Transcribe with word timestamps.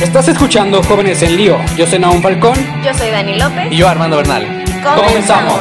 Estás 0.00 0.28
escuchando 0.28 0.82
Jóvenes 0.82 1.20
en 1.22 1.36
Lío. 1.36 1.58
Yo 1.76 1.86
soy 1.86 1.98
Naum 1.98 2.22
Falcón. 2.22 2.56
Yo 2.82 2.94
soy 2.94 3.10
Dani 3.10 3.38
López. 3.38 3.70
Y 3.70 3.76
yo 3.76 3.86
Armando 3.86 4.16
Bernal. 4.16 4.64
Comenzamos. 4.82 5.60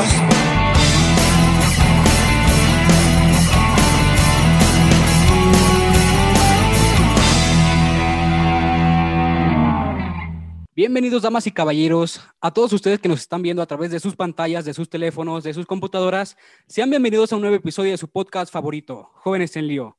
Bienvenidos, 10.74 11.24
damas 11.24 11.46
y 11.46 11.52
caballeros, 11.52 12.22
a 12.40 12.54
todos 12.54 12.72
ustedes 12.72 13.00
que 13.00 13.10
nos 13.10 13.20
están 13.20 13.42
viendo 13.42 13.62
a 13.62 13.66
través 13.66 13.92
de 13.92 14.00
sus 14.00 14.16
pantallas, 14.16 14.64
de 14.64 14.74
sus 14.74 14.90
teléfonos, 14.90 15.44
de 15.44 15.54
sus 15.54 15.66
computadoras. 15.66 16.38
Sean 16.66 16.90
bienvenidos 16.90 17.34
a 17.34 17.36
un 17.36 17.42
nuevo 17.42 17.58
episodio 17.58 17.92
de 17.92 17.98
su 17.98 18.10
podcast 18.10 18.54
favorito, 18.54 19.10
Jóvenes 19.16 19.58
en 19.58 19.68
Lío. 19.68 19.98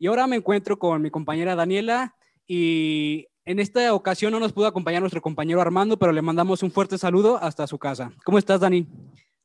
Y 0.00 0.08
ahora 0.08 0.26
me 0.26 0.34
encuentro 0.34 0.80
con 0.80 1.00
mi 1.00 1.10
compañera 1.10 1.54
Daniela 1.54 2.16
y 2.48 3.28
en 3.48 3.60
esta 3.60 3.94
ocasión 3.94 4.30
no 4.30 4.40
nos 4.40 4.52
pudo 4.52 4.66
acompañar 4.66 5.00
nuestro 5.00 5.22
compañero 5.22 5.62
Armando, 5.62 5.98
pero 5.98 6.12
le 6.12 6.20
mandamos 6.20 6.62
un 6.62 6.70
fuerte 6.70 6.98
saludo 6.98 7.38
hasta 7.38 7.66
su 7.66 7.78
casa. 7.78 8.12
¿Cómo 8.22 8.36
estás, 8.36 8.60
Dani? 8.60 8.86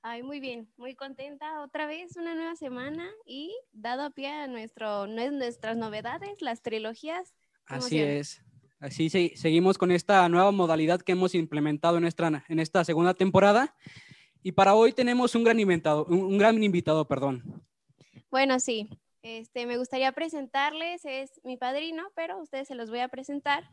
Ay, 0.01 0.23
muy 0.23 0.41
bien, 0.41 0.67
muy 0.75 0.93
contenta 0.93 1.61
otra 1.61 1.87
vez, 1.87 2.17
una 2.17 2.35
nueva 2.35 2.57
semana 2.57 3.09
y 3.25 3.55
dado 3.71 4.01
a 4.01 4.09
pie 4.09 4.27
a 4.27 4.47
nuestro, 4.47 5.07
nuestras 5.07 5.77
novedades, 5.77 6.41
las 6.41 6.61
trilogías. 6.61 7.33
Así 7.65 7.99
es. 7.99 8.41
Así 8.81 9.09
seguimos 9.09 9.77
con 9.77 9.89
esta 9.89 10.27
nueva 10.27 10.51
modalidad 10.51 11.01
que 11.01 11.13
hemos 11.13 11.33
implementado 11.33 11.95
en, 11.95 12.01
nuestra, 12.01 12.43
en 12.49 12.59
esta 12.59 12.83
segunda 12.83 13.13
temporada. 13.13 13.73
Y 14.41 14.51
para 14.51 14.75
hoy 14.75 14.91
tenemos 14.91 15.33
un 15.33 15.45
gran 15.45 15.57
invitado, 15.61 16.03
un, 16.07 16.37
gran 16.37 16.61
invitado, 16.61 17.07
perdón. 17.07 17.63
Bueno, 18.29 18.59
sí. 18.59 18.89
Este, 19.23 19.65
me 19.65 19.77
gustaría 19.77 20.11
presentarles, 20.11 21.05
es 21.05 21.39
mi 21.45 21.55
padrino, 21.55 22.11
pero 22.13 22.41
ustedes 22.41 22.67
se 22.67 22.75
los 22.75 22.89
voy 22.89 22.99
a 22.99 23.07
presentar. 23.07 23.63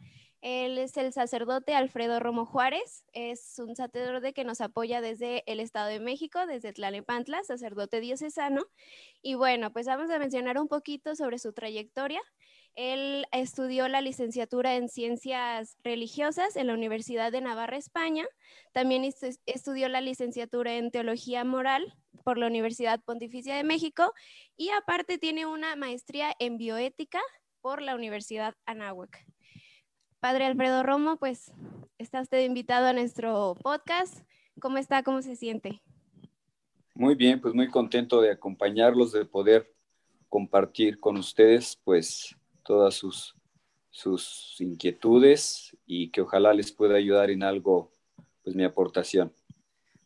Él 0.42 0.78
es 0.78 0.96
el 0.96 1.12
sacerdote 1.12 1.74
Alfredo 1.74 2.20
Romo 2.20 2.46
Juárez, 2.46 3.04
es 3.12 3.58
un 3.58 3.74
sacerdote 3.74 4.32
que 4.32 4.44
nos 4.44 4.60
apoya 4.60 5.00
desde 5.00 5.42
el 5.50 5.58
Estado 5.58 5.88
de 5.88 5.98
México, 5.98 6.46
desde 6.46 6.72
Tlalnepantla, 6.72 7.42
sacerdote 7.42 7.98
diocesano. 7.98 8.62
Y 9.22 9.34
bueno, 9.34 9.72
pues 9.72 9.86
vamos 9.86 10.08
a 10.10 10.20
mencionar 10.20 10.56
un 10.56 10.68
poquito 10.68 11.16
sobre 11.16 11.40
su 11.40 11.52
trayectoria. 11.52 12.22
Él 12.74 13.26
estudió 13.32 13.88
la 13.88 14.00
licenciatura 14.00 14.76
en 14.76 14.88
Ciencias 14.88 15.76
Religiosas 15.82 16.56
en 16.56 16.66
la 16.66 16.74
Universidad 16.74 17.32
de 17.32 17.40
Navarra, 17.40 17.76
España. 17.76 18.26
También 18.72 19.04
estudió 19.46 19.88
la 19.88 20.00
licenciatura 20.00 20.76
en 20.76 20.90
Teología 20.90 21.44
Moral 21.44 21.94
por 22.24 22.38
la 22.38 22.46
Universidad 22.46 23.00
Pontificia 23.04 23.56
de 23.56 23.64
México 23.64 24.12
y 24.56 24.70
aparte 24.70 25.18
tiene 25.18 25.46
una 25.46 25.76
maestría 25.76 26.34
en 26.38 26.56
bioética 26.56 27.20
por 27.60 27.82
la 27.82 27.94
Universidad 27.94 28.54
Anáhuac. 28.66 29.26
Padre 30.20 30.46
Alfredo 30.46 30.82
Romo, 30.82 31.16
pues 31.16 31.52
está 31.98 32.20
usted 32.20 32.44
invitado 32.44 32.86
a 32.86 32.92
nuestro 32.92 33.56
podcast. 33.62 34.20
¿Cómo 34.60 34.78
está? 34.78 35.02
¿Cómo 35.02 35.22
se 35.22 35.36
siente? 35.36 35.80
Muy 36.94 37.14
bien, 37.14 37.40
pues 37.40 37.54
muy 37.54 37.68
contento 37.68 38.20
de 38.20 38.30
acompañarlos, 38.30 39.12
de 39.12 39.24
poder 39.24 39.74
compartir 40.28 41.00
con 41.00 41.16
ustedes, 41.16 41.80
pues 41.84 42.36
todas 42.64 42.94
sus, 42.94 43.34
sus 43.90 44.56
inquietudes 44.60 45.76
y 45.86 46.10
que 46.10 46.22
ojalá 46.22 46.52
les 46.54 46.72
pueda 46.72 46.96
ayudar 46.96 47.30
en 47.30 47.42
algo, 47.42 47.92
pues 48.42 48.56
mi 48.56 48.64
aportación. 48.64 49.32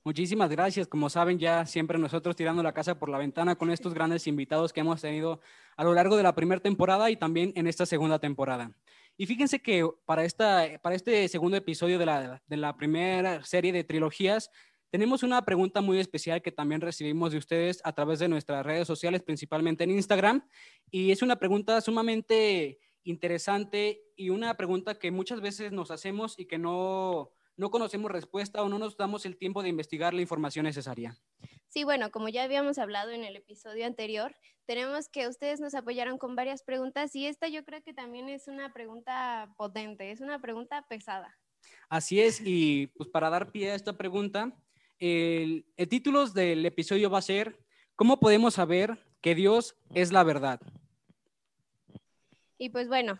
Muchísimas 0.06 0.50
gracias. 0.50 0.86
Como 0.86 1.08
saben, 1.08 1.38
ya 1.38 1.64
siempre 1.64 1.98
nosotros 1.98 2.36
tirando 2.36 2.62
la 2.62 2.74
casa 2.74 2.98
por 2.98 3.08
la 3.08 3.16
ventana 3.16 3.56
con 3.56 3.70
estos 3.70 3.94
grandes 3.94 4.26
invitados 4.26 4.72
que 4.72 4.80
hemos 4.80 5.00
tenido 5.00 5.40
a 5.78 5.84
lo 5.84 5.94
largo 5.94 6.16
de 6.18 6.22
la 6.22 6.34
primera 6.34 6.60
temporada 6.60 7.10
y 7.10 7.16
también 7.16 7.52
en 7.56 7.66
esta 7.66 7.86
segunda 7.86 8.18
temporada. 8.18 8.76
Y 9.16 9.24
fíjense 9.24 9.62
que 9.62 9.88
para, 10.04 10.24
esta, 10.24 10.66
para 10.82 10.94
este 10.94 11.26
segundo 11.28 11.56
episodio 11.56 11.98
de 11.98 12.04
la, 12.04 12.42
de 12.46 12.56
la 12.58 12.76
primera 12.76 13.42
serie 13.44 13.72
de 13.72 13.82
trilogías, 13.82 14.50
tenemos 14.94 15.24
una 15.24 15.44
pregunta 15.44 15.80
muy 15.80 15.98
especial 15.98 16.40
que 16.40 16.52
también 16.52 16.80
recibimos 16.80 17.32
de 17.32 17.38
ustedes 17.38 17.80
a 17.82 17.92
través 17.94 18.20
de 18.20 18.28
nuestras 18.28 18.64
redes 18.64 18.86
sociales, 18.86 19.24
principalmente 19.24 19.82
en 19.82 19.90
Instagram. 19.90 20.48
Y 20.88 21.10
es 21.10 21.20
una 21.20 21.34
pregunta 21.34 21.80
sumamente 21.80 22.78
interesante 23.02 24.04
y 24.14 24.30
una 24.30 24.56
pregunta 24.56 24.96
que 24.96 25.10
muchas 25.10 25.40
veces 25.40 25.72
nos 25.72 25.90
hacemos 25.90 26.38
y 26.38 26.46
que 26.46 26.58
no, 26.58 27.32
no 27.56 27.72
conocemos 27.72 28.12
respuesta 28.12 28.62
o 28.62 28.68
no 28.68 28.78
nos 28.78 28.96
damos 28.96 29.26
el 29.26 29.36
tiempo 29.36 29.64
de 29.64 29.70
investigar 29.70 30.14
la 30.14 30.20
información 30.20 30.64
necesaria. 30.64 31.18
Sí, 31.66 31.82
bueno, 31.82 32.12
como 32.12 32.28
ya 32.28 32.44
habíamos 32.44 32.78
hablado 32.78 33.10
en 33.10 33.24
el 33.24 33.34
episodio 33.34 33.86
anterior, 33.86 34.36
tenemos 34.64 35.08
que 35.08 35.26
ustedes 35.26 35.58
nos 35.58 35.74
apoyaron 35.74 36.18
con 36.18 36.36
varias 36.36 36.62
preguntas 36.62 37.16
y 37.16 37.26
esta 37.26 37.48
yo 37.48 37.64
creo 37.64 37.82
que 37.82 37.94
también 37.94 38.28
es 38.28 38.46
una 38.46 38.72
pregunta 38.72 39.52
potente, 39.56 40.12
es 40.12 40.20
una 40.20 40.40
pregunta 40.40 40.86
pesada. 40.88 41.36
Así 41.88 42.20
es, 42.20 42.40
y 42.44 42.88
pues 42.96 43.08
para 43.08 43.30
dar 43.30 43.50
pie 43.50 43.72
a 43.72 43.74
esta 43.74 43.96
pregunta, 43.96 44.54
el, 45.04 45.88
título 45.88 46.26
del 46.26 46.64
episodio 46.64 47.10
va 47.10 47.18
a 47.18 47.22
ser 47.22 47.58
¿Cómo 47.94 48.18
podemos 48.18 48.54
saber 48.54 48.98
que 49.20 49.34
Dios 49.34 49.76
es 49.94 50.12
la 50.12 50.24
verdad? 50.24 50.60
Y 52.58 52.70
pues 52.70 52.88
bueno, 52.88 53.18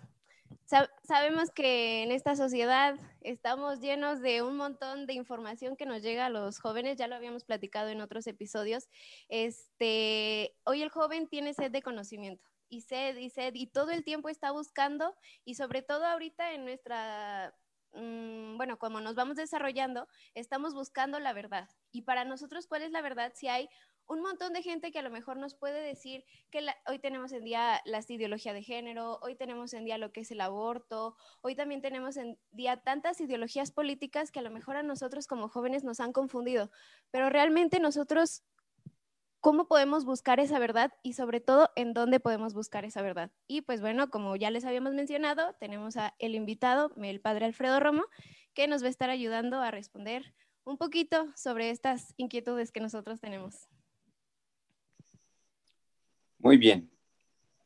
sabemos 1.04 1.50
que 1.50 2.02
en 2.02 2.10
esta 2.10 2.36
sociedad 2.36 2.98
estamos 3.20 3.80
llenos 3.80 4.20
de 4.20 4.42
un 4.42 4.56
montón 4.56 5.06
de 5.06 5.12
información 5.12 5.76
que 5.76 5.86
nos 5.86 6.02
llega 6.02 6.26
a 6.26 6.30
los 6.30 6.58
jóvenes, 6.58 6.96
ya 6.96 7.06
lo 7.06 7.14
habíamos 7.14 7.44
platicado 7.44 7.90
en 7.90 8.00
otros 8.00 8.26
episodios. 8.26 8.88
Este, 9.28 10.56
hoy 10.64 10.82
el 10.82 10.88
joven 10.88 11.28
tiene 11.28 11.54
sed 11.54 11.70
de 11.70 11.82
conocimiento 11.82 12.48
y 12.68 12.80
sed 12.80 13.16
y 13.18 13.30
sed 13.30 13.54
y 13.54 13.66
todo 13.66 13.90
el 13.90 14.04
tiempo 14.04 14.28
está 14.28 14.50
buscando 14.50 15.14
y 15.44 15.54
sobre 15.54 15.82
todo 15.82 16.04
ahorita 16.06 16.54
en 16.54 16.64
nuestra 16.64 17.54
Mm, 17.94 18.56
bueno, 18.56 18.78
como 18.78 19.00
nos 19.00 19.14
vamos 19.14 19.36
desarrollando, 19.36 20.08
estamos 20.34 20.74
buscando 20.74 21.20
la 21.20 21.32
verdad. 21.32 21.68
Y 21.92 22.02
para 22.02 22.24
nosotros, 22.24 22.66
¿cuál 22.66 22.82
es 22.82 22.90
la 22.90 23.02
verdad? 23.02 23.32
Si 23.34 23.48
hay 23.48 23.68
un 24.06 24.20
montón 24.20 24.52
de 24.52 24.62
gente 24.62 24.92
que 24.92 24.98
a 24.98 25.02
lo 25.02 25.10
mejor 25.10 25.38
nos 25.38 25.54
puede 25.54 25.80
decir 25.80 26.24
que 26.50 26.66
hoy 26.86 26.98
tenemos 26.98 27.32
en 27.32 27.44
día 27.44 27.80
la 27.84 28.00
ideología 28.06 28.52
de 28.52 28.62
género, 28.62 29.18
hoy 29.22 29.36
tenemos 29.36 29.72
en 29.72 29.84
día 29.84 29.96
lo 29.96 30.12
que 30.12 30.20
es 30.20 30.30
el 30.30 30.40
aborto, 30.40 31.16
hoy 31.40 31.54
también 31.54 31.80
tenemos 31.80 32.16
en 32.16 32.38
día 32.50 32.76
tantas 32.76 33.20
ideologías 33.20 33.72
políticas 33.72 34.30
que 34.30 34.40
a 34.40 34.42
lo 34.42 34.50
mejor 34.50 34.76
a 34.76 34.82
nosotros 34.82 35.26
como 35.26 35.48
jóvenes 35.48 35.84
nos 35.84 36.00
han 36.00 36.12
confundido, 36.12 36.70
pero 37.10 37.30
realmente 37.30 37.80
nosotros 37.80 38.44
cómo 39.44 39.68
podemos 39.68 40.06
buscar 40.06 40.40
esa 40.40 40.58
verdad 40.58 40.94
y 41.02 41.12
sobre 41.12 41.38
todo 41.38 41.68
en 41.76 41.92
dónde 41.92 42.18
podemos 42.18 42.54
buscar 42.54 42.86
esa 42.86 43.02
verdad. 43.02 43.30
Y 43.46 43.60
pues 43.60 43.82
bueno, 43.82 44.08
como 44.08 44.36
ya 44.36 44.50
les 44.50 44.64
habíamos 44.64 44.94
mencionado, 44.94 45.54
tenemos 45.60 45.98
a 45.98 46.14
el 46.18 46.34
invitado, 46.34 46.90
el 46.96 47.20
padre 47.20 47.44
Alfredo 47.44 47.78
Romo, 47.78 48.04
que 48.54 48.68
nos 48.68 48.82
va 48.82 48.86
a 48.86 48.90
estar 48.90 49.10
ayudando 49.10 49.60
a 49.60 49.70
responder 49.70 50.32
un 50.64 50.78
poquito 50.78 51.30
sobre 51.36 51.68
estas 51.68 52.14
inquietudes 52.16 52.72
que 52.72 52.80
nosotros 52.80 53.20
tenemos. 53.20 53.68
Muy 56.38 56.56
bien. 56.56 56.90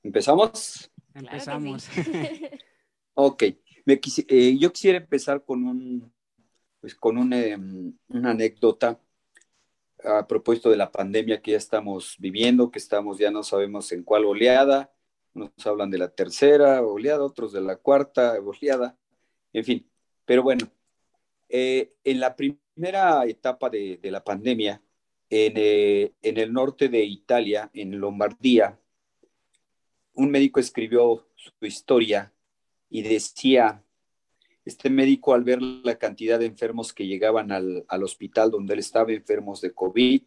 ¿Empezamos? 0.02 0.90
Empezamos. 1.14 1.88
ok. 3.14 3.44
Eh, 3.86 4.58
yo 4.58 4.72
quisiera 4.72 4.98
empezar 4.98 5.44
con 5.44 5.64
un, 5.64 6.12
pues 6.80 6.96
con 6.96 7.32
em, 7.32 7.96
una 8.08 8.30
anécdota 8.32 9.00
a 10.04 10.26
propósito 10.26 10.70
de 10.70 10.76
la 10.76 10.92
pandemia 10.92 11.40
que 11.42 11.52
ya 11.52 11.56
estamos 11.56 12.16
viviendo, 12.18 12.70
que 12.70 12.78
estamos 12.78 13.18
ya 13.18 13.30
no 13.30 13.42
sabemos 13.42 13.90
en 13.92 14.02
cuál 14.02 14.24
oleada, 14.24 14.92
nos 15.34 15.50
hablan 15.66 15.90
de 15.90 15.98
la 15.98 16.08
tercera 16.08 16.82
oleada, 16.82 17.24
otros 17.24 17.52
de 17.52 17.60
la 17.60 17.76
cuarta 17.76 18.38
oleada, 18.40 18.96
en 19.52 19.64
fin. 19.64 19.90
Pero 20.24 20.42
bueno, 20.42 20.70
eh, 21.48 21.94
en 22.04 22.20
la 22.20 22.36
primera 22.36 23.24
etapa 23.26 23.70
de, 23.70 23.98
la 24.02 24.22
pandemia, 24.22 24.82
eh, 25.30 26.12
en, 26.22 26.38
el 26.38 26.52
norte 26.52 26.88
de 26.88 27.04
Italia, 27.04 27.70
en 27.72 27.98
Lombardía, 27.98 28.78
un 30.14 30.30
médico 30.30 30.60
escribió 30.60 31.28
su 31.36 31.52
historia 31.64 32.32
y 32.90 33.02
decía 33.02 33.84
este 34.68 34.90
médico 34.90 35.32
al 35.32 35.44
ver 35.44 35.62
la 35.62 35.96
cantidad 35.96 36.38
de 36.38 36.44
enfermos 36.44 36.92
que 36.92 37.06
llegaban 37.06 37.50
al, 37.52 37.86
hospital 38.02 38.50
donde 38.50 38.74
él 38.74 38.80
estaba, 38.80 39.10
enfermos 39.12 39.62
de 39.62 39.72
COVID, 39.72 40.22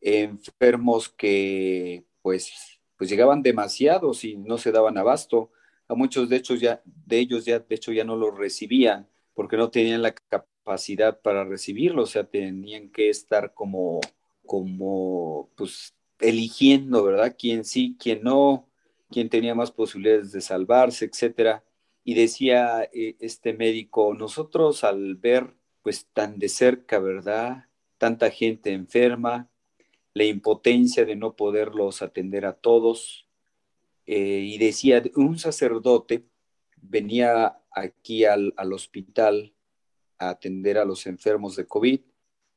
enfermos 0.00 1.10
que 1.10 2.04
pues, 2.22 2.80
pues 2.96 3.10
llegaban 3.10 3.42
demasiados 3.42 4.24
y 4.24 4.36
no 4.36 4.56
se 4.56 4.72
daban 4.72 4.96
abasto. 4.96 5.50
A 5.86 5.94
muchos 5.94 6.30
de 6.30 6.36
ellos 6.36 6.60
ya, 6.60 6.82
de 6.84 7.20
hecho, 7.68 7.92
ya 7.92 8.04
no 8.04 8.16
los 8.16 8.36
recibían 8.36 9.06
porque 9.34 9.58
no 9.58 9.70
tenían 9.70 10.02
la 10.02 10.14
capacidad 10.14 11.20
para 11.20 11.44
recibirlo, 11.44 12.02
o 12.02 12.06
sea, 12.06 12.24
tenían 12.24 12.88
que 12.90 13.10
estar 13.10 13.52
como, 13.52 14.00
como, 14.46 15.50
pues, 15.56 15.94
eligiendo, 16.18 17.04
¿verdad? 17.04 17.36
Quién 17.38 17.64
sí, 17.64 17.96
quién 18.00 18.22
no, 18.22 18.66
quién 19.10 19.28
tenía 19.28 19.54
más 19.54 19.70
posibilidades 19.70 20.32
de 20.32 20.40
salvarse, 20.40 21.04
etcétera. 21.04 21.62
Y 22.08 22.14
decía 22.14 22.84
eh, 22.84 23.16
este 23.20 23.52
médico, 23.52 24.14
nosotros 24.14 24.82
al 24.82 25.16
ver 25.16 25.54
pues 25.82 26.06
tan 26.14 26.38
de 26.38 26.48
cerca, 26.48 27.00
¿verdad? 27.00 27.66
Tanta 27.98 28.30
gente 28.30 28.72
enferma, 28.72 29.50
la 30.14 30.24
impotencia 30.24 31.04
de 31.04 31.16
no 31.16 31.36
poderlos 31.36 32.00
atender 32.00 32.46
a 32.46 32.54
todos. 32.54 33.28
Eh, 34.06 34.40
y 34.42 34.56
decía, 34.56 35.02
un 35.16 35.38
sacerdote 35.38 36.24
venía 36.80 37.60
aquí 37.70 38.24
al, 38.24 38.54
al 38.56 38.72
hospital 38.72 39.52
a 40.16 40.30
atender 40.30 40.78
a 40.78 40.86
los 40.86 41.06
enfermos 41.06 41.56
de 41.56 41.66
COVID 41.66 42.00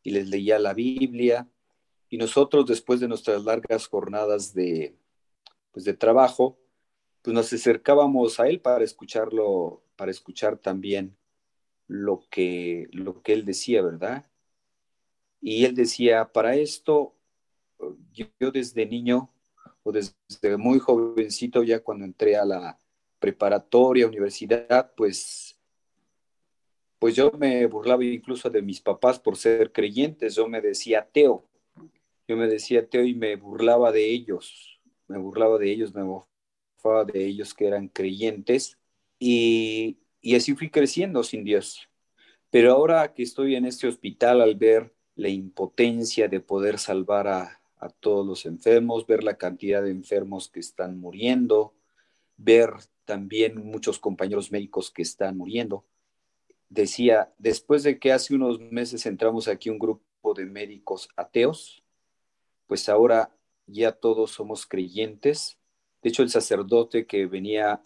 y 0.01 0.11
les 0.11 0.29
leía 0.29 0.59
la 0.59 0.73
Biblia. 0.73 1.45
Y 2.07 2.15
nosotros, 2.15 2.67
después 2.67 3.01
de 3.01 3.09
nuestras 3.09 3.43
largas 3.43 3.85
jornadas 3.87 4.53
de, 4.53 4.95
pues 5.73 5.83
de 5.83 5.93
trabajo, 5.93 6.57
pues 7.21 7.33
nos 7.33 7.51
acercábamos 7.53 8.39
a 8.39 8.47
él 8.47 8.59
para 8.61 8.83
escucharlo, 8.83 9.83
para 9.95 10.11
escuchar 10.11 10.57
también 10.57 11.17
lo 11.87 12.25
que, 12.29 12.87
lo 12.91 13.21
que 13.21 13.33
él 13.33 13.45
decía, 13.45 13.81
¿verdad? 13.81 14.25
Y 15.41 15.65
él 15.65 15.75
decía, 15.75 16.31
para 16.31 16.55
esto, 16.55 17.15
yo, 18.13 18.51
desde 18.51 18.85
niño 18.85 19.31
o 19.83 19.91
desde 19.91 20.57
muy 20.57 20.79
jovencito, 20.79 21.63
ya 21.63 21.83
cuando 21.83 22.05
entré 22.05 22.37
a 22.37 22.45
la 22.45 22.79
preparatoria, 23.19 24.07
universidad, 24.07 24.93
pues 24.95 25.57
pues 27.01 27.15
yo 27.15 27.31
me 27.31 27.65
burlaba 27.65 28.05
incluso 28.05 28.47
de 28.47 28.61
mis 28.61 28.79
papás 28.79 29.19
por 29.19 29.35
ser 29.35 29.71
creyentes, 29.71 30.35
yo 30.35 30.47
me 30.47 30.61
decía 30.61 30.99
ateo, 30.99 31.43
yo 32.27 32.37
me 32.37 32.47
decía 32.47 32.81
ateo 32.81 33.03
y 33.03 33.15
me 33.15 33.35
burlaba 33.37 33.91
de 33.91 34.05
ellos, 34.07 34.79
me 35.07 35.17
burlaba 35.17 35.57
de 35.57 35.71
ellos, 35.71 35.95
me 35.95 36.03
de 36.83 37.25
ellos 37.25 37.53
que 37.53 37.67
eran 37.67 37.87
creyentes 37.87 38.77
y, 39.19 39.99
y 40.21 40.35
así 40.35 40.55
fui 40.55 40.69
creciendo 40.69 41.23
sin 41.23 41.43
Dios. 41.43 41.89
Pero 42.49 42.71
ahora 42.73 43.13
que 43.13 43.23
estoy 43.23 43.55
en 43.55 43.65
este 43.65 43.87
hospital 43.87 44.41
al 44.41 44.55
ver 44.55 44.93
la 45.15 45.29
impotencia 45.29 46.27
de 46.27 46.39
poder 46.39 46.79
salvar 46.79 47.27
a, 47.27 47.61
a 47.77 47.89
todos 47.89 48.25
los 48.25 48.45
enfermos, 48.45 49.07
ver 49.07 49.23
la 49.23 49.37
cantidad 49.37 49.81
de 49.83 49.91
enfermos 49.91 50.49
que 50.49 50.59
están 50.59 50.99
muriendo, 50.99 51.73
ver 52.37 52.71
también 53.05 53.63
muchos 53.65 53.99
compañeros 53.99 54.51
médicos 54.51 54.91
que 54.91 55.01
están 55.01 55.37
muriendo, 55.37 55.85
decía, 56.69 57.33
después 57.37 57.83
de 57.83 57.99
que 57.99 58.11
hace 58.11 58.33
unos 58.33 58.59
meses 58.59 59.05
entramos 59.05 59.47
aquí 59.47 59.69
un 59.69 59.79
grupo 59.79 60.33
de 60.33 60.45
médicos 60.45 61.09
ateos, 61.15 61.83
pues 62.67 62.87
ahora 62.87 63.35
ya 63.67 63.91
todos 63.91 64.31
somos 64.31 64.65
creyentes. 64.65 65.59
De 66.01 66.09
hecho, 66.09 66.23
el 66.23 66.29
sacerdote 66.29 67.05
que 67.05 67.25
venía 67.25 67.83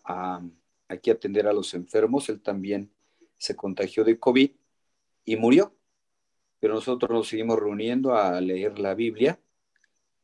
aquí 0.88 1.10
a 1.10 1.14
atender 1.14 1.48
a 1.48 1.54
los 1.54 1.74
enfermos, 1.74 2.30
él 2.30 2.42
también 2.42 2.92
se 3.38 3.56
contagió 3.56 4.04
de 4.04 4.20
COVID 4.20 4.52
y 5.26 5.36
murió. 5.36 5.76
Pero 6.60 6.76
nosotros 6.76 7.12
nos 7.12 7.28
seguimos 7.28 7.60
reuniendo 7.60 8.16
a 8.16 8.40
leer 8.40 8.80
la 8.80 8.96
Biblia 8.96 9.40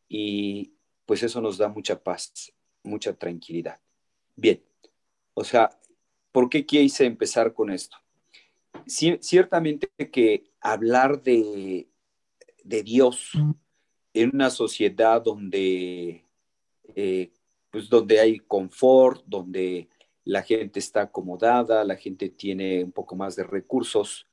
y 0.07 0.73
pues 1.05 1.23
eso 1.23 1.41
nos 1.41 1.57
da 1.57 1.67
mucha 1.67 2.01
paz, 2.01 2.53
mucha 2.83 3.13
tranquilidad. 3.13 3.79
Bien, 4.35 4.63
o 5.33 5.43
sea, 5.43 5.69
¿por 6.31 6.49
qué 6.49 6.65
quise 6.65 7.05
empezar 7.05 7.53
con 7.53 7.69
esto? 7.69 7.97
ciertamente 8.87 9.89
que 10.11 10.51
hablar 10.59 11.21
de, 11.21 11.87
Dios 12.63 13.31
en 14.13 14.31
una 14.33 14.49
sociedad 14.49 15.21
donde, 15.21 16.25
eh, 16.95 17.31
pues 17.71 17.89
donde 17.89 18.19
hay 18.19 18.39
confort, 18.39 19.23
donde 19.25 19.89
la 20.23 20.43
gente 20.43 20.79
está 20.79 21.03
acomodada, 21.03 21.83
la 21.83 21.95
gente 21.95 22.29
tiene 22.29 22.83
un 22.83 22.91
poco 22.91 23.15
más 23.15 23.35
de 23.35 23.43
recursos. 23.43 24.27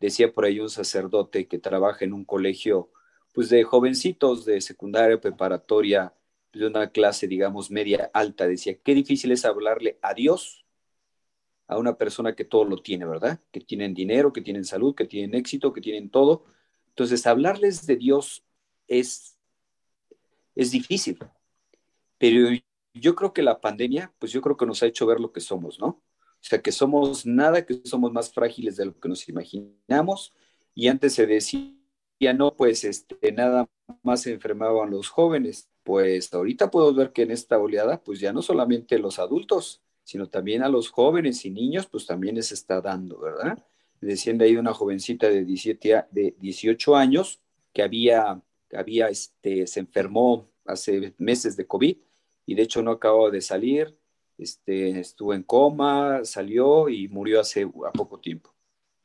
Decía 0.00 0.32
por 0.32 0.44
ahí 0.44 0.60
un 0.60 0.70
sacerdote 0.70 1.48
que 1.48 1.58
trabaja 1.58 2.04
en 2.04 2.12
un 2.12 2.24
colegio 2.24 2.90
pues 3.34 3.50
de 3.50 3.64
jovencitos 3.64 4.46
de 4.46 4.60
secundaria 4.62 5.20
preparatoria, 5.20 6.14
de 6.52 6.66
una 6.66 6.90
clase, 6.90 7.28
digamos, 7.28 7.70
media 7.70 8.10
alta, 8.14 8.48
decía, 8.48 8.78
qué 8.82 8.94
difícil 8.94 9.30
es 9.32 9.44
hablarle 9.44 9.98
a 10.00 10.14
Dios 10.14 10.64
a 11.66 11.78
una 11.78 11.98
persona 11.98 12.34
que 12.34 12.44
todo 12.44 12.64
lo 12.64 12.78
tiene, 12.78 13.04
¿verdad? 13.04 13.40
Que 13.50 13.60
tienen 13.60 13.92
dinero, 13.92 14.32
que 14.32 14.40
tienen 14.40 14.64
salud, 14.64 14.94
que 14.94 15.04
tienen 15.04 15.34
éxito, 15.34 15.72
que 15.72 15.80
tienen 15.80 16.10
todo. 16.10 16.44
Entonces, 16.90 17.26
hablarles 17.26 17.86
de 17.86 17.96
Dios 17.96 18.44
es, 18.86 19.38
es 20.54 20.70
difícil. 20.70 21.18
Pero 22.18 22.48
yo 23.00 23.14
creo 23.14 23.32
que 23.32 23.42
la 23.42 23.60
pandemia, 23.60 24.12
pues 24.18 24.32
yo 24.32 24.40
creo 24.40 24.56
que 24.56 24.66
nos 24.66 24.82
ha 24.82 24.86
hecho 24.86 25.06
ver 25.06 25.20
lo 25.20 25.32
que 25.32 25.40
somos, 25.40 25.78
¿no? 25.78 25.86
O 25.88 26.48
sea, 26.48 26.62
que 26.62 26.72
somos 26.72 27.26
nada, 27.26 27.64
que 27.64 27.80
somos 27.84 28.12
más 28.12 28.32
frágiles 28.32 28.76
de 28.76 28.86
lo 28.86 28.98
que 28.98 29.08
nos 29.08 29.28
imaginamos. 29.28 30.32
Y 30.74 30.88
antes 30.88 31.14
se 31.14 31.26
decía, 31.26 31.72
no, 32.34 32.54
pues 32.54 32.84
este, 32.84 33.32
nada 33.32 33.66
más 34.02 34.22
se 34.22 34.32
enfermaban 34.32 34.90
los 34.90 35.08
jóvenes. 35.08 35.68
Pues 35.82 36.32
ahorita 36.32 36.70
puedo 36.70 36.94
ver 36.94 37.12
que 37.12 37.22
en 37.22 37.30
esta 37.30 37.58
oleada, 37.58 38.02
pues 38.02 38.20
ya 38.20 38.32
no 38.32 38.42
solamente 38.42 38.98
los 38.98 39.18
adultos, 39.18 39.82
sino 40.04 40.28
también 40.28 40.62
a 40.62 40.68
los 40.68 40.90
jóvenes 40.90 41.44
y 41.44 41.50
niños, 41.50 41.86
pues 41.86 42.06
también 42.06 42.36
les 42.36 42.52
está 42.52 42.80
dando, 42.80 43.18
¿verdad? 43.18 43.58
Decían 44.00 44.38
de 44.38 44.44
ahí 44.44 44.56
una 44.56 44.72
jovencita 44.72 45.28
de, 45.28 45.44
17, 45.44 46.06
de 46.10 46.36
18 46.38 46.96
años 46.96 47.40
que 47.72 47.82
había, 47.82 48.40
había 48.72 49.08
este, 49.08 49.66
se 49.66 49.80
enfermó 49.80 50.48
hace 50.64 51.14
meses 51.18 51.56
de 51.56 51.66
COVID 51.66 51.96
y 52.46 52.54
de 52.54 52.62
hecho 52.62 52.82
no 52.82 52.92
acababa 52.92 53.30
de 53.30 53.40
salir, 53.40 53.98
este, 54.38 55.00
estuvo 55.00 55.34
en 55.34 55.42
coma, 55.42 56.24
salió 56.24 56.88
y 56.88 57.08
murió 57.08 57.40
hace 57.40 57.62
a 57.62 57.92
poco 57.92 58.20
tiempo. 58.20 58.54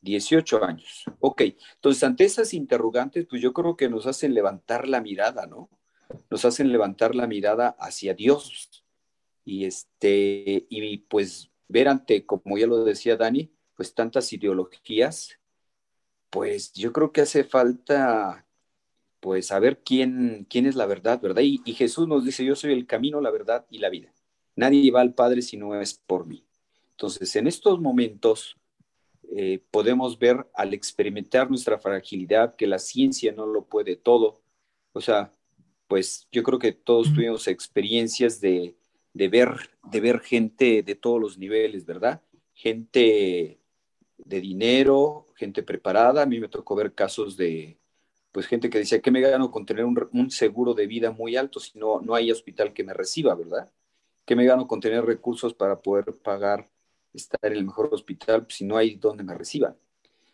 18 0.02 0.64
años. 0.64 1.06
Ok, 1.20 1.44
entonces 1.76 2.04
ante 2.04 2.24
esas 2.24 2.54
interrogantes, 2.54 3.28
pues 3.30 3.42
yo 3.42 3.54
creo 3.54 3.76
que 3.76 3.90
nos 3.90 4.08
hacen 4.08 4.34
levantar 4.34 4.88
la 4.88 5.02
mirada, 5.02 5.46
¿no? 5.46 5.70
Nos 6.30 6.44
hacen 6.46 6.72
levantar 6.72 7.14
la 7.16 7.28
mirada 7.28 7.76
hacia 7.80 8.14
Dios, 8.14 8.82
y 9.44 9.66
este 9.66 10.68
y 10.70 10.98
pues 11.00 11.52
ver 11.68 11.88
ante 11.88 12.26
como 12.26 12.58
ya 12.58 12.68
lo 12.68 12.84
decía 12.84 13.18
Dani 13.18 13.52
pues 13.76 13.94
tantas 13.94 14.32
ideologías 14.34 15.40
pues 16.30 16.74
yo 16.74 16.94
creo 16.94 17.12
que 17.12 17.22
hace 17.22 17.44
falta 17.44 18.46
pues 19.22 19.48
saber 19.48 19.82
quién 19.86 20.46
quién 20.50 20.66
es 20.66 20.76
la 20.76 20.86
verdad 20.86 21.22
verdad 21.22 21.42
y, 21.44 21.60
Jesús 21.74 22.08
nos 22.08 22.26
dice 22.26 22.44
yo 22.44 22.56
soy 22.56 22.74
el 22.74 22.86
camino 22.86 23.22
la 23.22 23.32
verdad 23.32 23.66
y 23.70 23.80
la 23.80 23.90
vida. 23.90 24.14
Nadie 24.56 24.92
va 24.92 25.02
al 25.02 25.14
Padre 25.14 25.42
si 25.42 25.56
no 25.56 25.80
es 25.80 25.94
por 25.94 26.26
mí. 26.28 26.46
Entonces 26.92 27.34
en 27.38 27.48
estos 27.48 27.80
momentos 27.80 28.58
eh, 29.34 29.64
podemos 29.72 30.20
ver 30.20 30.46
al 30.54 30.74
experimentar 30.74 31.50
nuestra 31.50 31.80
fragilidad 31.80 32.56
que 32.56 32.68
la 32.68 32.80
ciencia 32.80 33.32
no 33.32 33.46
lo 33.46 33.66
puede 33.66 33.96
todo. 33.96 34.42
O 34.92 35.00
sea 35.00 35.32
pues 35.88 36.28
yo 36.32 36.44
creo 36.44 36.60
que 36.60 36.74
todos 36.74 37.14
tuvimos 37.14 37.48
experiencias 37.48 38.42
de 38.42 38.76
de 39.14 39.28
ver, 39.28 39.50
de 39.92 40.00
ver 40.00 40.20
gente 40.20 40.84
de 40.84 40.96
todos 40.96 41.20
los 41.20 41.38
niveles, 41.38 41.86
¿verdad? 41.86 42.22
Gente 42.54 43.60
de 44.18 44.42
dinero, 44.42 45.28
gente 45.36 45.64
preparada. 45.64 46.22
A 46.24 46.26
mí 46.26 46.40
me 46.40 46.48
tocó 46.48 46.76
ver 46.76 46.94
casos 46.94 47.36
de, 47.36 47.78
pues 48.32 48.48
gente 48.48 48.70
que 48.70 48.80
decía, 48.80 49.02
¿qué 49.02 49.12
me 49.12 49.22
gano 49.22 49.52
con 49.52 49.66
tener 49.66 49.86
un, 49.86 50.32
seguro 50.32 50.74
de 50.74 50.88
vida 50.88 51.12
muy 51.12 51.36
alto 51.36 51.60
si 51.60 51.78
no, 51.78 52.02
no 52.02 52.16
hay 52.16 52.32
hospital 52.32 52.74
que 52.74 52.84
me 52.84 52.94
reciba, 52.94 53.36
¿verdad? 53.36 53.72
¿Qué 54.26 54.36
me 54.36 54.46
gano 54.46 54.68
con 54.68 54.80
tener 54.80 55.06
recursos 55.06 55.54
para 55.54 55.82
poder 55.82 56.16
pagar, 56.18 56.70
estar 57.14 57.40
en 57.44 57.54
el 57.54 57.66
mejor 57.66 57.90
hospital 57.92 58.46
si 58.50 58.66
no 58.66 58.78
hay 58.78 58.96
donde 58.96 59.24
me 59.24 59.34
reciban? 59.34 59.76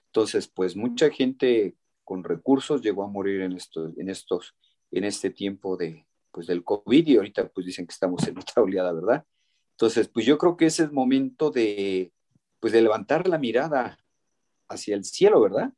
Entonces, 0.07 0.47
pues 0.47 0.75
mucha 0.75 1.09
gente 1.09 1.75
con 2.03 2.23
recursos 2.23 2.81
llegó 2.81 3.03
a 3.03 3.07
morir 3.07 3.41
en 3.41 3.53
estos, 3.53 3.97
en 3.97 4.09
estos, 4.09 4.55
en 4.91 5.03
este 5.03 5.29
tiempo 5.31 5.75
de, 5.75 6.05
pues 6.31 6.47
del 6.47 6.63
COVID 6.63 7.07
y 7.07 7.17
ahorita 7.17 7.49
pues 7.49 7.65
dicen 7.65 7.87
que 7.87 7.93
estamos 7.93 8.27
en 8.27 8.37
otra 8.37 8.61
oleada, 8.61 8.93
¿verdad? 8.93 9.25
Entonces, 9.71 10.07
pues 10.07 10.25
yo 10.25 10.37
creo 10.37 10.55
que 10.55 10.67
ese 10.67 10.83
es 10.83 10.89
el 10.89 10.93
momento 10.93 11.49
de, 11.49 12.13
pues 12.59 12.73
de 12.73 12.81
levantar 12.81 13.27
la 13.27 13.37
mirada 13.37 13.99
hacia 14.67 14.95
el 14.95 15.03
cielo, 15.03 15.41
¿verdad? 15.41 15.73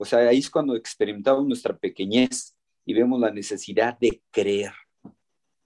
O 0.00 0.06
sea, 0.06 0.20
ahí 0.20 0.38
es 0.38 0.48
cuando 0.48 0.74
experimentamos 0.74 1.46
nuestra 1.46 1.76
pequeñez 1.76 2.56
y 2.86 2.94
vemos 2.94 3.20
la 3.20 3.30
necesidad 3.30 3.98
de 3.98 4.22
creer. 4.30 4.72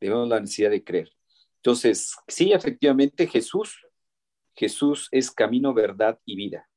Vemos 0.01 0.29
la 0.29 0.41
necesidad 0.41 0.71
de 0.71 0.83
creer. 0.83 1.09
Entonces, 1.59 2.17
sí, 2.27 2.53
efectivamente, 2.53 3.29
Jesús, 3.29 3.87
Jesús 4.57 5.09
es 5.13 5.31
camino, 5.31 5.73
verdad 5.73 6.19
y 6.25 6.35
vida. 6.35 6.69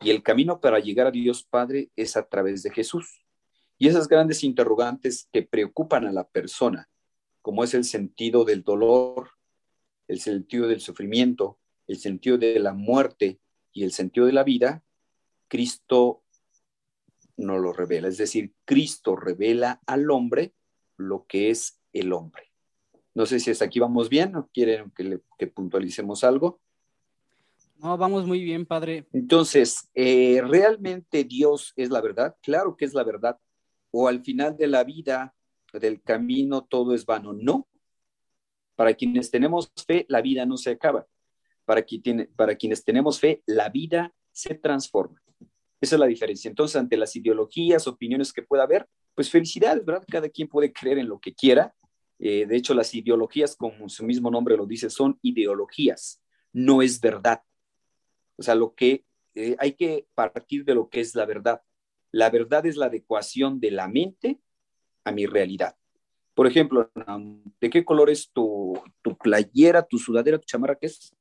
Y 0.00 0.10
el 0.10 0.22
camino 0.22 0.60
para 0.60 0.78
llegar 0.78 1.08
a 1.08 1.10
Dios 1.10 1.42
Padre 1.42 1.90
es 1.96 2.16
a 2.16 2.28
través 2.28 2.62
de 2.62 2.70
Jesús. 2.70 3.24
Y 3.78 3.88
esas 3.88 4.06
grandes 4.06 4.44
interrogantes 4.44 5.28
que 5.32 5.42
preocupan 5.42 6.06
a 6.06 6.12
la 6.12 6.28
persona 6.28 6.88
como 7.40 7.64
es 7.64 7.74
el 7.74 7.82
sentido 7.82 8.44
del 8.44 8.62
dolor, 8.62 9.32
el 10.06 10.20
sentido 10.20 10.68
del 10.68 10.80
sufrimiento, 10.80 11.58
el 11.88 11.98
sentido 11.98 12.38
de 12.38 12.60
la 12.60 12.72
muerte 12.72 13.40
y 13.72 13.82
el 13.82 13.90
sentido 13.90 14.26
de 14.26 14.32
la 14.32 14.44
vida, 14.44 14.84
Cristo 15.48 16.22
no 17.36 17.58
lo 17.58 17.72
revela. 17.72 18.08
Es 18.08 18.18
decir, 18.18 18.52
Cristo 18.64 19.16
revela 19.16 19.80
al 19.86 20.10
hombre 20.10 20.54
lo 20.96 21.26
que 21.26 21.50
es 21.50 21.80
el 21.92 22.12
hombre. 22.12 22.52
No 23.14 23.26
sé 23.26 23.40
si 23.40 23.50
hasta 23.50 23.66
aquí 23.66 23.78
vamos 23.78 24.08
bien 24.08 24.36
o 24.36 24.48
quieren 24.52 24.90
que, 24.90 25.20
que 25.38 25.46
puntualicemos 25.46 26.24
algo. 26.24 26.60
No, 27.78 27.98
vamos 27.98 28.26
muy 28.26 28.42
bien, 28.44 28.64
Padre. 28.64 29.06
Entonces, 29.12 29.90
eh, 29.94 30.40
¿realmente 30.46 31.24
Dios 31.24 31.72
es 31.76 31.90
la 31.90 32.00
verdad? 32.00 32.36
Claro 32.40 32.76
que 32.76 32.84
es 32.84 32.94
la 32.94 33.02
verdad. 33.02 33.38
O 33.90 34.08
al 34.08 34.22
final 34.22 34.56
de 34.56 34.68
la 34.68 34.84
vida 34.84 35.34
del 35.72 36.02
camino 36.02 36.64
todo 36.64 36.94
es 36.94 37.04
vano. 37.04 37.32
No. 37.32 37.68
Para 38.76 38.94
quienes 38.94 39.30
tenemos 39.30 39.72
fe, 39.86 40.06
la 40.08 40.22
vida 40.22 40.46
no 40.46 40.56
se 40.56 40.70
acaba. 40.70 41.06
para, 41.64 41.84
para 42.36 42.56
quienes 42.56 42.84
tenemos 42.84 43.20
fe, 43.20 43.42
la 43.46 43.68
vida 43.68 44.14
se 44.30 44.54
transforma. 44.54 45.21
Esa 45.82 45.96
es 45.96 46.00
la 46.00 46.06
diferencia. 46.06 46.48
Entonces, 46.48 46.76
ante 46.76 46.96
las 46.96 47.16
ideologías, 47.16 47.88
opiniones 47.88 48.32
que 48.32 48.42
pueda 48.42 48.62
haber, 48.62 48.88
pues 49.16 49.28
felicidades, 49.28 49.84
¿verdad? 49.84 50.04
Cada 50.08 50.28
quien 50.28 50.46
puede 50.46 50.72
creer 50.72 50.98
en 50.98 51.08
lo 51.08 51.18
que 51.18 51.34
quiera. 51.34 51.74
Eh, 52.20 52.46
de 52.46 52.56
hecho, 52.56 52.72
las 52.72 52.94
ideologías, 52.94 53.56
como 53.56 53.88
su 53.88 54.04
mismo 54.04 54.30
nombre 54.30 54.56
lo 54.56 54.64
dice, 54.64 54.88
son 54.90 55.18
ideologías, 55.22 56.22
no 56.52 56.82
es 56.82 57.00
verdad. 57.00 57.42
O 58.36 58.44
sea, 58.44 58.54
lo 58.54 58.76
que 58.76 59.04
eh, 59.34 59.56
hay 59.58 59.72
que 59.72 60.06
partir 60.14 60.64
de 60.64 60.76
lo 60.76 60.88
que 60.88 61.00
es 61.00 61.16
la 61.16 61.26
verdad. 61.26 61.60
La 62.12 62.30
verdad 62.30 62.64
es 62.64 62.76
la 62.76 62.86
adecuación 62.86 63.58
de 63.58 63.72
la 63.72 63.88
mente 63.88 64.38
a 65.02 65.10
mi 65.10 65.26
realidad. 65.26 65.76
Por 66.34 66.46
ejemplo, 66.46 66.92
¿de 67.60 67.70
qué 67.70 67.84
color 67.84 68.08
es 68.08 68.30
tu, 68.30 68.80
tu 69.02 69.18
playera, 69.18 69.82
tu 69.82 69.98
sudadera, 69.98 70.38
tu 70.38 70.46
chamarra? 70.46 70.76
¿Qué 70.76 70.86
es? 70.86 71.12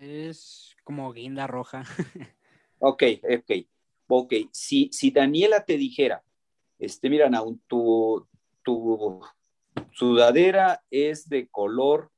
Es 0.00 0.76
como 0.82 1.12
guinda 1.12 1.46
roja. 1.46 1.84
ok, 2.80 3.04
ok. 3.22 3.68
Ok, 4.08 4.32
si, 4.52 4.88
si 4.90 5.10
Daniela 5.10 5.64
te 5.66 5.76
dijera, 5.76 6.24
este, 6.78 7.10
mira, 7.10 7.30
tu, 7.66 8.26
tu 8.62 9.20
sudadera 9.92 10.82
es 10.90 11.28
de 11.28 11.46
color 11.48 12.10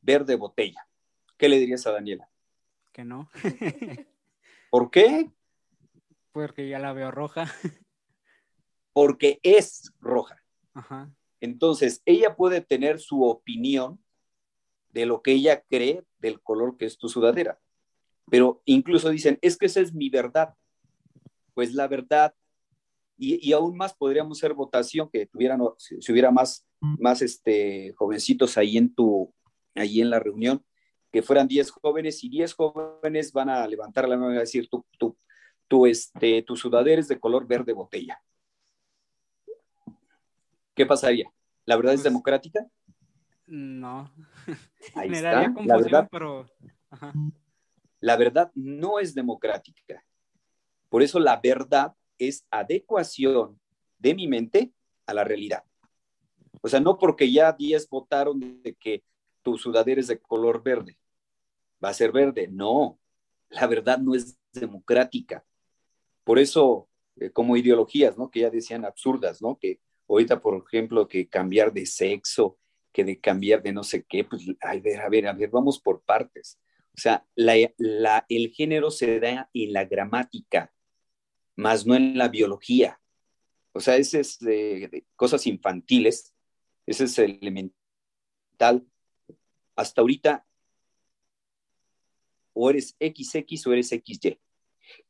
verde 0.00 0.34
botella, 0.34 0.88
¿qué 1.38 1.48
le 1.48 1.58
dirías 1.58 1.86
a 1.86 1.92
Daniela? 1.92 2.28
Que 2.92 3.04
no. 3.04 3.30
¿Por 4.70 4.90
qué? 4.90 5.30
Porque 6.32 6.68
ya 6.68 6.80
la 6.80 6.92
veo 6.92 7.12
roja. 7.12 7.46
Porque 8.92 9.38
es 9.44 9.92
roja. 10.00 10.42
Ajá. 10.74 11.12
Entonces, 11.40 12.02
ella 12.06 12.34
puede 12.34 12.60
tener 12.60 12.98
su 12.98 13.22
opinión 13.22 14.02
de 14.90 15.06
lo 15.06 15.22
que 15.22 15.32
ella 15.32 15.62
cree 15.62 16.02
del 16.18 16.40
color 16.40 16.76
que 16.76 16.86
es 16.86 16.98
tu 16.98 17.08
sudadera. 17.08 17.60
Pero 18.30 18.62
incluso 18.64 19.10
dicen, 19.10 19.38
es 19.42 19.56
que 19.56 19.66
esa 19.66 19.80
es 19.80 19.94
mi 19.94 20.08
verdad 20.08 20.54
pues 21.56 21.72
la 21.72 21.88
verdad, 21.88 22.34
y, 23.16 23.50
aún 23.54 23.78
más 23.78 23.94
podríamos 23.94 24.38
hacer 24.38 24.52
votación, 24.52 25.08
que 25.10 25.24
tuvieran, 25.24 25.58
si, 25.78 26.12
hubiera 26.12 26.30
más, 26.30 26.68
más 26.80 27.22
este, 27.22 27.94
jovencitos 27.96 28.58
ahí 28.58 28.76
en, 28.76 28.94
tu, 28.94 29.32
ahí 29.74 30.02
en 30.02 30.10
la 30.10 30.20
reunión, 30.20 30.62
que 31.10 31.22
fueran 31.22 31.48
10 31.48 31.70
jóvenes 31.70 32.22
y 32.22 32.28
10 32.28 32.52
jóvenes 32.52 33.32
van 33.32 33.48
a 33.48 33.66
levantar 33.66 34.06
la 34.06 34.18
mano 34.18 34.34
y 34.34 34.36
a 34.36 34.40
decir, 34.40 34.68
tú, 34.68 34.84
tú, 34.98 35.16
tú, 35.66 35.86
este, 35.86 36.42
tu 36.42 36.56
sudadera 36.56 37.00
es 37.00 37.08
de 37.08 37.18
color 37.18 37.46
verde 37.46 37.72
botella. 37.72 38.22
¿Qué 40.74 40.84
pasaría? 40.84 41.32
¿La 41.64 41.76
verdad 41.76 41.94
es 41.94 42.00
pues, 42.00 42.12
democrática? 42.12 42.66
No. 43.46 44.12
Ahí 44.94 45.10
está. 45.12 45.54
la 45.64 45.76
verdad, 45.78 46.08
pero... 46.12 46.46
La 48.00 48.16
verdad 48.18 48.52
no 48.54 48.98
es 48.98 49.14
democrática. 49.14 50.04
Por 50.88 51.02
eso 51.02 51.18
la 51.18 51.40
verdad 51.42 51.94
es 52.18 52.46
adecuación 52.50 53.60
de 53.98 54.14
mi 54.14 54.26
mente 54.26 54.72
a 55.06 55.14
la 55.14 55.24
realidad. 55.24 55.64
O 56.62 56.68
sea, 56.68 56.80
no 56.80 56.98
porque 56.98 57.30
ya 57.30 57.52
10 57.52 57.88
votaron 57.88 58.62
de 58.62 58.74
que 58.74 59.04
tu 59.42 59.56
sudadera 59.58 60.00
es 60.00 60.08
de 60.08 60.18
color 60.18 60.62
verde, 60.62 60.98
va 61.82 61.90
a 61.90 61.94
ser 61.94 62.12
verde. 62.12 62.48
No, 62.48 62.98
la 63.50 63.66
verdad 63.66 63.98
no 63.98 64.14
es 64.14 64.38
democrática. 64.52 65.44
Por 66.24 66.38
eso, 66.38 66.88
eh, 67.16 67.30
como 67.30 67.56
ideologías, 67.56 68.18
¿no? 68.18 68.30
Que 68.30 68.40
ya 68.40 68.50
decían 68.50 68.84
absurdas, 68.84 69.40
¿no? 69.40 69.58
Que 69.58 69.80
ahorita, 70.08 70.40
por 70.40 70.64
ejemplo, 70.66 71.06
que 71.06 71.28
cambiar 71.28 71.72
de 71.72 71.86
sexo, 71.86 72.58
que 72.92 73.04
de 73.04 73.20
cambiar 73.20 73.62
de 73.62 73.72
no 73.72 73.84
sé 73.84 74.04
qué, 74.04 74.24
pues, 74.24 74.44
a 74.60 74.74
ver, 74.76 75.00
a 75.00 75.08
ver, 75.08 75.28
a 75.28 75.32
ver, 75.32 75.50
vamos 75.50 75.78
por 75.78 76.02
partes. 76.02 76.58
O 76.96 76.98
sea, 76.98 77.26
el 77.36 78.52
género 78.54 78.90
se 78.90 79.20
da 79.20 79.50
en 79.52 79.72
la 79.72 79.84
gramática, 79.84 80.72
más 81.56 81.86
no 81.86 81.94
en 81.94 82.16
la 82.16 82.28
biología. 82.28 83.00
O 83.72 83.80
sea, 83.80 83.96
ese 83.96 84.20
es 84.20 84.38
de, 84.38 85.04
cosas 85.16 85.46
infantiles, 85.46 86.34
ese 86.86 87.04
es 87.04 87.18
el 87.18 87.38
elemental. 87.40 88.86
Hasta 89.74 90.00
ahorita, 90.00 90.46
o 92.54 92.70
eres 92.70 92.96
XX 92.98 93.66
o 93.66 93.72
eres 93.72 93.88
XY. 93.88 94.38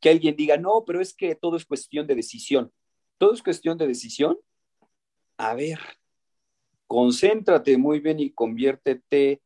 Que 0.01 0.09
alguien 0.09 0.35
diga, 0.35 0.57
no, 0.57 0.85
pero 0.85 1.01
es 1.01 1.15
que 1.15 1.35
todo 1.35 1.57
es 1.57 1.65
cuestión 1.65 2.07
de 2.07 2.17
decisión. 2.17 2.73
¿Todo 3.19 3.35
es 3.35 3.43
cuestión 3.43 3.79
de 3.79 3.87
decisión? 3.87 4.37
A 5.37 5.55
ver, 5.55 5.79
concéntrate 6.87 7.77
muy 7.77 8.01
bien 8.01 8.19
y 8.19 8.31
conviértete 8.31 9.43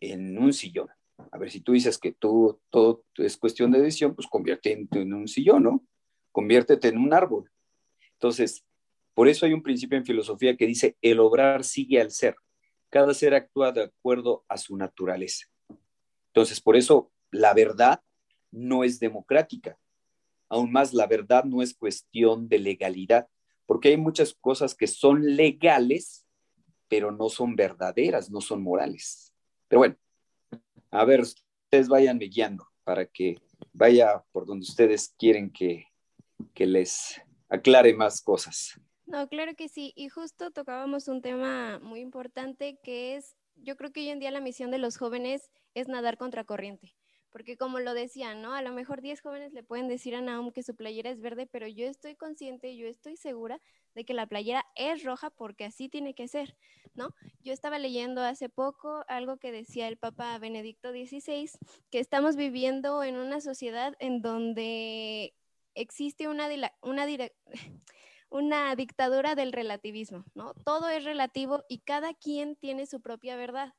en 0.00 0.38
un 0.38 0.52
sillón. 0.52 0.88
A 1.30 1.38
ver, 1.38 1.50
si 1.50 1.60
tú 1.60 1.72
dices 1.72 1.98
que 1.98 2.12
tú, 2.12 2.60
todo 2.70 3.04
es 3.16 3.36
cuestión 3.36 3.70
de 3.70 3.80
decisión, 3.80 4.14
pues 4.14 4.28
conviértete 4.28 5.00
en 5.00 5.12
un 5.12 5.28
sillón, 5.28 5.64
¿no? 5.64 5.86
Conviértete 6.36 6.88
en 6.88 6.98
un 6.98 7.14
árbol. 7.14 7.50
Entonces, 8.12 8.62
por 9.14 9.26
eso 9.26 9.46
hay 9.46 9.54
un 9.54 9.62
principio 9.62 9.96
en 9.96 10.04
filosofía 10.04 10.54
que 10.54 10.66
dice, 10.66 10.94
el 11.00 11.18
obrar 11.18 11.64
sigue 11.64 11.98
al 11.98 12.10
ser. 12.10 12.36
Cada 12.90 13.14
ser 13.14 13.32
actúa 13.32 13.72
de 13.72 13.84
acuerdo 13.84 14.44
a 14.46 14.58
su 14.58 14.76
naturaleza. 14.76 15.46
Entonces, 16.26 16.60
por 16.60 16.76
eso 16.76 17.10
la 17.30 17.54
verdad 17.54 18.02
no 18.50 18.84
es 18.84 19.00
democrática. 19.00 19.78
Aún 20.50 20.70
más, 20.70 20.92
la 20.92 21.06
verdad 21.06 21.44
no 21.44 21.62
es 21.62 21.72
cuestión 21.72 22.48
de 22.48 22.58
legalidad, 22.58 23.26
porque 23.64 23.88
hay 23.88 23.96
muchas 23.96 24.34
cosas 24.34 24.74
que 24.74 24.88
son 24.88 25.36
legales, 25.36 26.26
pero 26.86 27.12
no 27.12 27.30
son 27.30 27.56
verdaderas, 27.56 28.30
no 28.30 28.42
son 28.42 28.62
morales. 28.62 29.32
Pero 29.68 29.78
bueno, 29.78 29.96
a 30.90 31.02
ver, 31.06 31.22
ustedes 31.22 31.88
vayan 31.88 32.18
guiando 32.18 32.68
para 32.84 33.06
que 33.06 33.40
vaya 33.72 34.22
por 34.32 34.44
donde 34.44 34.64
ustedes 34.64 35.14
quieren 35.16 35.50
que, 35.50 35.86
que 36.54 36.66
les 36.66 37.20
aclare 37.48 37.94
más 37.94 38.20
cosas. 38.22 38.80
No, 39.06 39.28
claro 39.28 39.54
que 39.54 39.68
sí. 39.68 39.92
Y 39.94 40.08
justo 40.08 40.50
tocábamos 40.50 41.08
un 41.08 41.22
tema 41.22 41.78
muy 41.80 42.00
importante 42.00 42.78
que 42.82 43.16
es, 43.16 43.36
yo 43.54 43.76
creo 43.76 43.92
que 43.92 44.00
hoy 44.00 44.08
en 44.08 44.18
día 44.18 44.30
la 44.32 44.40
misión 44.40 44.70
de 44.70 44.78
los 44.78 44.96
jóvenes 44.96 45.50
es 45.74 45.88
nadar 45.88 46.16
contra 46.18 46.44
corriente. 46.44 46.94
Porque 47.30 47.56
como 47.56 47.80
lo 47.80 47.92
decían, 47.92 48.40
¿no? 48.40 48.54
A 48.54 48.62
lo 48.62 48.72
mejor 48.72 49.02
10 49.02 49.20
jóvenes 49.20 49.52
le 49.52 49.62
pueden 49.62 49.88
decir 49.88 50.16
a 50.16 50.22
Naum 50.22 50.52
que 50.52 50.62
su 50.62 50.74
playera 50.74 51.10
es 51.10 51.20
verde, 51.20 51.46
pero 51.46 51.68
yo 51.68 51.86
estoy 51.86 52.16
consciente, 52.16 52.76
yo 52.76 52.88
estoy 52.88 53.16
segura 53.16 53.60
de 53.94 54.04
que 54.04 54.14
la 54.14 54.26
playera 54.26 54.64
es 54.74 55.04
roja 55.04 55.30
porque 55.30 55.64
así 55.64 55.88
tiene 55.88 56.14
que 56.14 56.28
ser, 56.28 56.56
¿no? 56.94 57.10
Yo 57.42 57.52
estaba 57.52 57.78
leyendo 57.78 58.22
hace 58.22 58.48
poco 58.48 59.04
algo 59.06 59.36
que 59.36 59.52
decía 59.52 59.86
el 59.86 59.98
Papa 59.98 60.38
Benedicto 60.38 60.92
XVI, 60.92 61.50
que 61.90 61.98
estamos 61.98 62.36
viviendo 62.36 63.04
en 63.04 63.16
una 63.16 63.40
sociedad 63.40 63.94
en 63.98 64.22
donde 64.22 65.34
existe 65.76 66.26
una, 66.26 66.48
una, 66.80 67.06
una 68.30 68.74
dictadura 68.74 69.34
del 69.34 69.52
relativismo, 69.52 70.24
¿no? 70.34 70.54
Todo 70.64 70.88
es 70.88 71.04
relativo 71.04 71.64
y 71.68 71.78
cada 71.78 72.14
quien 72.14 72.56
tiene 72.56 72.86
su 72.86 73.00
propia 73.00 73.36
verdad. 73.36 73.74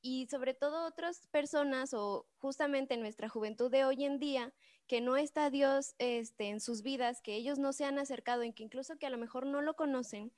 Y 0.00 0.26
sobre 0.28 0.54
todo 0.54 0.86
otras 0.86 1.26
personas 1.28 1.92
o 1.94 2.26
justamente 2.38 2.94
en 2.94 3.00
nuestra 3.00 3.28
juventud 3.28 3.70
de 3.70 3.84
hoy 3.84 4.04
en 4.04 4.18
día, 4.18 4.52
que 4.88 5.00
no 5.00 5.16
está 5.16 5.48
Dios 5.50 5.94
este, 5.98 6.48
en 6.48 6.60
sus 6.60 6.82
vidas, 6.82 7.20
que 7.22 7.36
ellos 7.36 7.58
no 7.58 7.72
se 7.72 7.84
han 7.84 7.98
acercado, 7.98 8.42
en 8.42 8.52
que 8.52 8.64
incluso 8.64 8.96
que 8.98 9.06
a 9.06 9.10
lo 9.10 9.18
mejor 9.18 9.46
no 9.46 9.62
lo 9.62 9.74
conocen, 9.74 10.32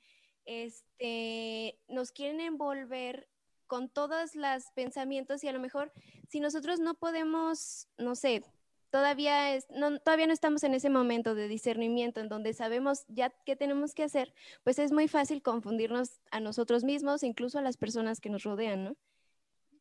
este, 0.45 1.79
nos 1.87 2.11
quieren 2.11 2.39
envolver 2.39 3.27
con 3.67 3.89
todos 3.89 4.35
los 4.35 4.65
pensamientos 4.75 5.43
y 5.43 5.47
a 5.47 5.51
lo 5.51 5.59
mejor 5.59 5.91
si 6.29 6.39
nosotros 6.39 6.79
no 6.79 6.93
podemos, 6.93 7.87
no 7.97 8.15
sé, 8.15 8.43
todavía, 8.89 9.55
es, 9.55 9.67
no, 9.69 9.99
todavía 9.99 10.27
no 10.27 10.33
estamos 10.33 10.63
en 10.63 10.73
ese 10.73 10.89
momento 10.89 11.35
de 11.35 11.47
discernimiento 11.47 12.19
en 12.19 12.29
donde 12.29 12.53
sabemos 12.53 13.05
ya 13.07 13.29
qué 13.45 13.55
tenemos 13.55 13.93
que 13.93 14.03
hacer, 14.03 14.33
pues 14.63 14.79
es 14.79 14.91
muy 14.91 15.07
fácil 15.07 15.41
confundirnos 15.41 16.19
a 16.31 16.39
nosotros 16.39 16.83
mismos, 16.83 17.23
incluso 17.23 17.59
a 17.59 17.61
las 17.61 17.77
personas 17.77 18.19
que 18.19 18.29
nos 18.29 18.43
rodean, 18.43 18.83
¿no? 18.83 18.95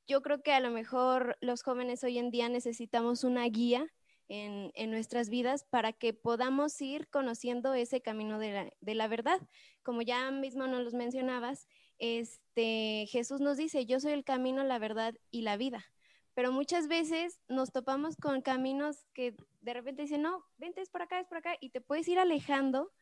Yo 0.07 0.21
creo 0.21 0.43
que 0.43 0.53
a 0.53 0.61
lo 0.61 0.71
mejor 0.71 1.37
los 1.41 1.63
jóvenes 1.63 2.05
hoy 2.05 2.19
en 2.19 2.31
día 2.31 2.49
necesitamos 2.49 3.25
una 3.25 3.45
guía 3.45 3.87
en, 4.29 4.91
nuestras 4.91 5.31
vidas 5.31 5.65
para 5.65 5.93
que 5.93 6.13
podamos 6.13 6.81
ir 6.81 7.09
conociendo 7.09 7.73
ese 7.75 8.01
camino 8.01 8.39
de 8.39 8.53
la, 8.53 8.73
de 8.81 8.95
la, 8.95 9.09
verdad. 9.09 9.41
Como 9.83 10.03
ya 10.03 10.31
mismo 10.31 10.67
nos 10.67 10.83
los 10.83 10.95
mencionabas, 10.95 11.69
este, 11.99 13.07
Jesús 13.09 13.41
nos 13.41 13.57
dice, 13.57 13.87
yo 13.87 14.01
soy 14.01 14.13
el 14.13 14.25
camino, 14.25 14.63
la 14.65 14.79
verdad 14.79 15.15
y 15.31 15.43
la 15.43 15.57
vida 15.57 15.87
pero 16.35 16.53
muchas 16.53 16.89
veces 16.89 17.41
nos 17.49 17.73
topamos 17.73 18.17
con 18.17 18.43
caminos 18.43 19.05
que 19.15 19.37
de 19.63 19.75
repente 19.75 20.03
dicen, 20.03 20.23
no, 20.23 20.45
vente, 20.59 20.81
es 20.81 20.91
por 20.91 21.03
acá, 21.03 21.21
es 21.21 21.27
por 21.27 21.39
acá, 21.39 21.57
y 21.61 21.71
te 21.71 21.81
puedes 21.81 22.07
ir 22.09 22.19
alejando, 22.19 22.93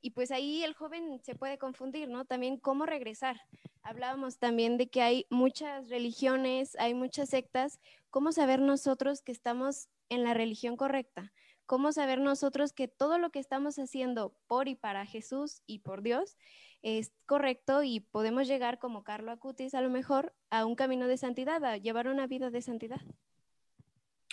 y 0.00 0.10
pues 0.10 0.30
ahí 0.30 0.62
el 0.62 0.74
joven 0.74 1.18
se 1.22 1.34
puede 1.34 1.56
confundir, 1.56 2.10
¿no? 2.10 2.26
También 2.26 2.58
cómo 2.58 2.84
regresar. 2.84 3.40
Hablábamos 3.82 4.38
también 4.38 4.76
de 4.76 4.88
que 4.88 5.00
hay 5.00 5.26
muchas 5.30 5.88
religiones, 5.88 6.76
hay 6.78 6.92
muchas 6.92 7.30
sectas, 7.30 7.80
¿cómo 8.10 8.30
saber 8.30 8.60
nosotros 8.60 9.22
que 9.22 9.32
estamos 9.32 9.88
en 10.10 10.22
la 10.22 10.34
religión 10.34 10.76
correcta? 10.76 11.32
¿Cómo 11.64 11.90
saber 11.92 12.20
nosotros 12.20 12.74
que 12.74 12.86
todo 12.86 13.16
lo 13.18 13.30
que 13.30 13.38
estamos 13.38 13.78
haciendo 13.78 14.36
por 14.46 14.68
y 14.68 14.74
para 14.74 15.06
Jesús 15.06 15.62
y 15.66 15.78
por 15.78 16.02
Dios 16.02 16.36
es 16.84 17.12
correcto 17.24 17.82
y 17.82 18.00
podemos 18.00 18.46
llegar 18.46 18.78
como 18.78 19.04
Carlo 19.04 19.32
Acutis 19.32 19.74
a 19.74 19.80
lo 19.80 19.88
mejor 19.88 20.34
a 20.50 20.66
un 20.66 20.76
camino 20.76 21.08
de 21.08 21.16
santidad, 21.16 21.64
a 21.64 21.78
llevar 21.78 22.08
una 22.08 22.26
vida 22.26 22.50
de 22.50 22.60
santidad. 22.60 23.00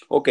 Ok, 0.10 0.30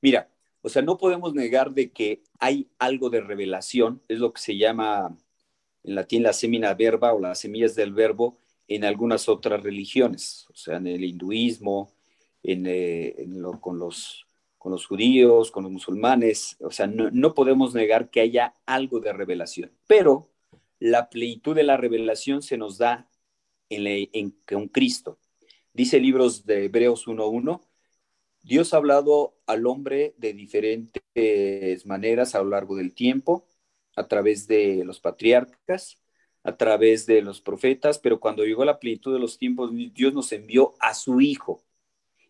mira, 0.00 0.28
o 0.60 0.68
sea, 0.68 0.82
no 0.82 0.98
podemos 0.98 1.34
negar 1.34 1.72
de 1.72 1.92
que 1.92 2.24
hay 2.40 2.68
algo 2.80 3.10
de 3.10 3.20
revelación, 3.20 4.02
es 4.08 4.18
lo 4.18 4.32
que 4.32 4.40
se 4.40 4.56
llama 4.56 5.16
en 5.84 5.94
latín 5.94 6.24
la 6.24 6.32
semina 6.32 6.74
verba 6.74 7.14
o 7.14 7.20
las 7.20 7.38
semillas 7.38 7.76
del 7.76 7.92
verbo 7.92 8.38
en 8.66 8.84
algunas 8.84 9.28
otras 9.28 9.62
religiones, 9.62 10.46
o 10.50 10.56
sea, 10.56 10.78
en 10.78 10.88
el 10.88 11.04
hinduismo, 11.04 11.92
en, 12.42 12.64
eh, 12.66 13.14
con, 13.60 13.78
los, 13.78 14.26
con 14.58 14.72
los 14.72 14.84
judíos, 14.86 15.52
con 15.52 15.62
los 15.62 15.72
musulmanes, 15.72 16.56
o 16.60 16.72
sea, 16.72 16.88
no, 16.88 17.34
podemos 17.34 17.72
negar 17.72 18.10
que 18.10 18.20
haya 18.20 18.56
algo 18.66 18.98
de 18.98 19.12
revelación, 19.12 19.70
pero 19.86 20.31
la 20.82 21.08
plenitud 21.08 21.54
de 21.54 21.62
la 21.62 21.76
revelación 21.76 22.42
se 22.42 22.56
nos 22.56 22.76
da 22.76 23.08
en, 23.68 23.86
en, 23.86 24.36
en 24.48 24.68
Cristo. 24.68 25.20
Dice 25.72 26.00
libros 26.00 26.44
de 26.44 26.64
Hebreos 26.64 27.06
1.1, 27.06 27.60
Dios 28.42 28.74
ha 28.74 28.78
hablado 28.78 29.38
al 29.46 29.68
hombre 29.68 30.12
de 30.18 30.32
diferentes 30.32 31.86
maneras 31.86 32.34
a 32.34 32.42
lo 32.42 32.50
largo 32.50 32.74
del 32.74 32.94
tiempo, 32.94 33.46
a 33.94 34.08
través 34.08 34.48
de 34.48 34.82
los 34.84 34.98
patriarcas, 34.98 36.00
a 36.42 36.56
través 36.56 37.06
de 37.06 37.22
los 37.22 37.40
profetas, 37.40 38.00
pero 38.00 38.18
cuando 38.18 38.44
llegó 38.44 38.64
la 38.64 38.80
plenitud 38.80 39.12
de 39.12 39.20
los 39.20 39.38
tiempos, 39.38 39.70
Dios 39.94 40.12
nos 40.12 40.32
envió 40.32 40.74
a 40.80 40.94
su 40.94 41.20
Hijo 41.20 41.62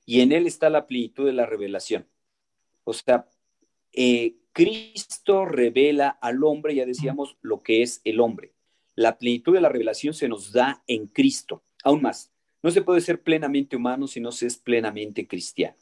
y 0.05 0.21
en 0.21 0.31
Él 0.31 0.47
está 0.47 0.69
la 0.69 0.87
plenitud 0.87 1.25
de 1.25 1.33
la 1.33 1.47
revelación. 1.47 2.07
O 2.85 2.93
sea, 2.93 3.27
eh, 3.93 4.37
Cristo 4.53 5.45
revela 5.47 6.09
al 6.09 6.45
hombre, 6.45 6.75
ya 6.75 6.87
decíamos, 6.87 7.37
lo 7.41 7.63
que 7.63 7.83
es 7.83 8.01
el 8.05 8.21
hombre. 8.21 8.53
La 8.95 9.19
plenitud 9.19 9.55
de 9.55 9.61
la 9.61 9.69
revelación 9.69 10.15
se 10.15 10.29
nos 10.29 10.53
da 10.53 10.83
en 10.87 11.07
Cristo. 11.07 11.63
Aún 11.83 12.03
más, 12.03 12.31
no 12.63 12.71
se 12.71 12.83
puede 12.83 13.01
ser 13.01 13.23
plenamente 13.23 13.77
humano 13.77 14.07
si 14.07 14.21
no 14.21 14.31
se 14.31 14.47
es 14.47 14.57
plenamente 14.57 15.27
cristiano. 15.27 15.77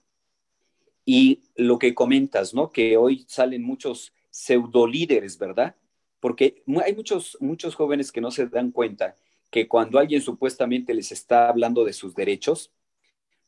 Y 1.04 1.42
lo 1.56 1.78
que 1.78 1.94
comentas, 1.94 2.54
¿no? 2.54 2.70
Que 2.70 2.96
hoy 2.96 3.24
salen 3.28 3.62
muchos 3.62 4.12
pseudo 4.30 4.86
líderes, 4.86 5.38
¿verdad? 5.38 5.74
Porque 6.20 6.62
hay 6.84 6.94
muchos, 6.94 7.36
muchos 7.40 7.74
jóvenes 7.74 8.12
que 8.12 8.20
no 8.20 8.30
se 8.30 8.46
dan 8.46 8.70
cuenta 8.70 9.16
que 9.50 9.66
cuando 9.66 9.98
alguien 9.98 10.22
supuestamente 10.22 10.94
les 10.94 11.10
está 11.10 11.48
hablando 11.48 11.84
de 11.84 11.92
sus 11.92 12.14
derechos, 12.14 12.70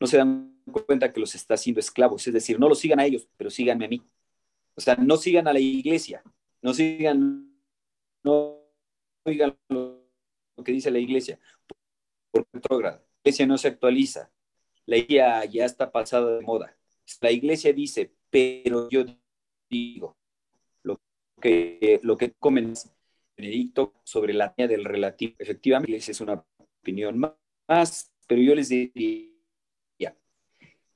no 0.00 0.06
se 0.08 0.16
dan 0.16 0.60
cuenta 0.72 1.12
que 1.12 1.20
los 1.20 1.36
está 1.36 1.54
haciendo 1.54 1.78
esclavos. 1.78 2.26
Es 2.26 2.34
decir, 2.34 2.58
no 2.58 2.68
los 2.68 2.80
sigan 2.80 2.98
a 2.98 3.06
ellos, 3.06 3.28
pero 3.36 3.50
síganme 3.50 3.84
a 3.84 3.88
mí. 3.88 4.02
O 4.74 4.80
sea, 4.80 4.96
no 4.96 5.16
sigan 5.16 5.48
a 5.48 5.52
la 5.52 5.60
iglesia, 5.60 6.22
no 6.62 6.72
sigan, 6.72 7.54
no 8.22 8.58
oigan 9.24 9.56
lo 9.68 10.02
que 10.64 10.72
dice 10.72 10.90
la 10.90 10.98
iglesia, 10.98 11.38
por 12.30 12.46
La 12.82 13.02
iglesia 13.24 13.46
no 13.46 13.58
se 13.58 13.68
actualiza, 13.68 14.30
la 14.86 14.96
iglesia 14.96 15.44
ya 15.44 15.64
está 15.64 15.90
pasada 15.90 16.36
de 16.36 16.42
moda. 16.42 16.76
La 17.20 17.30
iglesia 17.30 17.72
dice, 17.72 18.14
pero 18.30 18.88
yo 18.88 19.04
digo, 19.68 20.16
lo 20.82 21.00
que, 21.40 22.00
lo 22.02 22.16
que 22.16 22.32
comentas, 22.32 22.94
Benedicto, 23.36 23.94
sobre 24.04 24.32
la 24.32 24.54
línea 24.56 24.68
del 24.68 24.84
relativo, 24.84 25.34
efectivamente, 25.38 25.96
es 25.96 26.20
una 26.20 26.44
opinión 26.80 27.18
más, 27.18 28.12
pero 28.26 28.40
yo 28.40 28.54
les 28.54 28.68
diría, 28.68 30.16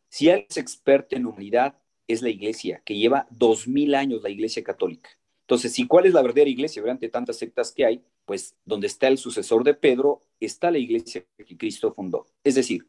si 0.08 0.30
alguien 0.30 0.46
es 0.48 0.56
experto 0.56 1.16
en 1.16 1.26
humanidad, 1.26 1.78
es 2.08 2.22
la 2.22 2.30
iglesia, 2.30 2.82
que 2.84 2.96
lleva 2.96 3.26
dos 3.30 3.66
mil 3.66 3.94
años 3.94 4.22
la 4.22 4.30
iglesia 4.30 4.62
católica. 4.62 5.10
Entonces, 5.42 5.78
¿y 5.78 5.86
cuál 5.86 6.06
es 6.06 6.12
la 6.12 6.22
verdadera 6.22 6.50
iglesia? 6.50 6.82
Durante 6.82 7.08
tantas 7.08 7.36
sectas 7.36 7.72
que 7.72 7.84
hay, 7.84 8.02
pues 8.24 8.56
donde 8.64 8.88
está 8.88 9.06
el 9.06 9.18
sucesor 9.18 9.62
de 9.62 9.74
Pedro, 9.74 10.22
está 10.40 10.70
la 10.70 10.78
iglesia 10.78 11.24
que 11.36 11.56
Cristo 11.56 11.92
fundó. 11.94 12.26
Es 12.42 12.56
decir, 12.56 12.88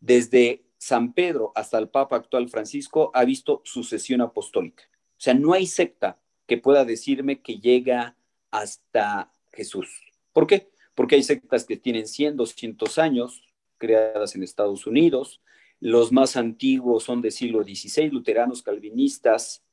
desde 0.00 0.64
San 0.78 1.12
Pedro 1.12 1.52
hasta 1.54 1.78
el 1.78 1.90
Papa 1.90 2.16
actual 2.16 2.48
Francisco 2.48 3.10
ha 3.12 3.24
visto 3.24 3.60
sucesión 3.64 4.22
apostólica. 4.22 4.84
O 4.92 5.22
sea, 5.22 5.34
no 5.34 5.52
hay 5.52 5.66
secta 5.66 6.18
que 6.46 6.56
pueda 6.56 6.86
decirme 6.86 7.42
que 7.42 7.58
llega 7.58 8.16
hasta 8.50 9.32
Jesús. 9.52 9.90
¿Por 10.32 10.46
qué? 10.46 10.70
Porque 10.94 11.16
hay 11.16 11.22
sectas 11.22 11.64
que 11.64 11.76
tienen 11.76 12.06
100, 12.06 12.36
200 12.36 12.98
años, 12.98 13.44
creadas 13.76 14.34
en 14.34 14.42
Estados 14.42 14.86
Unidos. 14.86 15.42
Los 15.80 16.12
más 16.12 16.36
antiguos 16.36 17.04
son 17.04 17.22
del 17.22 17.32
siglo 17.32 17.62
XVI, 17.62 18.10
luteranos, 18.10 18.62
calvinistas. 18.62 19.64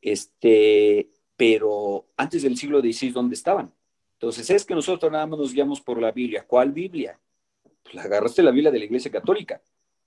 Este, 0.00 1.10
pero 1.36 2.06
antes 2.16 2.42
del 2.42 2.56
siglo 2.56 2.80
XVI, 2.80 3.10
¿dónde 3.10 3.34
estaban? 3.34 3.74
Entonces, 4.14 4.48
es 4.50 4.64
que 4.64 4.74
nosotros 4.74 5.12
nada 5.12 5.26
más 5.26 5.38
nos 5.38 5.52
guiamos 5.52 5.80
por 5.80 6.00
la 6.00 6.12
Biblia. 6.12 6.46
¿Cuál 6.46 6.72
Biblia? 6.72 7.20
Pues 7.82 7.96
agarraste 8.04 8.42
la 8.42 8.50
Biblia 8.50 8.70
de 8.70 8.78
la 8.78 8.84
Iglesia 8.84 9.10
Católica 9.10 9.60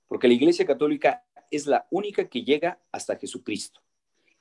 porque 0.10 0.28
la 0.28 0.34
Iglesia 0.34 0.66
Católica 0.66 1.24
es 1.52 1.68
la 1.68 1.88
única 1.92 2.28
que 2.28 2.44
llega 2.44 2.82
hasta 2.92 3.16
Jesucristo. 3.16 3.80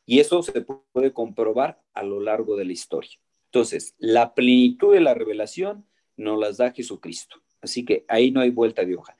Y 0.05 0.19
eso 0.19 0.43
se 0.43 0.63
puede 0.63 1.13
comprobar 1.13 1.81
a 1.93 2.03
lo 2.03 2.21
largo 2.21 2.57
de 2.57 2.65
la 2.65 2.73
historia. 2.73 3.21
Entonces, 3.45 3.95
la 3.99 4.35
plenitud 4.35 4.95
de 4.95 5.01
la 5.01 5.13
revelación 5.13 5.87
nos 6.17 6.41
las 6.41 6.57
da 6.57 6.73
Jesucristo. 6.73 7.37
Así 7.61 7.85
que 7.85 8.07
ahí 8.09 8.31
no 8.31 8.41
hay 8.41 8.51
vuelta 8.51 8.85
de 8.85 8.97
hoja. 8.97 9.17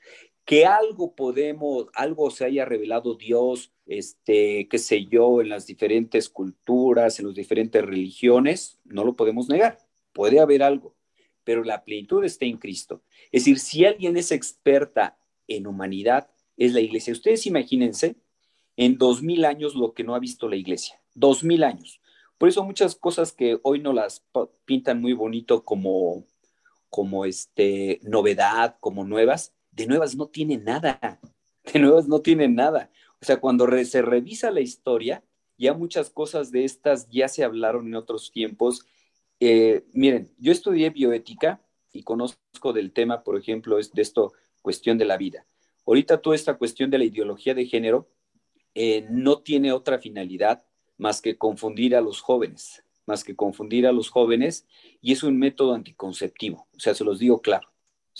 Que 0.49 0.65
algo 0.65 1.13
podemos, 1.13 1.89
algo 1.93 2.31
se 2.31 2.43
haya 2.43 2.65
revelado 2.65 3.13
Dios, 3.13 3.71
este, 3.85 4.67
qué 4.67 4.79
sé 4.79 5.05
yo, 5.05 5.41
en 5.41 5.49
las 5.49 5.67
diferentes 5.67 6.27
culturas, 6.27 7.19
en 7.19 7.27
las 7.27 7.35
diferentes 7.35 7.85
religiones, 7.85 8.79
no 8.83 9.03
lo 9.03 9.15
podemos 9.15 9.47
negar. 9.47 9.77
Puede 10.11 10.39
haber 10.39 10.63
algo, 10.63 10.95
pero 11.43 11.63
la 11.63 11.83
plenitud 11.83 12.23
está 12.23 12.45
en 12.45 12.57
Cristo. 12.57 13.03
Es 13.31 13.43
decir, 13.43 13.59
si 13.59 13.85
alguien 13.85 14.17
es 14.17 14.31
experta 14.31 15.19
en 15.47 15.67
humanidad, 15.67 16.31
es 16.57 16.73
la 16.73 16.79
iglesia. 16.79 17.13
Ustedes 17.13 17.45
imagínense 17.45 18.15
en 18.75 18.97
dos 18.97 19.21
mil 19.21 19.45
años 19.45 19.75
lo 19.75 19.93
que 19.93 20.03
no 20.03 20.15
ha 20.15 20.19
visto 20.19 20.49
la 20.49 20.55
iglesia. 20.55 20.99
Dos 21.13 21.43
mil 21.43 21.63
años. 21.63 22.01
Por 22.39 22.49
eso 22.49 22.63
muchas 22.63 22.95
cosas 22.95 23.33
que 23.33 23.59
hoy 23.61 23.81
no 23.81 23.93
las 23.93 24.25
pintan 24.65 24.99
muy 24.99 25.13
bonito 25.13 25.63
como, 25.63 26.25
como 26.89 27.25
este, 27.25 27.99
novedad, 28.01 28.77
como 28.79 29.03
nuevas, 29.03 29.53
de 29.71 29.87
nuevas 29.87 30.15
no 30.15 30.27
tienen 30.27 30.63
nada. 30.63 31.19
De 31.71 31.79
nuevas 31.79 32.07
no 32.07 32.21
tienen 32.21 32.55
nada. 32.55 32.89
O 33.21 33.25
sea, 33.25 33.37
cuando 33.37 33.67
se 33.83 34.01
revisa 34.01 34.49
la 34.49 34.61
historia, 34.61 35.23
ya 35.57 35.73
muchas 35.73 36.09
cosas 36.09 36.51
de 36.51 36.63
estas 36.63 37.07
ya 37.09 37.27
se 37.27 37.43
hablaron 37.43 37.87
en 37.87 37.95
otros 37.95 38.31
tiempos. 38.31 38.85
Eh, 39.39 39.85
miren, 39.93 40.33
yo 40.37 40.51
estudié 40.51 40.89
bioética 40.89 41.61
y 41.91 42.03
conozco 42.03 42.73
del 42.73 42.91
tema, 42.91 43.23
por 43.23 43.37
ejemplo, 43.37 43.77
de 43.77 44.01
esto, 44.01 44.33
cuestión 44.61 44.97
de 44.97 45.05
la 45.05 45.17
vida. 45.17 45.45
Ahorita 45.85 46.21
toda 46.21 46.35
esta 46.35 46.57
cuestión 46.57 46.89
de 46.89 46.97
la 46.97 47.03
ideología 47.03 47.53
de 47.53 47.65
género 47.65 48.09
eh, 48.75 49.05
no 49.09 49.39
tiene 49.39 49.73
otra 49.73 49.99
finalidad 49.99 50.65
más 50.97 51.21
que 51.21 51.37
confundir 51.37 51.95
a 51.95 52.01
los 52.01 52.21
jóvenes, 52.21 52.83
más 53.05 53.23
que 53.23 53.35
confundir 53.35 53.87
a 53.87 53.91
los 53.91 54.09
jóvenes, 54.09 54.67
y 55.01 55.13
es 55.13 55.23
un 55.23 55.39
método 55.39 55.73
anticonceptivo. 55.73 56.67
O 56.75 56.79
sea, 56.79 56.93
se 56.93 57.03
los 57.03 57.19
digo 57.19 57.41
claro, 57.41 57.68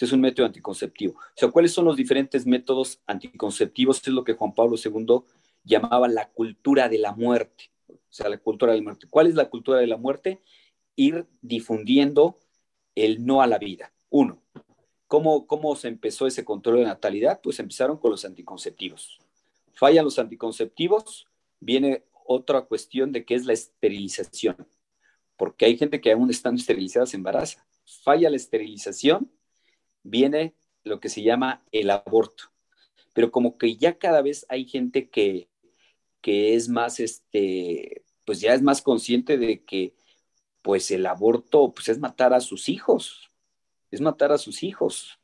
es 0.05 0.11
un 0.11 0.21
método 0.21 0.45
anticonceptivo. 0.45 1.13
O 1.13 1.33
sea, 1.35 1.49
¿cuáles 1.49 1.71
son 1.71 1.85
los 1.85 1.95
diferentes 1.95 2.45
métodos 2.45 3.01
anticonceptivos? 3.05 3.99
Es 3.99 4.07
lo 4.07 4.23
que 4.23 4.33
Juan 4.33 4.53
Pablo 4.53 4.75
II 4.83 5.23
llamaba 5.63 6.07
la 6.07 6.29
cultura 6.29 6.89
de 6.89 6.97
la 6.97 7.13
muerte. 7.13 7.71
O 7.87 7.95
sea, 8.09 8.29
la 8.29 8.37
cultura 8.37 8.71
de 8.71 8.79
la 8.79 8.83
muerte. 8.83 9.07
¿Cuál 9.09 9.27
es 9.27 9.35
la 9.35 9.49
cultura 9.49 9.79
de 9.79 9.87
la 9.87 9.97
muerte? 9.97 10.41
Ir 10.95 11.25
difundiendo 11.41 12.37
el 12.95 13.25
no 13.25 13.41
a 13.41 13.47
la 13.47 13.57
vida. 13.57 13.93
Uno, 14.09 14.41
¿Cómo, 15.09 15.47
¿Cómo 15.47 15.75
se 15.75 15.87
empezó 15.87 16.27
ese 16.27 16.45
control 16.45 16.77
de 16.77 16.83
natalidad? 16.83 17.41
Pues 17.41 17.59
empezaron 17.59 17.97
con 17.97 18.11
los 18.11 18.25
anticonceptivos. 18.25 19.19
Fallan 19.73 20.05
los 20.05 20.19
anticonceptivos, 20.19 21.25
viene 21.59 22.03
otra 22.25 22.61
cuestión 22.61 23.11
de 23.11 23.25
que 23.25 23.33
es 23.33 23.47
la 23.47 23.53
esterilización, 23.53 24.55
porque 25.35 25.65
hay 25.65 25.79
gente 25.79 25.99
que 25.99 26.11
aún 26.11 26.29
están 26.29 26.55
esterilizadas 26.55 27.15
embaraza. 27.15 27.65
Falla 28.03 28.29
la 28.29 28.35
esterilización, 28.35 29.31
viene 30.03 30.55
lo 30.83 30.99
que 30.99 31.09
se 31.09 31.21
llama 31.21 31.63
el 31.71 31.89
aborto. 31.89 32.45
Pero 33.13 33.31
como 33.31 33.57
que 33.57 33.75
ya 33.75 33.97
cada 33.97 34.21
vez 34.21 34.45
hay 34.49 34.65
gente 34.65 35.09
que, 35.09 35.49
que 36.21 36.55
es 36.55 36.69
más, 36.69 36.99
este, 36.99 38.03
pues 38.25 38.39
ya 38.41 38.53
es 38.53 38.61
más 38.61 38.81
consciente 38.81 39.37
de 39.37 39.63
que 39.63 39.93
pues 40.61 40.91
el 40.91 41.05
aborto 41.05 41.73
pues 41.73 41.89
es 41.89 41.99
matar 41.99 42.33
a 42.33 42.41
sus 42.41 42.69
hijos, 42.69 43.31
es 43.91 44.01
matar 44.01 44.31
a 44.31 44.37
sus 44.37 44.63
hijos. 44.63 45.19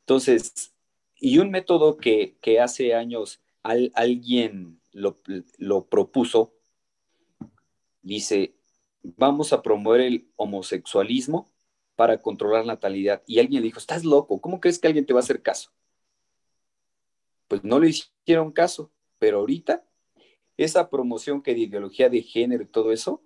Entonces, 0.00 0.74
y 1.16 1.38
un 1.38 1.50
método 1.50 1.96
que, 1.96 2.36
hace 2.60 2.94
años 2.94 3.40
alguien 3.62 4.80
lo, 4.92 5.18
lo 5.58 5.86
propuso, 5.86 6.52
dice, 8.02 8.54
vamos 9.02 9.52
a 9.52 9.62
promover 9.62 10.02
el 10.02 10.28
homosexualismo 10.36 11.53
para 11.96 12.20
controlar 12.20 12.64
la 12.64 12.74
natalidad. 12.74 13.22
Y 13.26 13.38
alguien 13.38 13.62
le 13.62 13.66
dijo, 13.66 13.78
estás 13.78 14.04
loco, 14.04 14.40
¿cómo 14.40 14.60
crees 14.60 14.78
que 14.78 14.86
alguien 14.86 15.06
te 15.06 15.12
va 15.12 15.20
a 15.20 15.22
hacer 15.22 15.42
caso? 15.42 15.70
Pues 17.48 17.62
no 17.64 17.78
le 17.78 17.90
hicieron 17.90 18.52
caso, 18.52 18.90
pero 19.18 19.38
ahorita 19.38 19.84
esa 20.56 20.88
promoción 20.90 21.42
que 21.42 21.54
de 21.54 21.60
ideología 21.60 22.08
de 22.08 22.22
género 22.22 22.62
y 22.62 22.66
todo 22.66 22.92
eso, 22.92 23.22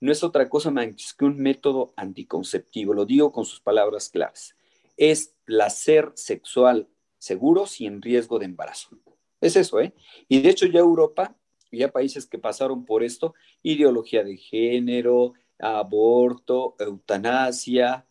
no 0.00 0.12
es 0.12 0.22
otra 0.22 0.48
cosa 0.48 0.70
más 0.70 1.14
que 1.14 1.24
un 1.24 1.38
método 1.38 1.92
anticonceptivo, 1.96 2.94
lo 2.94 3.04
digo 3.04 3.32
con 3.32 3.44
sus 3.44 3.60
palabras 3.60 4.08
claras. 4.08 4.54
Es 4.96 5.34
placer 5.44 6.12
sexual 6.14 6.88
seguro 7.18 7.66
sin 7.66 8.00
riesgo 8.00 8.38
de 8.38 8.44
embarazo. 8.44 8.96
Es 9.40 9.56
eso, 9.56 9.80
¿eh? 9.80 9.94
Y 10.28 10.40
de 10.40 10.50
hecho 10.50 10.66
ya 10.66 10.80
Europa, 10.80 11.36
ya 11.70 11.90
países 11.90 12.26
que 12.26 12.38
pasaron 12.38 12.84
por 12.84 13.02
esto, 13.02 13.34
ideología 13.62 14.22
de 14.24 14.36
género, 14.36 15.34
aborto, 15.58 16.76
eutanasia. 16.78 18.06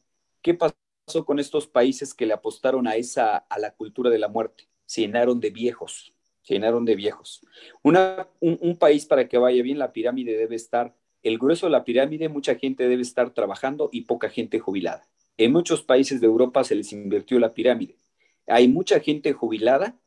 ¿Qué 0.48 0.54
pasó 0.54 1.26
con 1.26 1.40
estos 1.40 1.68
países 1.68 2.14
que 2.14 2.26
le 2.26 2.32
apostaron 2.32 2.88
a 2.88 2.96
esa, 2.96 3.36
a 3.36 3.60
la 3.60 3.76
cultura 3.76 4.10
de 4.10 4.18
la 4.18 4.30
muerte? 4.30 4.70
Se 4.86 5.02
llenaron 5.02 5.42
de 5.42 5.50
viejos, 5.50 6.14
se 6.42 6.54
llenaron 6.54 6.86
de 6.86 6.96
viejos. 6.96 7.46
Un, 7.84 7.98
un 8.40 8.78
país 8.78 9.06
para 9.06 9.28
que 9.28 9.38
vaya 9.38 9.62
bien, 9.62 9.78
la 9.78 9.92
pirámide 9.92 10.38
debe 10.38 10.56
estar, 10.56 10.96
el 11.22 11.38
grueso 11.38 11.66
de 11.66 11.74
la 11.74 11.84
pirámide, 11.84 12.30
mucha 12.30 12.56
gente 12.56 12.88
debe 12.88 13.02
estar 13.02 13.32
trabajando 13.32 13.90
y 13.92 14.04
poca 14.06 14.30
gente 14.30 14.58
jubilada. 14.58 15.06
En 15.36 15.52
muchos 15.52 15.84
países 15.84 16.22
de 16.22 16.28
Europa 16.28 16.64
se 16.64 16.76
les 16.76 16.94
invirtió 16.94 17.40
la 17.40 17.54
pirámide. 17.54 17.98
Hay 18.48 18.70
mucha 18.70 19.02
gente 19.02 19.34
jubilada 19.34 20.00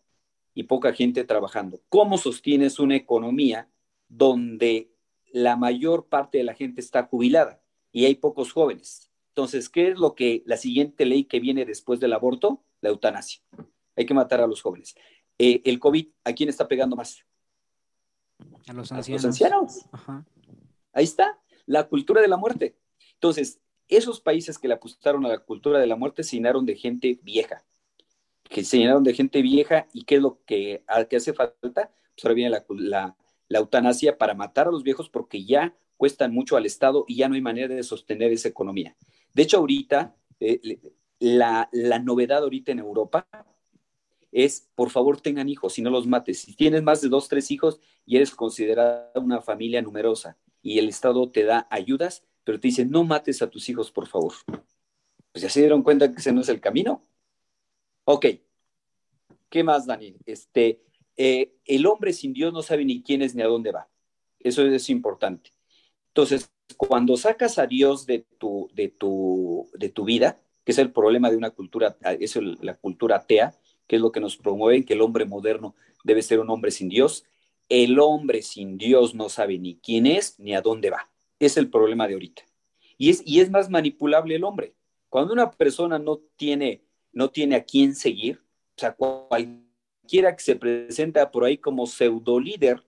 y 0.55 0.63
poca 0.63 0.95
gente 0.95 1.25
trabajando. 1.25 1.83
¿Cómo 1.91 2.17
sostienes 2.17 2.79
una 2.79 2.97
economía 2.97 3.69
donde 4.09 4.91
la 5.33 5.57
mayor 5.57 6.07
parte 6.07 6.39
de 6.39 6.45
la 6.45 6.55
gente 6.55 6.81
está 6.81 7.03
jubilada 7.03 7.61
y 7.93 8.07
hay 8.07 8.15
pocos 8.15 8.53
jóvenes? 8.53 9.10
Entonces, 9.31 9.69
¿qué 9.69 9.89
es 9.89 9.99
lo 9.99 10.15
que 10.15 10.43
la 10.47 10.57
siguiente 10.57 11.07
ley 11.07 11.25
que 11.25 11.41
viene 11.41 11.65
después 11.65 12.01
del 12.01 12.13
aborto? 12.13 12.63
La 12.81 12.91
eutanasia. 12.91 13.43
Hay 13.97 14.07
que 14.07 14.15
matar 14.15 14.41
a 14.41 14.47
los 14.47 14.63
jóvenes. 14.63 14.95
Eh, 15.39 15.63
el 15.65 15.79
COVID, 15.79 16.09
¿a 16.25 16.33
quién 16.33 16.49
está 16.49 16.69
pegando 16.69 16.97
más? 16.97 17.25
A 18.67 18.73
los 18.73 18.93
ancianos. 18.93 19.09
A 19.09 19.13
los 19.13 19.25
ancianos. 19.25 19.87
Ajá. 19.93 20.27
Ahí 20.93 21.05
está, 21.05 21.41
la 21.67 21.89
cultura 21.89 22.21
de 22.21 22.29
la 22.29 22.37
muerte. 22.37 22.77
Entonces, 23.15 23.61
esos 23.89 24.21
países 24.21 24.59
que 24.59 24.69
le 24.69 24.75
apostaron 24.75 25.25
a 25.27 25.29
la 25.29 25.39
cultura 25.39 25.79
de 25.79 25.87
la 25.87 25.97
muerte 25.97 26.23
se 26.23 26.37
llenaron 26.37 26.65
de 26.65 26.77
gente 26.77 27.19
vieja, 27.23 27.65
que 28.45 28.65
se 28.65 28.79
llenaron 28.79 29.05
de 29.05 29.15
gente 29.15 29.43
vieja 29.43 29.89
y 29.93 30.05
qué 30.05 30.17
es 30.17 30.23
lo 30.23 30.41
que, 30.45 30.85
hace 30.87 31.33
falta, 31.33 31.93
pues 32.15 32.25
ahora 32.25 32.35
viene 32.35 32.63
la, 32.79 33.17
eutanasia 33.49 34.17
para 34.17 34.35
matar 34.35 34.69
a 34.69 34.71
los 34.71 34.83
viejos 34.83 35.09
porque 35.09 35.45
ya 35.45 35.75
cuestan 36.01 36.33
mucho 36.33 36.57
al 36.57 36.65
Estado 36.65 37.05
y 37.07 37.17
ya 37.17 37.29
no 37.29 37.35
hay 37.35 37.43
manera 37.43 37.75
de 37.75 37.83
sostener 37.83 38.33
esa 38.33 38.49
economía. 38.49 38.97
De 39.35 39.43
hecho, 39.43 39.59
ahorita, 39.59 40.17
eh, 40.41 40.81
la, 41.19 41.69
novedad 42.03 42.43
ahorita 42.43 42.73
en 42.73 42.79
Europa 42.79 43.29
es, 44.33 44.71
por 44.75 44.89
favor, 44.89 45.21
tengan 45.21 45.51
hijos, 45.51 45.75
si 45.75 45.83
no 45.83 45.91
los 45.91 46.07
mates. 46.07 46.41
Si 46.41 46.57
tienes 46.57 46.83
más 46.83 47.03
de 47.03 47.11
dos, 47.11 47.29
tres 47.29 47.51
hijos 47.51 47.81
y 48.07 48.17
eres 48.17 48.31
considerada 48.31 49.13
una 49.15 49.43
familia 49.43 49.83
numerosa 49.83 50.39
y 50.63 50.79
el 50.79 50.89
Estado 50.89 51.31
te 51.31 51.45
da 51.45 51.67
ayudas, 51.71 52.25
pero 52.45 52.59
te 52.59 52.69
dice, 52.69 52.87
no 52.87 53.05
mates 53.05 53.43
a 53.43 53.51
tus 53.51 53.69
hijos, 53.69 53.91
por 53.91 54.07
favor. 54.07 54.33
Pues 54.47 55.43
ya 55.43 55.51
se 55.51 55.61
dieron 55.61 55.83
cuenta 55.83 56.11
que 56.11 56.19
ese 56.19 56.33
no 56.33 56.41
es 56.41 56.49
el 56.49 56.63
camino. 56.63 57.05
Ok. 58.05 58.25
¿Qué 59.51 59.63
más, 59.63 59.85
Dani? 59.85 60.17
Este, 60.25 60.81
eh, 61.19 61.59
el 61.67 61.85
hombre 61.85 62.15
sin 62.15 62.33
Dios 62.33 62.55
no 62.55 62.63
sabe 62.63 62.87
ni 62.87 63.03
quién 63.03 63.21
es 63.21 63.35
ni 63.35 63.43
a 63.43 63.49
dónde 63.49 63.71
va. 63.71 63.91
Eso 64.39 64.65
es 64.65 64.89
importante. 64.89 65.51
Entonces, 66.11 66.51
cuando 66.77 67.17
sacas 67.17 67.59
a 67.59 67.67
Dios 67.67 68.07
de 68.07 68.27
tu, 68.39 68.71
de 68.75 68.89
tu, 68.89 69.69
de 69.75 69.89
tu 69.89 70.05
vida, 70.05 70.41
que 70.65 70.73
es 70.73 70.79
el 70.79 70.93
problema 70.93 71.31
de 71.31 71.37
una 71.37 71.51
cultura, 71.51 71.97
es 72.19 72.37
la 72.37 72.75
cultura 72.75 73.17
atea, 73.17 73.55
que 73.87 73.97
es 73.97 74.03
lo 74.03 74.13
que 74.13 74.21
nos 74.21 74.37
promueve, 74.37 74.85
que 74.85 74.95
el 74.95 75.01
hombre 75.01 75.25
moderno 75.25 75.75
debe 76.05 76.23
ser 76.23 76.41
un 76.41 76.51
hombre 76.51 76.71
sin 76.71 76.89
Dios. 76.89 77.25
El 77.69 77.99
hombre 77.99 78.43
sin 78.43 78.79
Dios 78.79 79.15
no 79.15 79.29
sabe 79.29 79.59
ni 79.59 79.77
quién 79.77 80.07
es 80.07 80.39
ni 80.39 80.55
a 80.55 80.61
dónde 80.61 80.91
va. 80.91 81.09
Es 81.39 81.57
el 81.57 81.71
problema 81.71 82.07
de 82.07 82.15
ahorita. 82.15 82.43
Y 82.99 83.11
es, 83.11 83.23
y 83.25 83.41
es 83.41 83.51
más 83.51 83.71
manipulable 83.71 84.35
el 84.35 84.45
hombre. 84.45 84.75
Cuando 85.09 85.33
una 85.33 85.51
persona 85.51 85.99
no 85.99 86.19
tiene 86.37 86.83
no 87.13 87.31
tiene 87.31 87.57
a 87.57 87.65
quién 87.65 87.95
seguir. 87.95 88.43
O 88.77 88.81
sea, 88.81 88.95
cualquiera 88.95 90.35
que 90.35 90.43
se 90.43 90.57
presenta 90.57 91.31
por 91.31 91.45
ahí 91.45 91.59
como 91.59 91.87
pseudo 91.87 92.41
líder, 92.41 92.83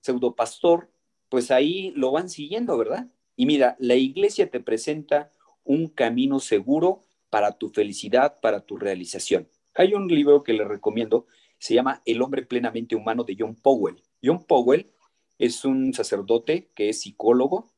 pseudo 0.00 0.34
pastor, 0.34 0.90
pues 1.28 1.50
ahí 1.50 1.92
lo 1.96 2.12
van 2.12 2.28
siguiendo, 2.28 2.76
¿verdad? 2.76 3.08
Y 3.36 3.46
mira, 3.46 3.76
la 3.78 3.94
iglesia 3.94 4.50
te 4.50 4.60
presenta 4.60 5.30
un 5.64 5.88
camino 5.88 6.40
seguro 6.40 7.04
para 7.30 7.58
tu 7.58 7.68
felicidad, 7.68 8.40
para 8.40 8.60
tu 8.60 8.76
realización. 8.76 9.48
Hay 9.74 9.94
un 9.94 10.08
libro 10.08 10.42
que 10.42 10.54
le 10.54 10.64
recomiendo, 10.64 11.26
se 11.58 11.74
llama 11.74 12.02
El 12.04 12.22
hombre 12.22 12.44
plenamente 12.44 12.96
humano 12.96 13.24
de 13.24 13.36
John 13.38 13.54
Powell. 13.54 14.02
John 14.22 14.44
Powell 14.44 14.90
es 15.38 15.64
un 15.64 15.92
sacerdote 15.94 16.70
que 16.74 16.88
es 16.88 17.02
psicólogo, 17.02 17.70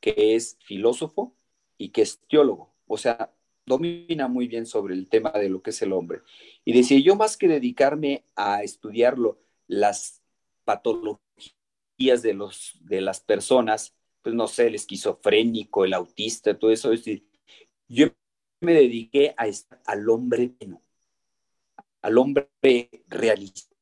que 0.00 0.34
es 0.34 0.58
filósofo 0.64 1.36
y 1.78 1.90
que 1.90 2.02
es 2.02 2.20
teólogo. 2.28 2.74
O 2.86 2.96
sea, 2.96 3.32
domina 3.66 4.28
muy 4.28 4.48
bien 4.48 4.66
sobre 4.66 4.94
el 4.94 5.08
tema 5.08 5.30
de 5.30 5.48
lo 5.48 5.62
que 5.62 5.70
es 5.70 5.82
el 5.82 5.92
hombre. 5.92 6.20
Y 6.64 6.72
decía, 6.72 6.98
yo 6.98 7.16
más 7.16 7.36
que 7.36 7.48
dedicarme 7.48 8.24
a 8.36 8.62
estudiarlo, 8.62 9.38
las 9.66 10.22
patologías 10.64 11.23
de, 11.96 12.34
los, 12.34 12.78
de 12.80 13.00
las 13.00 13.20
personas, 13.20 13.94
pues 14.22 14.34
no 14.34 14.46
sé, 14.46 14.66
el 14.66 14.74
esquizofrénico, 14.74 15.84
el 15.84 15.94
autista, 15.94 16.58
todo 16.58 16.70
eso, 16.70 16.92
es 16.92 17.04
decir, 17.04 17.26
yo 17.88 18.08
me 18.60 18.74
dediqué 18.74 19.34
a 19.36 19.46
al 19.86 20.08
hombre 20.08 20.48
pleno, 20.48 20.82
al 22.02 22.18
hombre 22.18 22.48
realista. 23.08 23.74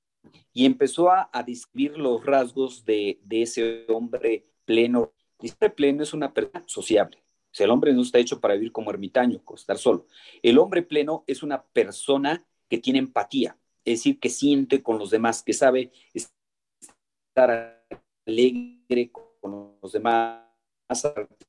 Y 0.53 0.67
empezó 0.67 1.11
a, 1.11 1.31
a 1.33 1.43
describir 1.43 1.97
los 1.97 2.25
rasgos 2.25 2.85
de, 2.85 3.19
de 3.25 3.43
ese 3.43 3.87
hombre 3.89 4.47
pleno. 4.65 5.13
Y 5.41 5.47
ese 5.47 5.71
pleno 5.71 6.03
es 6.03 6.13
una 6.13 6.33
persona 6.33 6.63
sociable 6.67 7.23
o 7.61 7.63
el 7.63 7.71
hombre 7.71 7.93
no 7.93 8.03
está 8.03 8.19
hecho 8.19 8.41
para 8.41 8.55
vivir 8.55 8.73
como 8.73 8.91
ermitaño, 8.91 9.43
estar 9.55 9.77
solo. 9.77 10.07
El 10.43 10.59
hombre 10.59 10.83
pleno 10.83 11.25
es 11.27 11.43
una 11.43 11.63
persona 11.63 12.47
que 12.69 12.79
tiene 12.79 12.99
empatía, 12.99 13.59
es 13.85 13.99
decir, 13.99 14.19
que 14.19 14.31
siente 14.31 14.83
con 14.83 14.99
los 14.99 15.11
demás, 15.11 15.43
que 15.43 15.53
sabe 15.53 15.93
estar 16.15 17.82
alegre 18.27 19.11
con 19.41 19.77
los 19.81 19.93
demás, 19.93 20.45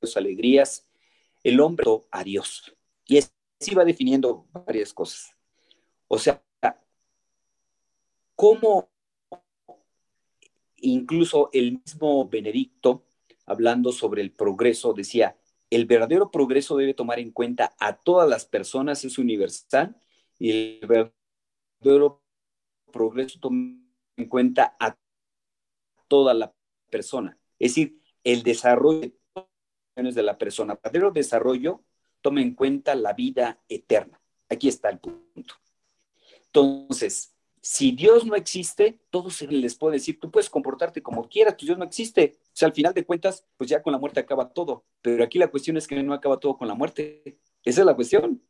sus 0.01 0.17
alegrías. 0.17 0.87
El 1.43 1.59
hombre 1.59 1.85
a 2.11 2.23
Dios. 2.23 2.75
Y 3.05 3.17
así 3.17 3.75
va 3.75 3.83
definiendo 3.83 4.47
varias 4.51 4.93
cosas. 4.93 5.35
O 6.07 6.17
sea, 6.17 6.41
cómo 8.35 8.89
incluso 10.77 11.49
el 11.53 11.79
mismo 11.79 12.27
Benedicto, 12.27 13.05
hablando 13.45 13.91
sobre 13.91 14.21
el 14.21 14.31
progreso, 14.31 14.93
decía, 14.93 15.37
el 15.69 15.85
verdadero 15.85 16.29
progreso 16.29 16.77
debe 16.77 16.93
tomar 16.93 17.19
en 17.19 17.31
cuenta 17.31 17.73
a 17.79 17.97
todas 17.97 18.29
las 18.29 18.45
personas, 18.45 19.03
es 19.05 19.17
universal, 19.17 19.95
y 20.37 20.51
el 20.51 21.11
verdadero 21.81 22.21
progreso 22.91 23.39
toma 23.39 23.79
en 24.17 24.29
cuenta 24.29 24.75
a 24.79 24.97
toda 26.07 26.33
la 26.33 26.53
persona. 26.93 27.35
Es 27.57 27.71
decir, 27.71 27.99
el 28.23 28.43
desarrollo 28.43 29.11
de 29.95 30.23
la 30.23 30.37
persona, 30.37 30.73
el 30.73 30.79
verdadero 30.83 31.11
desarrollo 31.11 31.83
toma 32.21 32.41
en 32.41 32.53
cuenta 32.53 32.93
la 32.93 33.13
vida 33.13 33.59
eterna. 33.67 34.21
Aquí 34.47 34.67
está 34.67 34.89
el 34.89 34.99
punto. 34.99 35.55
Entonces, 36.45 37.33
si 37.59 37.93
Dios 37.93 38.25
no 38.25 38.35
existe, 38.35 38.99
todos 39.09 39.41
les 39.41 39.75
puede 39.75 39.95
decir, 39.95 40.19
tú 40.19 40.29
puedes 40.29 40.49
comportarte 40.51 41.01
como 41.01 41.27
quieras, 41.27 41.57
tu 41.57 41.65
Dios 41.65 41.77
no 41.79 41.85
existe. 41.85 42.37
O 42.45 42.51
sea, 42.53 42.67
al 42.67 42.73
final 42.73 42.93
de 42.93 43.05
cuentas, 43.05 43.43
pues 43.57 43.69
ya 43.71 43.81
con 43.81 43.91
la 43.91 43.99
muerte 43.99 44.19
acaba 44.19 44.53
todo. 44.53 44.85
Pero 45.01 45.23
aquí 45.23 45.39
la 45.39 45.49
cuestión 45.49 45.77
es 45.77 45.87
que 45.87 46.03
no 46.03 46.13
acaba 46.13 46.39
todo 46.39 46.57
con 46.57 46.67
la 46.67 46.75
muerte. 46.75 47.39
Esa 47.63 47.81
es 47.81 47.85
la 47.85 47.95
cuestión. 47.95 48.43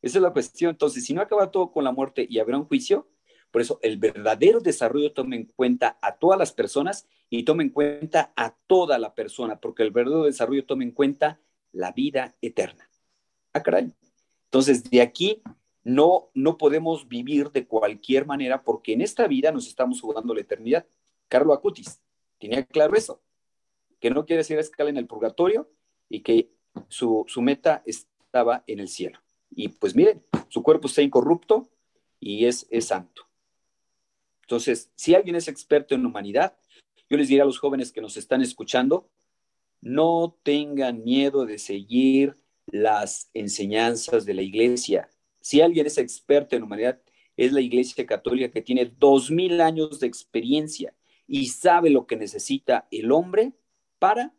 Esa 0.00 0.18
es 0.18 0.22
la 0.22 0.32
cuestión. 0.32 0.70
Entonces, 0.70 1.04
si 1.04 1.12
no 1.12 1.20
acaba 1.20 1.50
todo 1.50 1.70
con 1.70 1.84
la 1.84 1.92
muerte 1.92 2.26
y 2.28 2.38
habrá 2.38 2.56
un 2.56 2.64
juicio, 2.64 3.08
por 3.50 3.60
eso 3.60 3.78
el 3.82 3.98
verdadero 3.98 4.60
desarrollo 4.60 5.12
toma 5.12 5.36
en 5.36 5.44
cuenta 5.44 5.98
a 6.00 6.16
todas 6.16 6.38
las 6.38 6.52
personas 6.52 7.06
y 7.34 7.44
toma 7.44 7.62
en 7.62 7.70
cuenta 7.70 8.34
a 8.36 8.54
toda 8.66 8.98
la 8.98 9.14
persona, 9.14 9.58
porque 9.58 9.82
el 9.82 9.90
verdadero 9.90 10.24
desarrollo 10.24 10.66
toma 10.66 10.82
en 10.82 10.90
cuenta 10.90 11.40
la 11.72 11.90
vida 11.90 12.36
eterna. 12.42 12.90
Ah, 13.54 13.62
caray. 13.62 13.90
Entonces, 14.44 14.84
de 14.90 15.00
aquí 15.00 15.42
no, 15.82 16.28
no 16.34 16.58
podemos 16.58 17.08
vivir 17.08 17.50
de 17.50 17.66
cualquier 17.66 18.26
manera 18.26 18.62
porque 18.62 18.92
en 18.92 19.00
esta 19.00 19.26
vida 19.28 19.50
nos 19.50 19.66
estamos 19.66 20.02
jugando 20.02 20.34
la 20.34 20.42
eternidad. 20.42 20.86
Carlo 21.28 21.54
Acutis 21.54 22.02
tenía 22.38 22.66
claro 22.66 22.94
eso, 22.96 23.22
que 23.98 24.10
no 24.10 24.26
quiere 24.26 24.42
hacer 24.42 24.58
escala 24.58 24.90
en 24.90 24.98
el 24.98 25.06
purgatorio 25.06 25.70
y 26.10 26.20
que 26.20 26.50
su, 26.88 27.24
meta 27.38 27.82
estaba 27.86 28.62
en 28.66 28.78
el 28.78 28.88
cielo. 28.88 29.20
Y 29.50 29.68
pues 29.68 29.96
miren, 29.96 30.22
su 30.50 30.62
cuerpo 30.62 30.86
está 30.86 31.00
incorrupto 31.00 31.70
y 32.20 32.44
es, 32.44 32.66
es 32.68 32.88
santo. 32.88 33.22
Entonces, 34.42 34.92
si 34.96 35.14
alguien 35.14 35.36
es 35.36 35.48
experto 35.48 35.94
en 35.94 36.04
humanidad, 36.04 36.58
yo 37.12 37.18
les 37.18 37.28
diría 37.28 37.42
a 37.42 37.46
los 37.46 37.58
jóvenes 37.58 37.92
que 37.92 38.00
nos 38.00 38.16
están 38.16 38.40
escuchando, 38.40 39.10
no 39.82 40.38
tengan 40.42 41.04
miedo 41.04 41.44
de 41.44 41.58
seguir 41.58 42.38
las 42.64 43.28
enseñanzas 43.34 44.24
de 44.24 44.32
la 44.32 44.40
iglesia. 44.40 45.10
Si 45.38 45.60
alguien 45.60 45.84
es 45.84 45.98
experto 45.98 46.56
en 46.56 46.62
humanidad, 46.62 47.02
es 47.36 47.52
la 47.52 47.60
Iglesia 47.60 48.06
Católica 48.06 48.50
que 48.50 48.62
tiene 48.62 48.86
dos 48.86 49.30
mil 49.30 49.60
años 49.60 50.00
de 50.00 50.06
experiencia 50.06 50.94
y 51.26 51.48
sabe 51.48 51.90
lo 51.90 52.06
que 52.06 52.16
necesita 52.16 52.88
el 52.90 53.12
hombre 53.12 53.52
para 53.98 54.32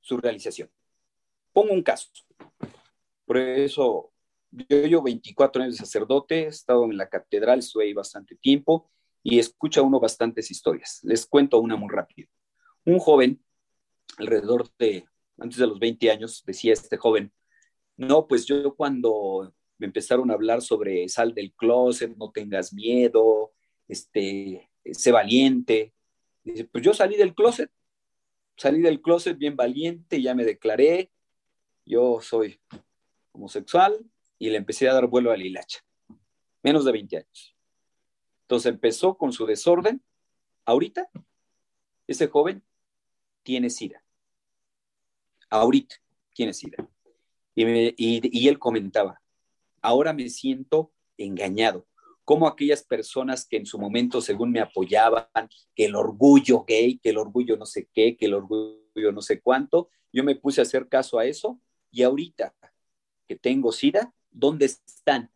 su 0.00 0.16
realización. 0.16 0.70
Pongo 1.52 1.74
un 1.74 1.82
caso. 1.82 2.08
Por 3.26 3.36
eso 3.36 4.10
yo 4.50 4.86
llevo 4.86 5.02
24 5.02 5.64
años 5.64 5.74
de 5.74 5.84
sacerdote, 5.84 6.44
he 6.44 6.46
estado 6.46 6.84
en 6.86 6.96
la 6.96 7.10
catedral, 7.10 7.58
estuve 7.58 7.84
ahí 7.84 7.92
bastante 7.92 8.36
tiempo 8.36 8.90
y 9.28 9.40
escucha 9.40 9.82
uno 9.82 9.98
bastantes 9.98 10.52
historias. 10.52 11.00
Les 11.02 11.26
cuento 11.26 11.58
una 11.58 11.74
muy 11.74 11.88
rápido. 11.92 12.28
Un 12.84 13.00
joven, 13.00 13.42
alrededor 14.18 14.70
de, 14.78 15.04
antes 15.36 15.58
de 15.58 15.66
los 15.66 15.80
20 15.80 16.12
años, 16.12 16.44
decía 16.46 16.72
este 16.72 16.96
joven, 16.96 17.32
no, 17.96 18.28
pues 18.28 18.46
yo 18.46 18.76
cuando 18.76 19.52
me 19.78 19.88
empezaron 19.88 20.30
a 20.30 20.34
hablar 20.34 20.62
sobre 20.62 21.08
sal 21.08 21.34
del 21.34 21.52
closet, 21.54 22.16
no 22.16 22.30
tengas 22.30 22.72
miedo, 22.72 23.52
este, 23.88 24.70
sé 24.84 25.10
valiente. 25.10 25.92
Pues 26.70 26.84
yo 26.84 26.94
salí 26.94 27.16
del 27.16 27.34
closet, 27.34 27.72
salí 28.56 28.80
del 28.80 29.02
closet 29.02 29.36
bien 29.36 29.56
valiente, 29.56 30.22
ya 30.22 30.36
me 30.36 30.44
declaré, 30.44 31.10
yo 31.84 32.20
soy 32.20 32.60
homosexual 33.32 33.98
y 34.38 34.50
le 34.50 34.58
empecé 34.58 34.88
a 34.88 34.94
dar 34.94 35.08
vuelo 35.08 35.32
a 35.32 35.36
la 35.36 35.44
hilacha. 35.44 35.80
Menos 36.62 36.84
de 36.84 36.92
20 36.92 37.16
años. 37.16 37.55
Entonces 38.46 38.72
empezó 38.72 39.16
con 39.16 39.32
su 39.32 39.44
desorden. 39.44 40.00
Ahorita, 40.64 41.10
ese 42.06 42.28
joven 42.28 42.62
tiene 43.42 43.70
sida. 43.70 44.04
Ahorita 45.50 45.96
tiene 46.32 46.52
sida. 46.52 46.76
Y, 47.56 48.46
él 48.46 48.58
comentaba, 48.60 49.20
ahora 49.82 50.12
me 50.12 50.28
siento 50.28 50.92
engañado. 51.16 51.88
Como 52.24 52.46
aquellas 52.46 52.84
personas 52.84 53.46
que 53.48 53.56
en 53.56 53.66
su 53.66 53.80
momento, 53.80 54.20
según 54.20 54.52
me 54.52 54.60
apoyaban, 54.60 55.26
que 55.74 55.86
el 55.86 55.96
orgullo 55.96 56.64
gay, 56.64 56.98
que 56.98 57.10
el 57.10 57.18
orgullo 57.18 57.56
no 57.56 57.66
sé 57.66 57.88
qué, 57.92 58.16
que 58.16 58.26
el 58.26 58.34
orgullo 58.34 59.12
no 59.12 59.22
sé 59.22 59.40
cuánto, 59.40 59.90
yo 60.12 60.22
me 60.22 60.36
puse 60.36 60.60
a 60.60 60.62
hacer 60.62 60.88
caso 60.88 61.18
a 61.18 61.24
eso 61.24 61.60
y 61.90 62.02
ahorita 62.04 62.54
que 63.26 63.34
tengo 63.34 63.72
SIDA, 63.72 64.14
¿dónde 64.30 64.66
están 64.66 65.32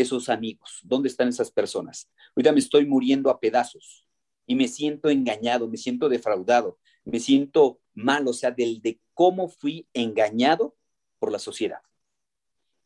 esos 0.00 0.28
amigos? 0.28 0.80
¿Dónde 0.82 1.08
están 1.08 1.28
esas 1.28 1.50
personas? 1.50 2.10
Ahorita 2.34 2.52
me 2.52 2.58
estoy 2.58 2.86
muriendo 2.86 3.30
a 3.30 3.40
pedazos 3.40 4.06
y 4.46 4.54
me 4.54 4.68
siento 4.68 5.10
engañado, 5.10 5.68
me 5.68 5.76
siento 5.76 6.08
defraudado, 6.08 6.78
me 7.04 7.20
siento 7.20 7.80
mal, 7.94 8.26
o 8.28 8.32
sea, 8.32 8.50
del 8.50 8.80
de 8.80 9.00
cómo 9.14 9.48
fui 9.48 9.86
engañado 9.92 10.76
por 11.18 11.32
la 11.32 11.38
sociedad. 11.38 11.80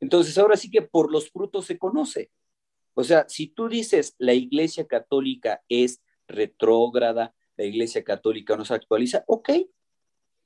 Entonces, 0.01 0.37
ahora 0.39 0.57
sí 0.57 0.71
que 0.71 0.83
por 0.83 1.13
los 1.13 1.31
frutos 1.31 1.67
se 1.67 1.79
conoce. 1.79 2.31
O 2.95 3.05
sea, 3.05 3.27
si 3.29 3.47
tú 3.47 3.69
dices 3.69 4.15
la 4.19 4.35
Iglesia 4.35 4.87
Católica 4.87 5.63
es 5.69 6.03
retrógrada, 6.27 7.35
la 7.57 7.65
Iglesia 7.65 8.03
Católica 8.03 8.57
no 8.57 8.65
se 8.65 8.75
actualiza, 8.75 9.25
ok, 9.27 9.51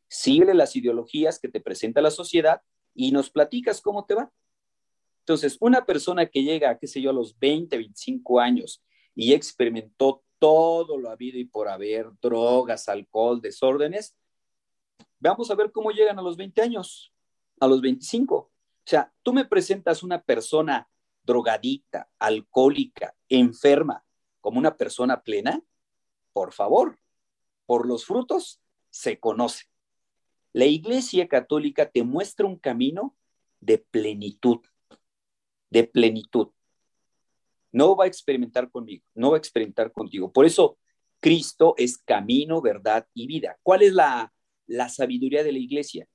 sigue 0.08 0.54
las 0.54 0.76
ideologías 0.76 1.38
que 1.38 1.48
te 1.48 1.60
presenta 1.60 2.00
la 2.00 2.10
sociedad 2.10 2.62
y 2.94 3.12
nos 3.12 3.30
platicas 3.30 3.80
cómo 3.80 4.04
te 4.04 4.14
va. 4.14 4.32
Entonces, 5.26 5.56
una 5.58 5.84
persona 5.84 6.26
que 6.26 6.44
llega, 6.44 6.78
qué 6.78 6.86
sé 6.86 7.02
yo, 7.02 7.10
a 7.10 7.12
los 7.12 7.36
20, 7.36 7.76
25 7.76 8.38
años 8.38 8.80
y 9.12 9.32
experimentó 9.32 10.22
todo 10.38 10.96
lo 10.96 11.10
habido 11.10 11.36
y 11.36 11.44
por 11.44 11.66
haber, 11.66 12.12
drogas, 12.22 12.88
alcohol, 12.88 13.40
desórdenes, 13.40 14.16
vamos 15.18 15.50
a 15.50 15.56
ver 15.56 15.72
cómo 15.72 15.90
llegan 15.90 16.16
a 16.16 16.22
los 16.22 16.36
20 16.36 16.62
años, 16.62 17.12
a 17.58 17.66
los 17.66 17.80
25. 17.80 18.36
O 18.36 18.50
sea, 18.84 19.12
tú 19.24 19.32
me 19.32 19.44
presentas 19.44 20.04
una 20.04 20.22
persona 20.22 20.88
drogadicta, 21.24 22.08
alcohólica, 22.20 23.16
enferma, 23.28 24.04
como 24.40 24.60
una 24.60 24.76
persona 24.76 25.24
plena, 25.24 25.60
por 26.32 26.52
favor, 26.52 27.00
por 27.66 27.84
los 27.84 28.06
frutos 28.06 28.60
se 28.90 29.18
conoce. 29.18 29.64
La 30.52 30.66
Iglesia 30.66 31.26
Católica 31.26 31.90
te 31.90 32.04
muestra 32.04 32.46
un 32.46 32.60
camino 32.60 33.16
de 33.58 33.78
plenitud, 33.78 34.60
de 35.70 35.84
plenitud. 35.84 36.48
No 37.72 37.96
va 37.96 38.04
a 38.04 38.08
experimentar 38.08 38.70
conmigo, 38.70 39.04
no 39.14 39.30
va 39.30 39.36
a 39.36 39.38
experimentar 39.38 39.92
contigo. 39.92 40.32
Por 40.32 40.46
eso 40.46 40.78
Cristo 41.20 41.74
es 41.76 41.98
camino, 41.98 42.60
verdad 42.60 43.06
y 43.14 43.26
vida. 43.26 43.58
¿Cuál 43.62 43.82
es 43.82 43.92
la, 43.92 44.32
sabiduría 44.88 45.42
de 45.42 45.52
la 45.52 45.58
Iglesia? 45.58 46.06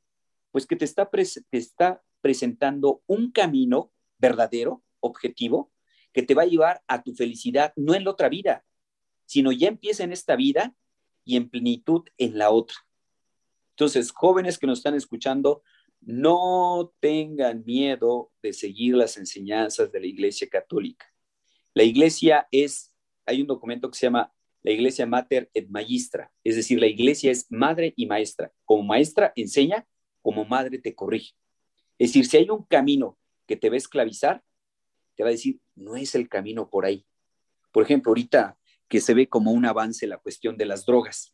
Pues 0.51 0.65
que 0.65 0.75
te 0.75 0.85
está, 0.85 1.09
te 1.09 1.57
está 1.57 2.01
presentando 2.21 3.01
un 3.07 3.31
camino 3.31 3.91
verdadero, 4.17 4.83
objetivo, 4.99 5.71
que 6.13 6.23
te 6.23 6.33
va 6.33 6.43
a 6.43 6.47
llevar 6.47 6.81
a 6.87 7.03
tu 7.03 7.13
felicidad, 7.13 7.73
no 7.75 7.95
en 7.95 8.03
la 8.03 8.11
otra 8.11 8.29
vida, 8.29 8.63
sino 9.25 9.51
ya 9.51 9.67
empieza 9.67 10.03
en 10.03 10.11
esta 10.11 10.35
vida 10.35 10.75
y 11.23 11.37
en 11.37 11.49
plenitud 11.49 12.03
en 12.17 12.37
la 12.37 12.49
otra. 12.49 12.75
Entonces, 13.71 14.11
jóvenes 14.11 14.59
que 14.59 14.67
nos 14.67 14.79
están 14.79 14.95
escuchando, 14.95 15.63
no 16.01 16.93
tengan 16.99 17.63
miedo 17.65 18.31
de 18.41 18.53
seguir 18.53 18.95
las 18.95 19.17
enseñanzas 19.17 19.91
de 19.91 19.99
la 19.99 20.07
Iglesia 20.07 20.47
Católica. 20.49 21.05
La 21.73 21.83
Iglesia 21.83 22.47
es, 22.51 22.93
hay 23.25 23.41
un 23.41 23.47
documento 23.47 23.89
que 23.89 23.97
se 23.97 24.07
llama 24.07 24.33
la 24.63 24.71
Iglesia 24.71 25.05
Mater 25.05 25.49
et 25.53 25.69
Magistra, 25.69 26.31
es 26.43 26.55
decir, 26.55 26.79
la 26.79 26.87
Iglesia 26.87 27.31
es 27.31 27.51
madre 27.51 27.93
y 27.95 28.05
maestra. 28.05 28.51
Como 28.65 28.83
maestra 28.83 29.31
enseña, 29.35 29.87
como 30.21 30.45
madre 30.45 30.77
te 30.77 30.93
corrige. 30.93 31.33
Es 31.97 32.09
decir, 32.09 32.25
si 32.25 32.37
hay 32.37 32.49
un 32.49 32.63
camino 32.65 33.17
que 33.47 33.55
te 33.55 33.69
va 33.69 33.75
a 33.75 33.77
esclavizar, 33.77 34.43
te 35.15 35.23
va 35.23 35.29
a 35.29 35.31
decir, 35.31 35.59
no 35.75 35.95
es 35.95 36.15
el 36.15 36.29
camino 36.29 36.69
por 36.69 36.85
ahí. 36.85 37.05
Por 37.71 37.83
ejemplo, 37.83 38.09
ahorita 38.09 38.57
que 38.87 38.99
se 38.99 39.13
ve 39.13 39.27
como 39.27 39.51
un 39.51 39.65
avance 39.65 40.05
la 40.05 40.17
cuestión 40.17 40.57
de 40.57 40.65
las 40.65 40.85
drogas 40.85 41.33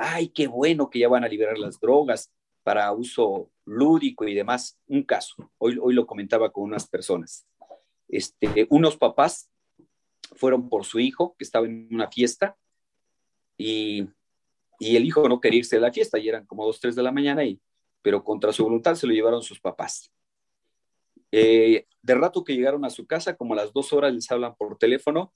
ay, 0.00 0.28
qué 0.28 0.46
bueno 0.46 0.88
que 0.88 0.98
ya 0.98 1.08
van 1.08 1.24
a 1.24 1.28
liberar 1.28 1.58
las 1.58 1.78
drogas 1.78 2.32
para 2.62 2.92
uso 2.92 3.50
lúdico 3.64 4.26
y 4.26 4.34
demás. 4.34 4.78
Un 4.86 5.02
caso, 5.02 5.50
hoy, 5.58 5.78
hoy 5.80 5.94
lo 5.94 6.06
comentaba 6.06 6.50
con 6.50 6.64
unas 6.64 6.88
personas. 6.88 7.46
Este, 8.08 8.66
unos 8.70 8.96
papás 8.96 9.50
fueron 10.36 10.68
por 10.68 10.84
su 10.84 10.98
hijo 10.98 11.34
que 11.38 11.44
estaba 11.44 11.66
en 11.66 11.88
una 11.92 12.08
fiesta 12.08 12.56
y, 13.56 14.08
el 14.80 15.04
hijo 15.04 15.28
no 15.28 15.40
quería 15.40 15.58
irse 15.58 15.76
de 15.76 15.82
la 15.82 15.92
fiesta 15.92 16.18
y 16.18 16.26
eran 16.26 16.46
como 16.46 16.64
dos, 16.64 16.80
tres 16.80 16.96
de 16.96 17.02
la 17.02 17.12
mañana, 17.12 17.44
y, 17.44 17.60
pero 18.00 18.24
contra 18.24 18.50
su 18.50 18.64
voluntad 18.64 18.94
se 18.94 19.06
lo 19.06 19.12
llevaron 19.12 19.42
sus 19.42 19.60
papás. 19.60 20.10
Eh, 21.30 21.86
de 22.00 22.14
rato 22.14 22.42
que 22.42 22.54
llegaron 22.56 22.86
a 22.86 22.90
su 22.90 23.06
casa, 23.06 23.36
como 23.36 23.52
a 23.52 23.58
las 23.58 23.74
dos 23.74 23.92
horas 23.92 24.14
les 24.14 24.30
hablan 24.30 24.56
por 24.56 24.78
teléfono 24.78 25.34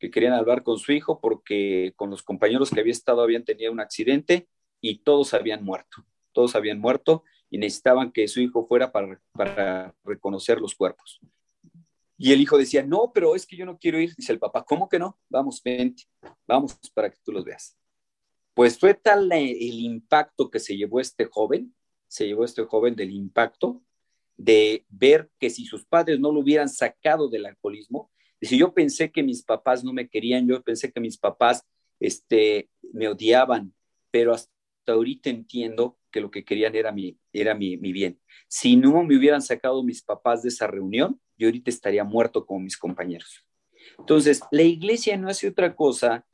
que 0.00 0.10
querían 0.10 0.32
hablar 0.32 0.64
con 0.64 0.78
su 0.78 0.90
hijo 0.92 1.20
porque 1.20 1.92
con 1.94 2.10
los 2.10 2.24
compañeros 2.24 2.70
que 2.70 2.80
había 2.80 2.90
estado 2.90 3.22
habían 3.22 3.44
tenido 3.44 3.70
un 3.70 3.80
accidente 3.80 4.48
y 4.80 4.98
todos 4.98 5.34
habían 5.34 5.62
muerto. 5.62 6.04
Todos 6.32 6.54
habían 6.54 6.78
muerto 6.78 7.24
y 7.50 7.58
necesitaban 7.58 8.12
que 8.12 8.28
su 8.28 8.40
hijo 8.40 8.66
fuera 8.66 8.92
para, 8.92 9.20
para 9.32 9.94
reconocer 10.04 10.60
los 10.60 10.74
cuerpos. 10.74 11.20
Y 12.16 12.32
el 12.32 12.40
hijo 12.40 12.58
decía, 12.58 12.84
no, 12.84 13.12
pero 13.14 13.34
es 13.34 13.46
que 13.46 13.56
yo 13.56 13.64
no 13.64 13.78
quiero 13.78 13.98
ir. 13.98 14.14
Dice 14.14 14.32
el 14.32 14.38
papá, 14.38 14.64
¿cómo 14.64 14.88
que 14.88 14.98
no? 14.98 15.18
Vamos, 15.28 15.62
vente, 15.62 16.04
vamos 16.46 16.78
para 16.94 17.10
que 17.10 17.18
tú 17.24 17.32
los 17.32 17.44
veas. 17.44 17.76
Pues 18.54 18.78
fue 18.78 18.94
tal 18.94 19.30
el 19.32 19.80
impacto 19.80 20.50
que 20.50 20.60
se 20.60 20.76
llevó 20.76 21.00
este 21.00 21.24
joven, 21.24 21.74
se 22.08 22.26
llevó 22.26 22.44
este 22.44 22.64
joven 22.64 22.94
del 22.94 23.10
impacto 23.12 23.82
de 24.36 24.84
ver 24.88 25.30
que 25.38 25.50
si 25.50 25.64
sus 25.64 25.84
padres 25.84 26.18
no 26.20 26.32
lo 26.32 26.40
hubieran 26.40 26.68
sacado 26.68 27.28
del 27.28 27.46
alcoholismo, 27.46 28.10
Dice, 28.40 28.56
yo 28.56 28.72
pensé 28.72 29.12
que 29.12 29.22
mis 29.22 29.42
papás 29.42 29.84
no 29.84 29.92
me 29.92 30.08
querían, 30.08 30.48
yo 30.48 30.62
pensé 30.62 30.90
que 30.90 31.00
mis 31.00 31.18
papás 31.18 31.62
este, 32.00 32.70
me 32.92 33.06
odiaban, 33.06 33.74
pero 34.10 34.32
hasta 34.32 34.50
ahorita 34.92 35.30
entiendo 35.30 35.98
que 36.10 36.20
lo 36.20 36.30
que 36.30 36.44
querían 36.44 36.74
era, 36.74 36.92
mi, 36.92 37.18
era 37.32 37.54
mi, 37.54 37.76
mi 37.76 37.92
bien. 37.92 38.20
Si 38.48 38.76
no 38.76 39.02
me 39.04 39.16
hubieran 39.16 39.42
sacado 39.42 39.82
mis 39.82 40.02
papás 40.02 40.42
de 40.42 40.48
esa 40.48 40.66
reunión, 40.66 41.20
yo 41.36 41.48
ahorita 41.48 41.70
estaría 41.70 42.04
muerto 42.04 42.44
como 42.44 42.60
mis 42.60 42.76
compañeros. 42.76 43.44
Entonces, 43.98 44.40
la 44.50 44.62
iglesia 44.62 45.16
no 45.16 45.28
hace 45.28 45.48
otra 45.48 45.74
cosa, 45.74 46.26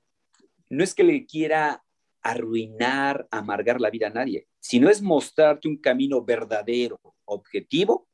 no 0.68 0.82
es 0.82 0.94
que 0.94 1.04
le 1.04 1.26
quiera 1.26 1.84
arruinar, 2.22 3.28
amargar 3.30 3.80
la 3.80 3.90
vida 3.90 4.08
a 4.08 4.10
nadie, 4.10 4.48
sino 4.58 4.90
es 4.90 5.00
mostrarte 5.00 5.68
un 5.68 5.76
camino 5.76 6.24
verdadero, 6.24 6.98
objetivo, 7.24 8.08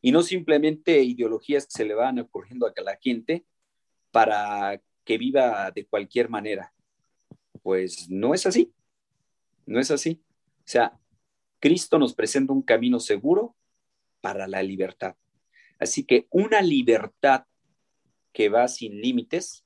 y 0.00 0.12
no 0.12 0.22
simplemente 0.22 1.02
ideologías 1.02 1.66
que 1.66 1.72
se 1.72 1.84
le 1.84 1.94
van 1.94 2.18
ocurriendo 2.18 2.66
a 2.66 2.82
la 2.82 2.96
gente 2.96 3.44
para 4.10 4.80
que 5.04 5.18
viva 5.18 5.70
de 5.72 5.84
cualquier 5.86 6.30
manera. 6.30 6.72
Pues 7.62 8.08
no 8.08 8.32
es 8.32 8.46
así, 8.46 8.72
no 9.66 9.80
es 9.80 9.90
así. 9.90 10.22
O 10.58 10.68
sea, 10.68 10.98
Cristo 11.58 11.98
nos 11.98 12.14
presenta 12.14 12.52
un 12.52 12.62
camino 12.62 13.00
seguro 13.00 13.56
para 14.20 14.46
la 14.46 14.62
libertad. 14.62 15.16
Así 15.78 16.04
que 16.04 16.26
una 16.30 16.62
libertad 16.62 17.44
que 18.32 18.48
va 18.48 18.68
sin 18.68 19.00
límites, 19.00 19.64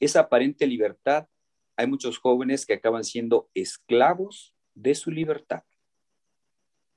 esa 0.00 0.20
aparente 0.20 0.66
libertad, 0.66 1.26
hay 1.76 1.86
muchos 1.86 2.18
jóvenes 2.18 2.66
que 2.66 2.74
acaban 2.74 3.04
siendo 3.04 3.50
esclavos 3.54 4.54
de 4.74 4.94
su 4.94 5.10
libertad. 5.10 5.62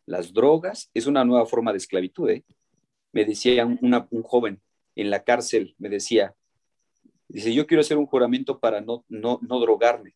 Las 0.06 0.34
drogas 0.34 0.90
es 0.94 1.08
una 1.08 1.24
nueva 1.24 1.46
forma 1.46 1.72
de 1.72 1.78
esclavitud. 1.78 2.30
¿eh? 2.30 2.44
me 3.12 3.26
decía 3.26 3.66
un 3.66 4.24
joven 4.24 4.62
en 4.96 5.10
la 5.10 5.24
cárcel, 5.24 5.76
me 5.78 5.90
decía, 5.90 6.36
dice, 7.28 7.54
yo 7.54 7.68
quiero 7.68 7.82
hacer 7.82 7.98
un 7.98 8.06
juramento 8.06 8.60
para 8.60 8.82
no, 8.82 9.06
no, 9.10 9.40
no 9.42 9.60
drogarme, 9.60 10.16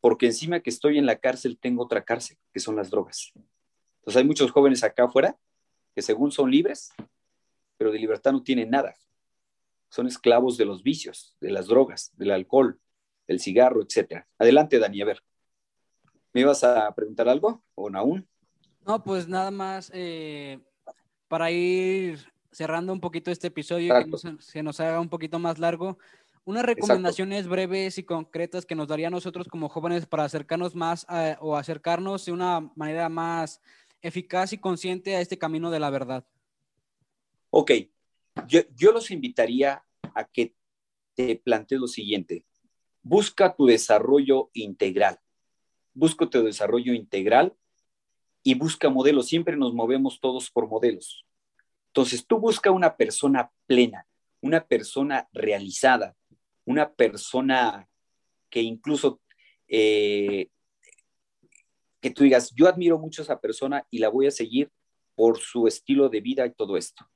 porque 0.00 0.26
encima 0.26 0.60
que 0.60 0.70
estoy 0.70 0.98
en 0.98 1.06
la 1.06 1.16
cárcel 1.16 1.58
tengo 1.58 1.84
otra 1.84 2.04
cárcel, 2.04 2.38
que 2.52 2.60
son 2.60 2.76
las 2.76 2.90
drogas. 2.90 3.32
Entonces 4.00 4.16
hay 4.16 4.24
muchos 4.24 4.50
jóvenes 4.50 4.82
acá 4.82 5.04
afuera 5.04 5.36
que 5.94 6.02
según 6.02 6.32
son 6.32 6.50
libres, 6.50 6.92
pero 7.76 7.92
de 7.92 7.98
libertad 7.98 8.32
no 8.32 8.42
tienen 8.42 8.70
nada. 8.70 8.94
Son 9.90 10.06
esclavos 10.06 10.56
de 10.56 10.64
los 10.64 10.82
vicios, 10.82 11.36
de 11.40 11.50
las 11.50 11.66
drogas, 11.66 12.12
del 12.16 12.30
alcohol, 12.30 12.80
del 13.26 13.40
cigarro, 13.40 13.82
etc. 13.82 14.24
Adelante, 14.38 14.78
Dani, 14.78 15.02
a 15.02 15.04
ver. 15.04 15.22
¿Me 16.32 16.42
ibas 16.42 16.62
a 16.62 16.94
preguntar 16.94 17.28
algo 17.28 17.62
o 17.74 17.90
aún? 17.94 18.28
No, 18.86 19.02
pues 19.02 19.28
nada 19.28 19.50
más 19.50 19.90
eh, 19.92 20.60
para 21.28 21.50
ir 21.50 22.32
cerrando 22.52 22.92
un 22.92 23.00
poquito 23.00 23.30
este 23.30 23.48
episodio, 23.48 23.94
que 23.94 24.38
se 24.40 24.62
nos 24.62 24.80
haga 24.80 25.00
un 25.00 25.08
poquito 25.08 25.38
más 25.38 25.58
largo. 25.58 25.98
Unas 26.50 26.64
recomendaciones 26.64 27.46
breves 27.46 27.96
y 27.98 28.02
concretas 28.02 28.66
que 28.66 28.74
nos 28.74 28.88
daría 28.88 29.06
a 29.06 29.10
nosotros 29.10 29.46
como 29.46 29.68
jóvenes 29.68 30.06
para 30.06 30.24
acercarnos 30.24 30.74
más 30.74 31.06
o 31.38 31.56
acercarnos 31.56 32.24
de 32.24 32.32
una 32.32 32.72
manera 32.74 33.08
más 33.08 33.62
eficaz 34.02 34.52
y 34.52 34.58
consciente 34.58 35.14
a 35.14 35.20
este 35.20 35.38
camino 35.38 35.70
de 35.70 35.78
la 35.78 35.90
verdad. 35.90 36.26
Ok, 37.50 37.70
yo, 38.48 38.62
yo 38.74 38.90
los 38.90 39.12
invitaría 39.12 39.84
a 40.12 40.24
que 40.24 40.56
te 41.14 41.36
plantees 41.36 41.80
lo 41.80 41.86
siguiente. 41.86 42.44
Busca 43.00 43.54
tu 43.54 43.66
desarrollo 43.66 44.50
integral. 44.52 45.20
Busca 45.94 46.28
tu 46.28 46.42
desarrollo 46.42 46.94
integral 46.94 47.54
y 48.42 48.56
busca 48.56 48.90
modelos. 48.90 49.28
Siempre 49.28 49.56
nos 49.56 49.72
movemos 49.72 50.18
todos 50.18 50.50
por 50.50 50.66
modelos. 50.66 51.24
Entonces, 51.90 52.26
tú 52.26 52.40
busca 52.40 52.72
una 52.72 52.96
persona 52.96 53.52
plena, 53.66 54.04
una 54.40 54.66
persona 54.66 55.28
realizada, 55.32 56.16
una 56.70 56.92
persona 56.92 57.88
que 58.48 58.62
incluso 58.62 59.20
eh, 59.68 60.48
que 62.00 62.10
tú 62.10 62.24
digas, 62.24 62.52
yo 62.54 62.66
admiro 62.66 62.98
mucho 62.98 63.22
a 63.22 63.24
esa 63.24 63.40
persona 63.40 63.86
y 63.90 63.98
la 63.98 64.08
voy 64.08 64.26
a 64.26 64.30
seguir 64.30 64.70
por 65.14 65.38
su 65.38 65.66
estilo 65.66 66.08
de 66.08 66.20
vida 66.20 66.46
y 66.46 66.54
todo 66.54 66.76
esto. 66.76 67.08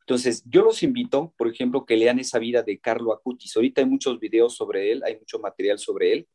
Entonces, 0.00 0.42
yo 0.46 0.62
los 0.62 0.82
invito, 0.82 1.34
por 1.36 1.48
ejemplo, 1.48 1.84
que 1.84 1.96
lean 1.96 2.18
esa 2.18 2.38
vida 2.38 2.62
de 2.62 2.78
Carlo 2.78 3.12
Acutis. 3.12 3.54
Ahorita 3.56 3.80
hay 3.80 3.88
muchos 3.88 4.18
videos 4.20 4.54
sobre 4.54 4.92
él, 4.92 5.02
hay 5.04 5.18
mucho 5.18 5.38
material 5.38 5.78
sobre 5.78 6.12
él, 6.12 6.28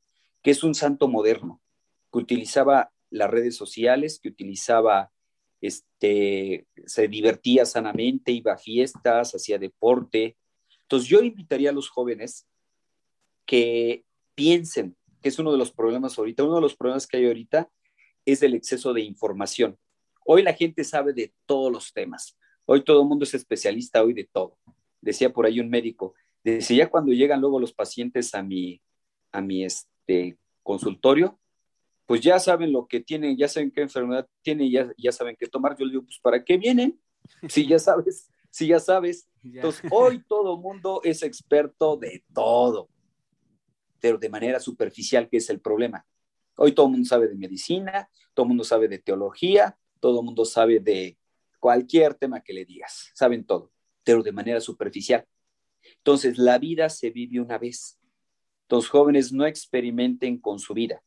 que 0.43 0.51
es 0.51 0.63
un 0.63 0.75
santo 0.75 1.07
moderno, 1.07 1.61
que 2.11 2.19
utilizaba 2.19 2.91
las 3.09 3.31
redes 3.31 3.55
sociales, 3.55 4.19
que 4.21 4.29
utilizaba, 4.29 5.11
este, 5.61 6.67
se 6.85 7.07
divertía 7.07 7.65
sanamente, 7.65 8.31
iba 8.31 8.53
a 8.53 8.57
fiestas, 8.57 9.33
hacía 9.35 9.57
deporte. 9.57 10.37
Entonces, 10.91 11.09
yo 11.09 11.21
invitaría 11.21 11.69
a 11.69 11.73
los 11.73 11.89
jóvenes 11.89 12.47
que 13.45 14.03
piensen, 14.35 14.97
que 15.21 15.29
es 15.29 15.39
uno 15.39 15.51
de 15.51 15.57
los 15.57 15.71
problemas 15.71 16.17
ahorita, 16.17 16.43
uno 16.43 16.55
de 16.55 16.61
los 16.61 16.75
problemas 16.75 17.07
que 17.07 17.17
hay 17.17 17.27
ahorita 17.27 17.69
es 18.25 18.43
el 18.43 18.53
exceso 18.53 18.93
de 18.93 19.01
información. 19.01 19.77
Hoy 20.25 20.43
la 20.43 20.53
gente 20.53 20.83
sabe 20.83 21.13
de 21.13 21.33
todos 21.45 21.71
los 21.71 21.93
temas 21.93 22.37
Hoy 22.65 22.83
todo 22.83 23.01
el 23.01 23.07
mundo 23.07 23.23
es 23.23 23.33
especialista 23.33 24.03
hoy 24.03 24.13
de 24.13 24.29
todo. 24.31 24.57
Decía 25.01 25.33
por 25.33 25.45
ahí 25.45 25.59
un 25.59 25.69
médico, 25.69 26.13
decía 26.43 26.89
cuando 26.89 27.11
llegan 27.11 27.41
luego 27.41 27.59
los 27.59 27.73
pacientes 27.73 28.33
a 28.35 28.43
mi, 28.43 28.81
a 29.31 29.41
mi 29.41 29.65
este, 29.65 30.37
consultorio, 30.63 31.39
pues 32.05 32.21
ya 32.21 32.39
saben 32.39 32.71
lo 32.71 32.87
que 32.87 32.99
tienen, 32.99 33.37
ya 33.37 33.47
saben 33.47 33.71
qué 33.71 33.81
enfermedad 33.81 34.27
tienen, 34.41 34.69
ya, 34.69 34.91
ya 34.97 35.11
saben 35.11 35.35
qué 35.39 35.47
tomar. 35.47 35.77
Yo 35.77 35.85
le 35.85 35.91
digo, 35.91 36.03
pues 36.03 36.19
¿para 36.21 36.43
qué 36.43 36.57
vienen? 36.57 36.99
Si 37.49 37.67
ya 37.67 37.79
sabes, 37.79 38.29
si 38.49 38.67
ya 38.67 38.79
sabes. 38.79 39.27
Entonces, 39.43 39.89
hoy 39.91 40.23
todo 40.27 40.57
mundo 40.57 41.01
es 41.03 41.23
experto 41.23 41.97
de 41.97 42.23
todo, 42.33 42.89
pero 43.99 44.17
de 44.17 44.29
manera 44.29 44.59
superficial, 44.59 45.29
que 45.29 45.37
es 45.37 45.49
el 45.49 45.59
problema. 45.59 46.05
Hoy 46.57 46.73
todo 46.73 46.87
el 46.87 46.93
mundo 46.93 47.07
sabe 47.07 47.27
de 47.27 47.35
medicina, 47.35 48.09
todo 48.33 48.45
el 48.45 48.49
mundo 48.49 48.63
sabe 48.63 48.87
de 48.87 48.99
teología, 48.99 49.77
todo 49.99 50.19
el 50.19 50.25
mundo 50.25 50.45
sabe 50.45 50.79
de, 50.79 51.17
cualquier 51.61 52.15
tema 52.15 52.41
que 52.41 52.53
le 52.53 52.65
digas, 52.65 53.11
saben 53.13 53.45
todo, 53.45 53.71
pero 54.03 54.23
de 54.23 54.33
manera 54.33 54.59
superficial. 54.59 55.25
Entonces, 55.97 56.37
la 56.37 56.57
vida 56.57 56.89
se 56.89 57.11
vive 57.11 57.39
una 57.39 57.57
vez. 57.57 57.99
Los 58.67 58.89
jóvenes 58.89 59.31
no 59.31 59.45
experimenten 59.45 60.39
con 60.39 60.59
su 60.59 60.73
vida. 60.73 61.03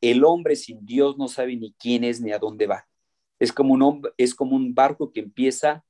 El 0.00 0.24
hombre 0.24 0.56
sin 0.56 0.84
Dios 0.84 1.18
no 1.18 1.28
sabe 1.28 1.56
ni 1.56 1.74
quién 1.74 2.04
es 2.04 2.20
ni 2.20 2.32
a 2.32 2.38
dónde 2.38 2.66
va. 2.66 2.88
Es 3.38 3.52
como 3.52 3.74
un, 3.74 4.02
es 4.16 4.34
como 4.34 4.56
un 4.56 4.74
barco 4.74 5.12
que 5.12 5.20
empieza 5.20 5.84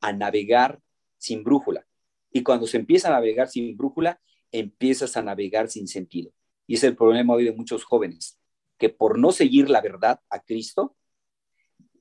a 0.00 0.12
navegar 0.12 0.80
sin 1.24 1.42
brújula. 1.42 1.86
Y 2.30 2.42
cuando 2.42 2.66
se 2.66 2.76
empieza 2.76 3.08
a 3.08 3.12
navegar 3.12 3.48
sin 3.48 3.76
brújula, 3.76 4.20
empiezas 4.52 5.16
a 5.16 5.22
navegar 5.22 5.70
sin 5.70 5.88
sentido. 5.88 6.30
Y 6.66 6.74
es 6.74 6.84
el 6.84 6.96
problema 6.96 7.34
hoy 7.34 7.44
de 7.44 7.52
muchos 7.52 7.84
jóvenes, 7.84 8.38
que 8.78 8.90
por 8.90 9.18
no 9.18 9.32
seguir 9.32 9.70
la 9.70 9.80
verdad 9.80 10.20
a 10.28 10.40
Cristo, 10.40 10.96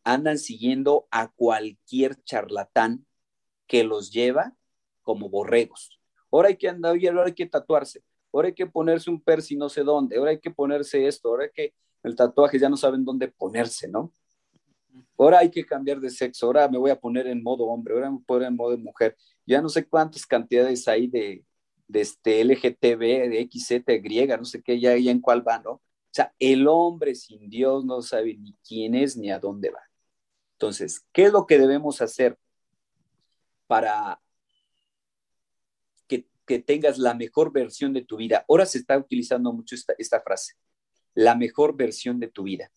andan 0.03 0.37
siguiendo 0.37 1.07
a 1.09 1.31
cualquier 1.31 2.21
charlatán 2.23 3.05
que 3.65 3.85
los 3.85 4.11
lleva 4.11 4.53
como 5.01 5.29
borregos. 5.29 6.01
Ahora 6.29 6.49
hay 6.49 6.57
que 6.57 6.67
andar, 6.67 6.97
ahora 7.07 7.25
hay 7.25 7.33
que 7.33 7.45
tatuarse, 7.45 8.03
ahora 8.33 8.49
hay 8.49 8.53
que 8.53 8.67
ponerse 8.67 9.09
un 9.09 9.21
persi 9.21 9.55
no 9.55 9.69
sé 9.69 9.83
dónde, 9.83 10.17
ahora 10.17 10.31
hay 10.31 10.39
que 10.39 10.51
ponerse 10.51 11.07
esto, 11.07 11.29
ahora 11.29 11.45
hay 11.45 11.51
que 11.53 11.73
el 12.03 12.15
tatuaje 12.15 12.59
ya 12.59 12.67
no 12.67 12.75
saben 12.75 13.05
dónde 13.05 13.29
ponerse, 13.29 13.87
¿no? 13.87 14.11
Ahora 15.17 15.39
hay 15.39 15.49
que 15.49 15.65
cambiar 15.65 15.99
de 15.99 16.09
sexo, 16.09 16.45
ahora 16.45 16.67
me 16.67 16.77
voy 16.77 16.91
a 16.91 16.99
poner 16.99 17.27
en 17.27 17.41
modo 17.41 17.65
hombre, 17.65 17.93
ahora 17.93 18.09
me 18.09 18.17
voy 18.17 18.23
a 18.23 18.25
poner 18.25 18.47
en 18.49 18.55
modo 18.55 18.77
mujer. 18.77 19.17
Ya 19.45 19.61
no 19.61 19.69
sé 19.69 19.85
cuántas 19.85 20.25
cantidades 20.25 20.87
hay 20.87 21.07
de, 21.07 21.43
de 21.87 22.01
este 22.01 22.41
LGTB, 22.41 23.29
de 23.29 23.49
XZ, 23.51 23.83
griega, 24.01 24.37
no 24.37 24.45
sé 24.45 24.61
qué, 24.61 24.79
ya, 24.79 24.97
ya 24.97 25.11
en 25.11 25.21
cuál 25.21 25.47
va, 25.47 25.59
¿no? 25.59 25.71
O 25.71 25.81
sea, 26.15 26.33
el 26.39 26.67
hombre 26.67 27.15
sin 27.15 27.49
Dios 27.49 27.85
no 27.85 28.01
sabe 28.01 28.35
ni 28.37 28.55
quién 28.67 28.93
es 28.95 29.17
ni 29.17 29.31
a 29.31 29.39
dónde 29.39 29.71
va. 29.71 29.81
Entonces, 30.53 31.05
¿qué 31.11 31.25
es 31.25 31.31
lo 31.31 31.47
que 31.47 31.57
debemos 31.57 32.01
hacer 32.01 32.37
para 33.67 34.19
que, 36.07 36.59
tengas 36.59 36.97
la 36.99 37.13
mejor 37.15 37.51
versión 37.51 37.93
de 37.93 38.03
tu 38.03 38.17
vida? 38.17 38.45
Ahora 38.47 38.65
se 38.65 38.77
está 38.77 38.97
utilizando 38.97 39.51
mucho 39.51 39.75
esta, 39.75 39.93
esta 39.97 40.21
frase, 40.21 40.53
la 41.15 41.35
mejor 41.35 41.75
versión 41.75 42.19
de 42.19 42.27
tu 42.27 42.43
vida. 42.43 42.71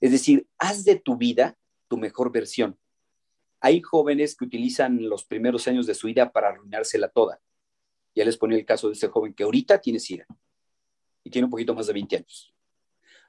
Es 0.00 0.12
decir, 0.12 0.46
haz 0.58 0.84
de 0.84 0.96
tu 0.96 1.16
vida 1.16 1.56
tu 1.88 1.96
mejor 1.96 2.30
versión. 2.30 2.78
Hay 3.60 3.80
jóvenes 3.80 4.36
que 4.36 4.44
utilizan 4.44 5.08
los 5.08 5.24
primeros 5.24 5.66
años 5.66 5.86
de 5.86 5.94
su 5.94 6.06
vida 6.06 6.30
para 6.30 6.48
arruinársela 6.50 7.08
toda. 7.08 7.40
Ya 8.14 8.24
les 8.24 8.36
ponía 8.36 8.58
el 8.58 8.64
caso 8.64 8.88
de 8.88 8.94
ese 8.94 9.08
joven 9.08 9.34
que 9.34 9.44
ahorita 9.44 9.80
tiene 9.80 9.98
SIDA 9.98 10.26
y 11.24 11.30
tiene 11.30 11.46
un 11.46 11.50
poquito 11.50 11.74
más 11.74 11.86
de 11.86 11.92
20 11.92 12.16
años. 12.16 12.54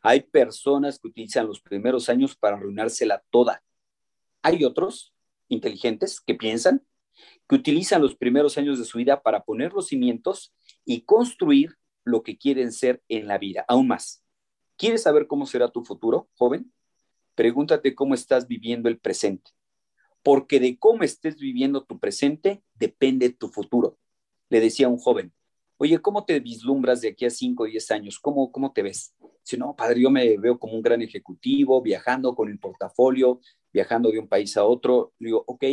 Hay 0.02 0.22
personas 0.22 1.00
que 1.00 1.08
utilizan 1.08 1.48
los 1.48 1.62
primeros 1.62 2.10
años 2.10 2.36
para 2.36 2.58
arruinársela 2.58 3.24
toda. 3.30 3.64
Hay 4.42 4.64
otros 4.64 5.14
inteligentes 5.50 6.22
que 6.22 6.36
piensan, 6.36 6.86
que 7.48 7.56
utilizan 7.56 8.02
los 8.02 8.16
primeros 8.16 8.58
años 8.58 8.80
de 8.80 8.86
su 8.86 8.98
vida 8.98 9.22
para 9.22 9.44
poner 9.44 9.74
los 9.74 9.88
cimientos 9.88 10.54
y 10.86 11.02
construir 11.02 11.76
lo 12.06 12.24
que 12.24 12.38
quieren 12.38 12.72
ser 12.72 13.04
en 13.10 13.28
la 13.28 13.38
vida, 13.38 13.66
aún 13.68 13.88
más. 13.88 14.24
¿Quieres 14.80 15.04
saber 15.04 15.28
cómo 15.28 15.46
será 15.46 15.70
tu 15.70 15.84
futuro, 15.84 16.30
joven? 16.38 16.72
Pregúntate 17.36 17.94
cómo 17.94 18.14
estás 18.14 18.48
viviendo 18.48 18.88
el 18.88 18.98
presente, 18.98 19.52
porque 20.24 20.62
de 20.62 20.80
cómo 20.80 21.04
estés 21.04 21.36
viviendo 21.38 21.84
tu 21.84 22.00
presente 22.00 22.64
depende 22.76 23.30
tu 23.30 23.50
futuro. 23.50 23.98
Le 24.48 24.62
decía 24.62 24.88
a 24.88 24.90
un 24.90 24.98
joven, 24.98 25.34
oye, 25.76 26.00
¿cómo 26.00 26.24
te 26.24 26.40
vislumbras 26.40 27.02
de 27.02 27.10
aquí 27.10 27.26
a 27.26 27.30
5 27.30 27.64
o 27.64 27.66
10 27.66 27.92
años? 27.92 28.20
¿Cómo, 28.22 28.54
¿Cómo 28.54 28.72
te 28.72 28.82
ves? 28.82 29.14
Si 29.44 29.58
no, 29.58 29.76
padre, 29.76 30.00
yo 30.00 30.10
me 30.10 30.38
veo 30.38 30.58
como 30.58 30.76
un 30.76 30.82
gran 30.82 31.02
ejecutivo, 31.02 31.82
viajando 31.82 32.34
con 32.34 32.48
el 32.48 32.58
portafolio, 32.58 33.42
viajando 33.74 34.12
de 34.12 34.20
un 34.20 34.30
país 34.30 34.56
a 34.56 34.64
otro. 34.64 35.12
Le 35.20 35.26
digo, 35.26 35.44
ok, 35.46 35.66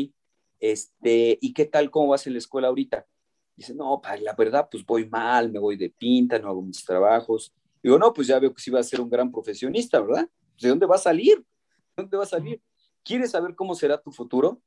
este, 0.59 1.39
¿y 1.41 1.53
qué 1.53 1.67
tal? 1.67 1.93
¿Cómo 1.93 2.09
vas 2.09 2.27
en 2.27 2.33
la 2.33 2.41
escuela 2.41 2.67
ahorita? 2.67 3.07
Dice, 3.55 3.73
no, 3.73 4.01
padre, 4.01 4.23
la 4.23 4.35
verdad, 4.35 4.67
pues 4.69 4.85
voy 4.85 5.09
mal, 5.09 5.53
me 5.53 5.61
voy 5.61 5.77
de 5.77 5.91
pinta, 5.91 6.41
no 6.41 6.49
hago 6.49 6.61
mis 6.61 6.85
trabajos. 6.85 7.55
Digo, 7.83 7.99
no, 7.99 8.13
pues 8.13 8.27
ya 8.27 8.39
veo 8.39 8.53
que 8.53 8.63
sí 8.63 8.71
va 8.71 8.81
a 8.81 8.85
ser 8.85 9.01
un 9.01 9.11
gran 9.11 9.31
profesionista, 9.31 10.01
¿verdad? 10.01 10.29
¿De 10.61 10.69
dónde 10.69 10.87
va 10.87 10.97
a 10.97 10.99
salir? 10.99 11.39
¿De 11.39 12.03
dónde 12.03 12.17
va 12.17 12.25
a 12.25 12.27
salir? 12.27 12.61
¿Quieres 13.05 13.31
saber 13.31 13.55
cómo 13.55 13.75
será 13.75 14.01
tu 14.01 14.11
futuro? 14.11 14.61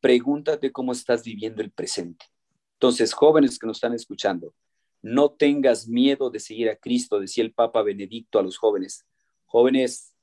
Pregúntate 0.00 0.72
cómo 0.72 0.92
estás 0.92 1.22
viviendo 1.24 1.62
el 1.62 1.70
presente. 1.70 2.26
Entonces, 2.74 3.12
jóvenes 3.12 3.58
que 3.58 3.66
nos 3.66 3.76
están 3.76 3.94
escuchando, 3.94 4.54
no 5.02 5.30
tengas 5.30 5.86
miedo 5.86 6.30
de 6.30 6.40
seguir 6.40 6.68
a 6.68 6.76
Cristo, 6.76 7.20
decía 7.20 7.44
el 7.44 7.52
Papa 7.52 7.82
Benedicto 7.82 8.38
a 8.38 8.42
los 8.42 8.58
jóvenes. 8.58 9.06
Jóvenes, 9.44 10.16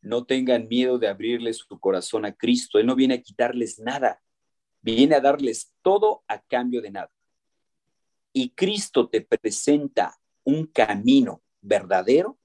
no 0.00 0.24
tengan 0.24 0.68
miedo 0.68 0.98
de 0.98 1.08
abrirles 1.08 1.58
su 1.58 1.78
corazón 1.78 2.24
a 2.24 2.32
Cristo. 2.34 2.78
Él 2.78 2.86
no 2.86 2.94
viene 2.94 3.14
a 3.14 3.22
quitarles 3.22 3.78
nada, 3.78 4.22
viene 4.80 5.14
a 5.14 5.20
darles 5.20 5.72
todo 5.82 6.24
a 6.28 6.40
cambio 6.40 6.82
de 6.82 6.90
nada. 6.90 7.10
Y 8.32 8.50
Cristo 8.50 9.08
te 9.08 9.20
presenta 9.20 10.14
un 10.44 10.66
camino 10.66 11.42
verdadero 11.60 12.38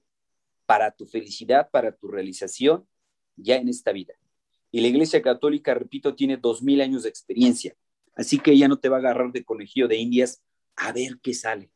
para 0.66 0.90
tu 0.90 1.06
felicidad, 1.06 1.70
para 1.70 1.92
tu 1.92 2.08
realización 2.08 2.86
ya 3.36 3.56
en 3.56 3.68
esta 3.68 3.92
vida. 3.92 4.14
Y 4.70 4.80
la 4.80 4.88
Iglesia 4.88 5.20
Católica, 5.22 5.74
repito, 5.74 6.14
tiene 6.14 6.36
dos 6.36 6.62
mil 6.62 6.80
años 6.80 7.02
de 7.02 7.08
experiencia. 7.08 7.76
Así 8.14 8.38
que 8.38 8.52
ella 8.52 8.68
no 8.68 8.78
te 8.78 8.88
va 8.88 8.96
a 8.96 9.00
agarrar 9.00 9.32
de 9.32 9.44
conejillo 9.44 9.88
de 9.88 9.96
indias 9.96 10.42
a 10.76 10.92
ver 10.92 11.18
qué 11.22 11.34
sale, 11.34 11.70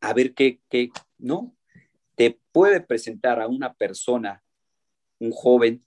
a 0.00 0.12
ver 0.14 0.34
qué, 0.34 0.60
qué, 0.68 0.90
no. 1.18 1.56
Te 2.14 2.38
puede 2.52 2.80
presentar 2.80 3.40
a 3.40 3.48
una 3.48 3.74
persona 3.74 4.42
un 5.18 5.32
joven 5.32 5.84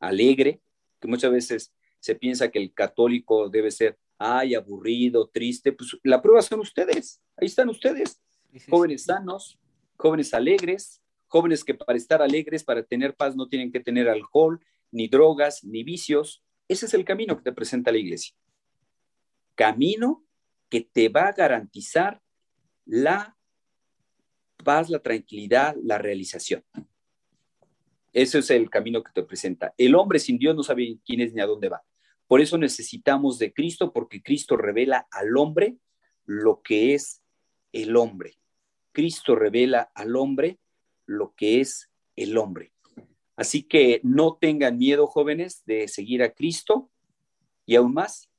alegre, 0.00 0.60
que 1.00 1.08
muchas 1.08 1.30
veces 1.30 1.74
se 2.00 2.14
piensa 2.14 2.50
que 2.50 2.58
el 2.58 2.72
católico 2.72 3.48
debe 3.48 3.70
ser, 3.70 3.98
ay, 4.18 4.54
aburrido, 4.54 5.28
triste, 5.28 5.72
pues 5.72 5.96
la 6.02 6.20
prueba 6.20 6.42
son 6.42 6.60
ustedes, 6.60 7.20
ahí 7.36 7.46
están 7.46 7.68
ustedes, 7.68 8.20
jóvenes 8.68 9.04
sanos, 9.04 9.58
jóvenes 9.96 10.34
alegres, 10.34 11.02
jóvenes 11.26 11.64
que 11.64 11.74
para 11.74 11.96
estar 11.96 12.20
alegres, 12.22 12.64
para 12.64 12.82
tener 12.82 13.14
paz, 13.14 13.34
no 13.36 13.48
tienen 13.48 13.72
que 13.72 13.80
tener 13.80 14.08
alcohol, 14.08 14.60
ni 14.90 15.08
drogas, 15.08 15.64
ni 15.64 15.82
vicios. 15.82 16.42
Ese 16.68 16.86
es 16.86 16.94
el 16.94 17.04
camino 17.04 17.36
que 17.36 17.42
te 17.42 17.52
presenta 17.52 17.90
la 17.90 17.98
iglesia. 17.98 18.34
Camino 19.54 20.24
que 20.68 20.82
te 20.82 21.08
va 21.08 21.28
a 21.28 21.32
garantizar 21.32 22.20
la 22.84 23.36
paz, 24.62 24.90
la 24.90 25.00
tranquilidad, 25.00 25.74
la 25.82 25.98
realización. 25.98 26.64
Ese 28.12 28.40
es 28.40 28.50
el 28.50 28.68
camino 28.68 29.02
que 29.02 29.12
te 29.12 29.22
presenta. 29.22 29.74
El 29.78 29.94
hombre 29.94 30.18
sin 30.18 30.38
Dios 30.38 30.54
no 30.54 30.62
sabe 30.62 30.98
quién 31.04 31.20
es 31.20 31.32
ni 31.32 31.40
a 31.40 31.46
dónde 31.46 31.68
va. 31.68 31.82
Por 32.26 32.40
eso 32.40 32.58
necesitamos 32.58 33.38
de 33.38 33.52
Cristo, 33.52 33.92
porque 33.92 34.22
Cristo 34.22 34.56
revela 34.56 35.06
al 35.10 35.36
hombre 35.36 35.76
lo 36.24 36.62
que 36.62 36.94
es 36.94 37.22
el 37.72 37.96
hombre. 37.96 38.38
Cristo 38.92 39.34
revela 39.34 39.90
al 39.94 40.16
hombre 40.16 40.58
lo 41.06 41.34
que 41.34 41.60
es 41.60 41.90
el 42.16 42.36
hombre. 42.38 42.72
Así 43.36 43.62
que 43.62 44.00
no 44.04 44.36
tengan 44.40 44.78
miedo, 44.78 45.06
jóvenes, 45.06 45.64
de 45.64 45.88
seguir 45.88 46.22
a 46.22 46.32
Cristo. 46.32 46.90
Y 47.66 47.76
aún 47.76 47.94
más, 47.94 48.30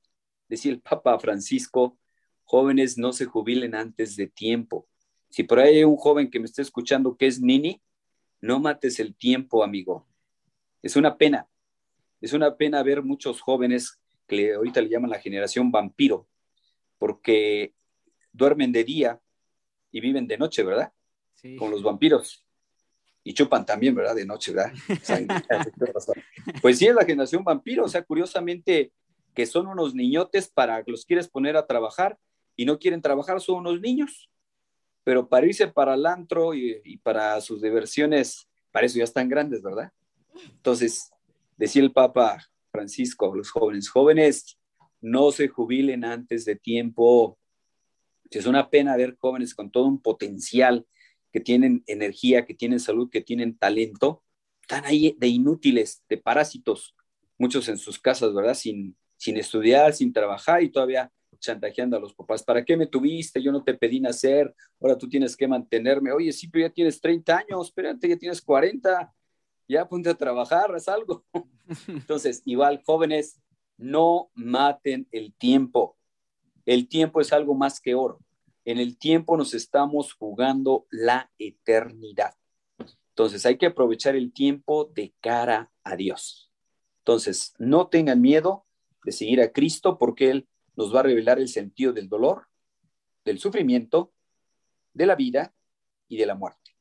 decía 0.48 0.72
el 0.72 0.82
Papa 0.82 1.18
Francisco, 1.20 1.98
jóvenes 2.44 2.98
no 2.98 3.12
se 3.12 3.26
jubilen 3.26 3.76
antes 3.76 4.16
de 4.16 4.28
tiempo. 4.28 4.88
Si 5.30 5.44
por 5.44 5.60
ahí 5.60 5.78
hay 5.78 5.84
un 5.84 5.98
joven 5.98 6.30
que 6.30 6.40
me 6.40 6.46
está 6.46 6.62
escuchando 6.62 7.18
que 7.18 7.28
es 7.28 7.42
Nini, 7.42 7.82
no 8.40 8.60
mates 8.60 9.00
el 9.00 9.16
tiempo, 9.16 9.64
amigo. 9.64 10.08
Es 10.82 10.96
una 10.96 11.18
pena. 11.18 11.50
Es 12.22 12.34
una 12.34 12.56
pena 12.56 12.84
ver 12.84 13.02
muchos 13.02 13.42
jóvenes 13.42 14.00
que 14.28 14.54
ahorita 14.54 14.82
le 14.82 14.90
llaman 14.90 15.10
la 15.10 15.20
generación 15.20 15.72
vampiro, 15.72 16.28
porque 16.98 17.74
duermen 18.32 18.72
de 18.72 18.84
día 18.84 19.23
y 19.94 20.02
viven 20.02 20.28
de 20.28 20.38
noche, 20.38 20.64
¿verdad? 20.64 20.92
Sí. 21.36 21.56
Con 21.56 21.72
los 21.72 21.82
vampiros. 21.82 22.44
Y 23.24 23.34
chupan 23.34 23.66
también, 23.66 23.96
¿verdad? 23.96 24.16
De 24.16 24.26
noche, 24.26 24.52
¿verdad? 24.52 24.74
pues 26.62 26.80
sí, 26.80 26.88
es 26.88 26.96
la 26.96 27.06
generación 27.06 27.44
vampiro. 27.44 27.86
O 27.86 27.88
sea, 27.88 28.04
curiosamente, 28.04 28.92
que 29.34 29.46
son 29.46 29.68
unos 29.68 29.96
niñotes 29.96 30.50
para 30.50 30.84
que 30.84 30.92
los 30.92 31.06
quieres 31.06 31.30
poner 31.30 31.56
a 31.56 31.66
trabajar 31.66 32.18
y 32.56 32.66
no 32.66 32.80
quieren 32.80 33.02
trabajar, 33.02 33.40
son 33.40 33.60
unos 33.60 33.80
niños. 33.80 34.30
Pero 35.04 35.30
para 35.30 35.46
irse 35.46 35.68
para 35.68 35.94
el 35.94 36.06
antro 36.06 36.54
y, 36.54 36.98
para 37.04 37.40
sus 37.40 37.62
diversiones, 37.62 38.50
para 38.72 38.88
eso 38.88 38.98
ya 38.98 39.04
están 39.04 39.30
grandes, 39.30 39.62
¿verdad? 39.62 39.92
Entonces, 40.50 41.12
decía 41.56 41.84
el 41.84 41.92
Papa 41.92 42.44
Francisco 42.72 43.32
a 43.32 43.38
los 43.38 43.52
jóvenes, 43.52 43.90
jóvenes, 43.90 44.58
no 45.02 45.32
se 45.32 45.48
jubilen 45.48 46.04
antes 46.04 46.46
de 46.46 46.56
tiempo. 46.56 47.38
Es 48.30 48.46
una 48.46 48.70
pena 48.70 48.98
ver 48.98 49.16
jóvenes 49.20 49.54
con 49.54 49.72
todo 49.72 49.86
un 49.86 50.02
potencial, 50.02 50.86
que 51.32 51.40
tienen 51.40 51.84
energía, 51.88 52.46
que 52.46 52.54
tienen 52.54 52.80
salud, 52.80 53.10
que 53.10 53.22
tienen 53.22 53.58
talento, 53.58 54.24
están 54.62 54.86
ahí 54.86 55.16
de 55.20 55.28
inútiles, 55.28 56.04
de 56.08 56.18
parásitos, 56.18 56.96
muchos 57.38 57.68
en 57.68 57.78
sus 57.78 58.00
casas, 58.00 58.34
¿verdad? 58.34 58.54
Sin, 58.54 58.96
sin 59.18 59.38
estudiar, 59.38 59.94
sin 59.94 60.14
trabajar 60.14 60.62
y 60.64 60.72
todavía 60.72 61.12
chantajeando 61.40 61.98
a 61.98 62.00
los 62.00 62.14
papás. 62.14 62.44
¿Para 62.44 62.64
qué 62.64 62.78
me 62.78 62.88
tuviste? 62.88 63.42
Yo 63.42 63.52
no 63.52 63.64
te 63.64 63.74
pedí 63.74 64.00
nacer, 64.00 64.54
ahora 64.80 64.98
tú 64.98 65.10
tienes 65.10 65.36
que 65.36 65.48
mantenerme. 65.48 66.12
Oye, 66.12 66.32
sí, 66.32 66.48
pero 66.48 66.68
ya 66.68 66.74
tienes 66.74 67.02
30 67.02 67.38
años, 67.38 67.68
espérate, 67.68 68.08
ya 68.08 68.18
tienes 68.18 68.42
40, 68.42 69.14
ya 69.68 69.90
ponte 69.90 70.10
a 70.10 70.16
trabajar, 70.16 70.74
haz 70.74 70.88
algo. 70.88 71.26
Entonces, 71.88 72.42
igual, 72.46 72.82
jóvenes, 72.86 73.42
no 73.78 74.30
maten 74.36 75.08
el 75.12 75.34
tiempo. 75.34 75.98
El 76.66 76.88
tiempo 76.88 77.22
es 77.22 77.34
algo 77.34 77.56
más 77.56 77.80
que 77.80 77.96
oro. 77.96 78.20
En 78.66 78.78
el 78.78 78.98
tiempo 78.98 79.36
nos 79.38 79.54
estamos 79.54 80.14
jugando 80.14 80.86
la 80.90 81.32
eternidad. 81.38 82.36
Entonces 83.10 83.46
hay 83.46 83.58
que 83.58 83.68
aprovechar 83.68 84.16
el 84.16 84.32
tiempo 84.32 84.86
de 84.86 85.14
cara 85.20 85.72
a 85.84 85.96
Dios. 85.96 86.52
Entonces, 87.00 87.54
no 87.60 87.88
tengan 87.88 88.22
miedo 88.22 88.66
de 89.04 89.12
seguir 89.12 89.42
a 89.42 89.52
Cristo 89.52 89.98
porque 89.98 90.30
Él 90.30 90.48
nos 90.76 90.96
va 90.96 91.02
a 91.02 91.04
revelar 91.04 91.38
el 91.38 91.50
sentido 91.50 91.92
del 91.92 92.08
dolor, 92.08 92.48
del 93.26 93.40
sufrimiento, 93.40 94.14
de 94.94 95.06
la 95.06 95.16
vida 95.16 95.54
y 96.08 96.18
de 96.18 96.26
la 96.26 96.36
muerte. 96.36 96.78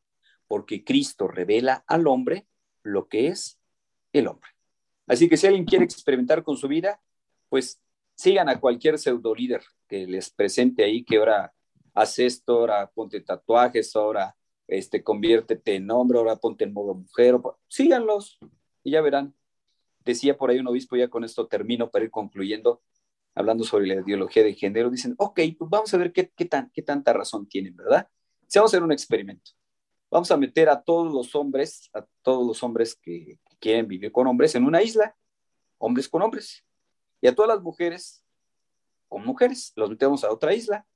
Porque 0.47 0.85
Cristo 0.85 1.27
revela 1.27 1.85
al 1.89 2.07
hombre 2.07 2.47
lo 2.85 3.09
que 3.09 3.27
es 3.29 3.59
el 4.13 4.29
hombre. 4.29 4.51
Así 5.09 5.29
que 5.29 5.37
si 5.37 5.49
alguien 5.49 5.65
quiere 5.65 5.85
experimentar 5.85 6.45
con 6.45 6.57
su 6.57 6.69
vida, 6.69 7.01
pues 7.49 7.81
sigan 8.15 8.49
a 8.49 8.61
cualquier 8.61 8.99
pseudo 8.99 9.35
líder 9.35 9.63
que 9.89 10.07
les 10.07 10.31
presente 10.31 10.85
ahí 10.85 11.05
que 11.05 11.17
ahora 11.17 11.53
haz 11.95 12.19
esto, 12.19 12.61
ahora 12.61 12.91
ponte 12.91 13.21
tatuajes, 13.21 13.95
ahora 13.97 14.37
este, 14.67 15.03
conviértete 15.03 15.77
en 15.77 15.91
hombre, 15.91 16.19
ahora 16.19 16.37
ponte 16.37 16.65
en 16.65 16.73
modo 16.73 16.95
mujer, 16.95 17.37
síganlos 17.69 18.39
y 18.83 18.93
ya 18.93 19.01
verán. 19.01 19.35
Decía 20.05 20.37
por 20.37 20.51
ahí 20.51 20.59
un 20.59 20.67
obispo, 20.67 20.97
ya 20.97 21.09
con 21.09 21.25
esto 21.25 21.47
termino 21.47 21.91
para 21.91 22.05
ir 22.05 22.11
concluyendo, 22.11 22.83
hablando 23.35 23.65
sobre 23.65 23.87
la 23.87 23.95
ideología 23.95 24.43
de 24.43 24.55
género, 24.55 24.91
dicen, 24.91 25.15
ok, 25.19 25.41
pues 25.59 25.71
vamos 25.71 25.95
a 25.95 25.97
ver 25.97 26.13
qué, 26.13 26.33
qué, 26.35 26.45
tan, 26.45 26.71
qué 26.73 26.83
tanta 26.83 27.13
razón 27.13 27.47
tienen, 27.49 27.77
¿verdad? 27.77 28.09
Si 28.49 28.59
vamos 28.59 28.73
a 28.73 28.77
hacer 28.77 28.83
un 28.83 28.93
experimento, 28.93 29.53
vamos 30.11 30.31
a 30.31 30.37
meter 30.37 30.69
a 30.69 30.83
todos 30.83 31.13
los 31.13 31.35
hombres, 31.35 31.89
a 31.95 32.05
todos 32.23 32.47
los 32.47 32.63
hombres 32.63 32.97
que, 32.97 33.39
que 33.49 33.57
quieren 33.61 33.87
vivir 33.87 34.11
con 34.11 34.27
hombres 34.27 34.55
en 34.55 34.65
una 34.65 34.83
isla, 34.83 35.17
hombres 35.79 36.09
con 36.09 36.23
hombres, 36.23 36.65
y 37.23 37.29
a 37.29 37.35
todas 37.35 37.49
las 37.49 37.63
mujeres 37.63 38.23
con 39.09 39.25
mujeres, 39.25 39.73
los 39.77 39.91
metemos 39.91 40.25
a 40.25 40.33
otra 40.33 40.55
isla, 40.55 40.87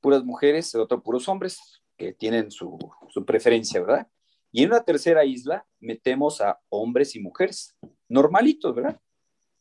puras 0.00 0.22
mujeres, 0.22 0.74
el 0.74 0.82
otro 0.82 1.02
puros 1.02 1.28
hombres 1.28 1.82
que 1.96 2.12
tienen 2.12 2.50
su, 2.50 2.78
preferencia, 3.26 3.80
¿verdad? 3.80 4.06
Y 4.52 4.62
en 4.62 4.68
una 4.68 4.84
tercera 4.84 5.24
isla 5.24 5.66
metemos 5.80 6.40
a 6.40 6.60
hombres 6.68 7.16
y 7.16 7.20
mujeres, 7.20 7.74
normalitos, 8.06 8.74
¿verdad? 8.74 9.00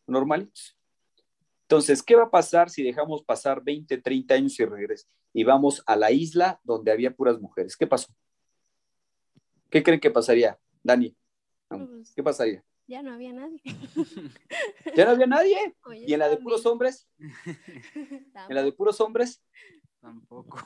Normalitos. 0.06 0.78
Entonces, 1.62 2.04
¿qué 2.04 2.16
va 2.16 2.24
a 2.24 2.30
pasar 2.30 2.70
si 2.70 2.84
dejamos 2.84 3.24
pasar 3.24 3.64
20, 3.64 4.00
30 4.00 4.34
años 4.36 4.60
y 4.60 4.66
regresamos 4.66 5.16
y 5.32 5.44
vamos 5.46 5.82
a 5.88 5.96
la 5.96 6.12
isla 6.12 6.60
donde 6.64 6.92
había 6.92 7.16
puras 7.16 7.40
mujeres? 7.40 7.78
¿Qué 7.78 7.88
pasó? 7.88 8.14
¿Qué 9.72 9.82
creen 9.82 10.02
que 10.02 10.12
pasaría, 10.12 10.60
Dani? 10.84 11.16
Pues, 11.70 12.14
¿Qué 12.14 12.22
pasaría? 12.22 12.64
Ya 12.94 13.02
no 13.02 13.12
había 13.12 13.34
nadie. 13.34 13.60
¿Ya 14.96 15.06
no 15.06 15.12
había 15.12 15.26
nadie? 15.26 15.58
¿Y 16.06 16.14
en 16.14 16.20
la 16.20 16.30
de 16.30 16.38
puros 16.38 16.64
hombres? 16.68 17.10
¿En 17.18 18.54
la 18.56 18.62
de 18.62 18.72
puros 18.72 19.02
hombres? 19.02 19.41
Tampoco. 20.00 20.60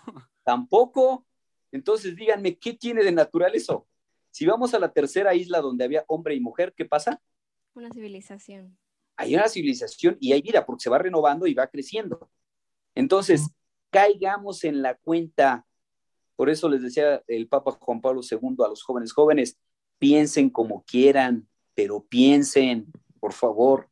Tampoco. 0.44 1.26
Entonces 1.72 2.18
díganme, 2.18 2.58
¿qué 2.58 2.74
tiene 2.74 3.02
de 3.06 3.14
natural 3.14 3.56
eso? 3.56 3.88
Si 4.30 4.46
vamos 4.46 4.74
a 4.74 4.80
la 4.80 4.92
tercera 4.92 5.34
isla 5.36 5.62
donde 5.62 5.86
había 5.86 6.04
hombre 6.10 6.36
y 6.36 6.42
mujer, 6.42 6.74
¿qué 6.76 6.84
pasa? 6.84 7.22
Una 7.74 7.92
civilización. 7.92 8.78
Hay 9.16 9.34
una 9.34 9.48
civilización 9.48 10.18
y 10.20 10.34
hay 10.34 10.42
vida 10.42 10.66
porque 10.66 10.84
se 10.84 10.90
va 10.90 10.98
renovando 10.98 11.48
y 11.48 11.54
va 11.54 11.68
creciendo. 11.68 12.30
Entonces, 12.94 13.52
caigamos 13.90 14.66
en 14.66 14.82
la 14.82 14.96
cuenta. 14.96 15.66
Por 16.36 16.50
eso 16.50 16.68
les 16.68 16.82
decía 16.82 17.24
el 17.26 17.48
Papa 17.48 17.72
Juan 17.72 18.02
Pablo 18.02 18.20
II 18.30 18.66
a 18.66 18.68
los 18.68 18.84
jóvenes, 18.84 19.14
jóvenes, 19.14 19.58
piensen 19.98 20.50
como 20.50 20.84
quieran, 20.84 21.48
pero 21.78 22.04
piensen, 22.04 22.92
por 23.20 23.34
favor, 23.34 23.88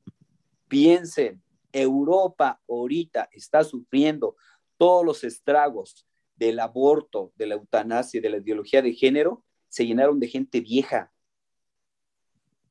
piensen. 0.68 1.44
Europa 1.72 2.60
ahorita 2.68 3.30
está 3.32 3.64
sufriendo 3.64 4.36
todos 4.76 5.06
los 5.06 5.24
estragos 5.24 6.08
del 6.36 6.60
aborto, 6.62 7.32
de 7.36 7.46
la 7.46 7.54
eutanasia, 7.54 8.20
de 8.20 8.30
la 8.32 8.38
ideología 8.38 8.82
de 8.82 8.92
género, 8.92 9.44
se 9.68 9.86
llenaron 9.86 10.20
de 10.20 10.28
gente 10.28 10.62
vieja. 10.62 11.14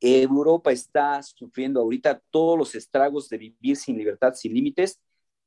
Europa 0.00 0.72
está 0.72 1.22
sufriendo 1.22 1.80
ahorita 1.80 2.20
todos 2.30 2.58
los 2.58 2.74
estragos 2.74 3.28
de 3.28 3.38
vivir 3.38 3.76
sin 3.76 3.96
libertad, 3.96 4.34
sin 4.34 4.52
límites, 4.52 5.00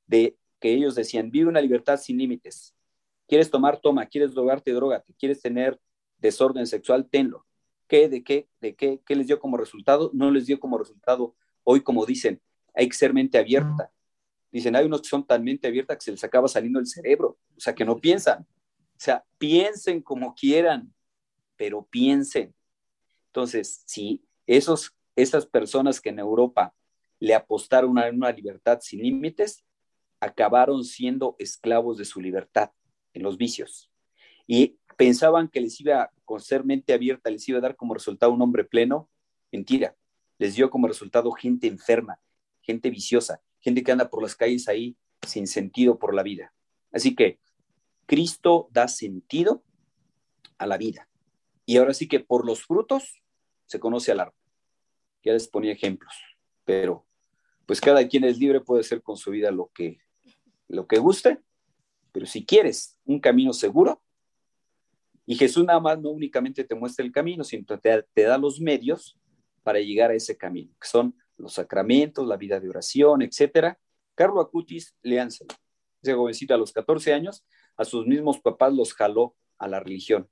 de 0.05 0.37
que 0.61 0.71
ellos 0.71 0.95
decían, 0.95 1.29
vive 1.29 1.49
una 1.49 1.59
libertad 1.59 1.97
sin 1.97 2.17
límites. 2.17 2.73
¿Quieres 3.27 3.51
tomar, 3.51 3.81
toma? 3.81 4.05
¿Quieres 4.05 4.33
drogarte, 4.33 4.71
drogate? 4.71 5.13
¿Quieres 5.19 5.41
tener 5.41 5.77
desorden 6.19 6.67
sexual? 6.67 7.09
Tenlo. 7.09 7.46
¿Qué? 7.87 8.09
¿De 8.09 8.23
qué? 8.23 8.47
¿De 8.61 8.75
qué? 8.75 9.01
¿Qué 9.05 9.15
les 9.15 9.27
dio 9.27 9.39
como 9.39 9.57
resultado? 9.57 10.11
No 10.13 10.29
les 10.31 10.45
dio 10.45 10.59
como 10.59 10.77
resultado 10.77 11.35
hoy, 11.63 11.81
como 11.81 12.05
dicen, 12.05 12.41
hay 12.73 12.87
que 12.87 12.95
ser 12.95 13.13
mente 13.13 13.37
abierta. 13.37 13.91
Dicen, 14.51 14.75
hay 14.75 14.85
unos 14.85 15.01
que 15.01 15.09
son 15.09 15.25
tan 15.25 15.43
mente 15.43 15.67
abierta 15.67 15.95
que 15.95 16.03
se 16.03 16.11
les 16.11 16.23
acaba 16.23 16.47
saliendo 16.47 16.79
el 16.79 16.87
cerebro, 16.87 17.37
o 17.55 17.59
sea, 17.59 17.75
que 17.75 17.85
no 17.85 17.99
piensan. 17.99 18.41
O 18.41 18.99
sea, 18.99 19.25
piensen 19.37 20.01
como 20.01 20.33
quieran, 20.33 20.93
pero 21.55 21.85
piensen. 21.85 22.55
Entonces, 23.27 23.83
si 23.85 24.23
esos, 24.45 24.95
esas 25.15 25.45
personas 25.45 26.01
que 26.01 26.09
en 26.09 26.19
Europa 26.19 26.73
le 27.19 27.35
apostaron 27.35 27.97
a 27.99 28.09
una 28.09 28.31
libertad 28.31 28.79
sin 28.81 29.01
límites, 29.01 29.65
acabaron 30.19 30.83
siendo 30.83 31.35
esclavos 31.37 31.97
de 31.97 32.05
su 32.05 32.21
libertad 32.21 32.71
en 33.13 33.23
los 33.23 33.37
vicios. 33.37 33.91
Y 34.47 34.79
pensaban 34.97 35.47
que 35.47 35.61
les 35.61 35.79
iba, 35.79 36.11
con 36.25 36.41
ser 36.41 36.65
mente 36.65 36.93
abierta, 36.93 37.29
les 37.29 37.47
iba 37.47 37.59
a 37.59 37.61
dar 37.61 37.75
como 37.75 37.93
resultado 37.93 38.31
un 38.33 38.41
hombre 38.41 38.65
pleno. 38.65 39.09
Mentira. 39.51 39.95
les 40.39 40.55
dio 40.55 40.69
como 40.69 40.87
resultado 40.87 41.31
gente 41.31 41.67
enferma, 41.67 42.19
gente 42.61 42.89
viciosa, 42.89 43.41
gente 43.59 43.83
que 43.83 43.91
anda 43.91 44.09
por 44.09 44.21
las 44.21 44.35
calles 44.35 44.67
ahí 44.67 44.95
sin 45.25 45.47
sentido 45.47 45.97
por 45.97 46.13
la 46.13 46.21
vida. 46.21 46.53
Así 46.91 47.15
que 47.15 47.39
Cristo 48.05 48.67
da 48.71 48.87
sentido 48.87 49.63
a 50.57 50.67
la 50.67 50.77
vida. 50.77 51.09
Y 51.65 51.77
ahora 51.77 51.93
sí 51.93 52.07
que 52.07 52.19
por 52.19 52.45
los 52.45 52.63
frutos 52.65 53.21
se 53.65 53.79
conoce 53.79 54.11
al 54.11 54.19
árbol. 54.19 54.35
Ya 55.23 55.33
les 55.33 55.47
ponía 55.47 55.71
ejemplos, 55.71 56.13
pero 56.65 57.05
pues 57.65 57.81
cada 57.81 58.07
quien 58.07 58.23
es 58.23 58.37
libre, 58.37 58.61
puede 58.61 58.81
hacer 58.81 59.01
con 59.01 59.17
su 59.17 59.31
vida 59.31 59.51
lo 59.51 59.71
que, 59.73 59.99
lo 60.67 60.87
que 60.87 60.99
guste, 60.99 61.39
pero 62.11 62.25
si 62.25 62.45
quieres 62.45 62.97
un 63.05 63.19
camino 63.19 63.53
seguro, 63.53 64.01
y 65.29 65.35
Jesús 65.35 65.65
nada 65.65 65.81
más 65.81 65.99
no 65.99 66.09
únicamente 66.09 66.63
te 66.63 66.73
muestra 66.73 67.05
el 67.05 67.11
camino, 67.11 67.43
sino 67.43 67.65
te, 67.77 68.05
te 68.13 68.23
da 68.23 68.37
los 68.37 68.61
medios 68.61 69.19
para 69.61 69.79
llegar 69.79 70.09
a 70.09 70.13
ese 70.13 70.37
camino, 70.37 70.73
que 70.79 70.87
son 70.87 71.13
los 71.35 71.53
sacramentos, 71.53 72.25
la 72.25 72.37
vida 72.37 72.61
de 72.61 72.69
oración, 72.69 73.21
etcétera. 73.21 73.77
Carlo 74.15 74.39
Acutis, 74.39 74.95
léanselo. 75.01 75.53
Ese 76.01 76.13
jovencito 76.13 76.53
a 76.53 76.57
los 76.57 76.71
14 76.71 77.13
años, 77.13 77.45
a 77.75 77.83
sus 77.83 78.07
mismos 78.07 78.39
papás 78.39 78.73
los 78.73 78.93
jaló 78.93 79.35
a 79.57 79.67
la 79.67 79.81
religión. 79.81 80.29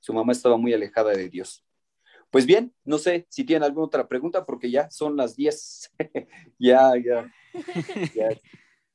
Su 0.00 0.14
mamá 0.14 0.32
estaba 0.32 0.56
muy 0.56 0.72
alejada 0.72 1.12
de 1.12 1.28
Dios. 1.28 1.62
Pues 2.30 2.46
bien, 2.46 2.72
no 2.84 2.96
sé 2.96 3.26
si 3.28 3.44
tienen 3.44 3.64
alguna 3.64 3.86
otra 3.86 4.08
pregunta 4.08 4.46
porque 4.46 4.70
ya 4.70 4.90
son 4.90 5.18
las 5.18 5.36
10. 5.36 5.92
ya, 6.58 6.92
ya, 6.96 7.30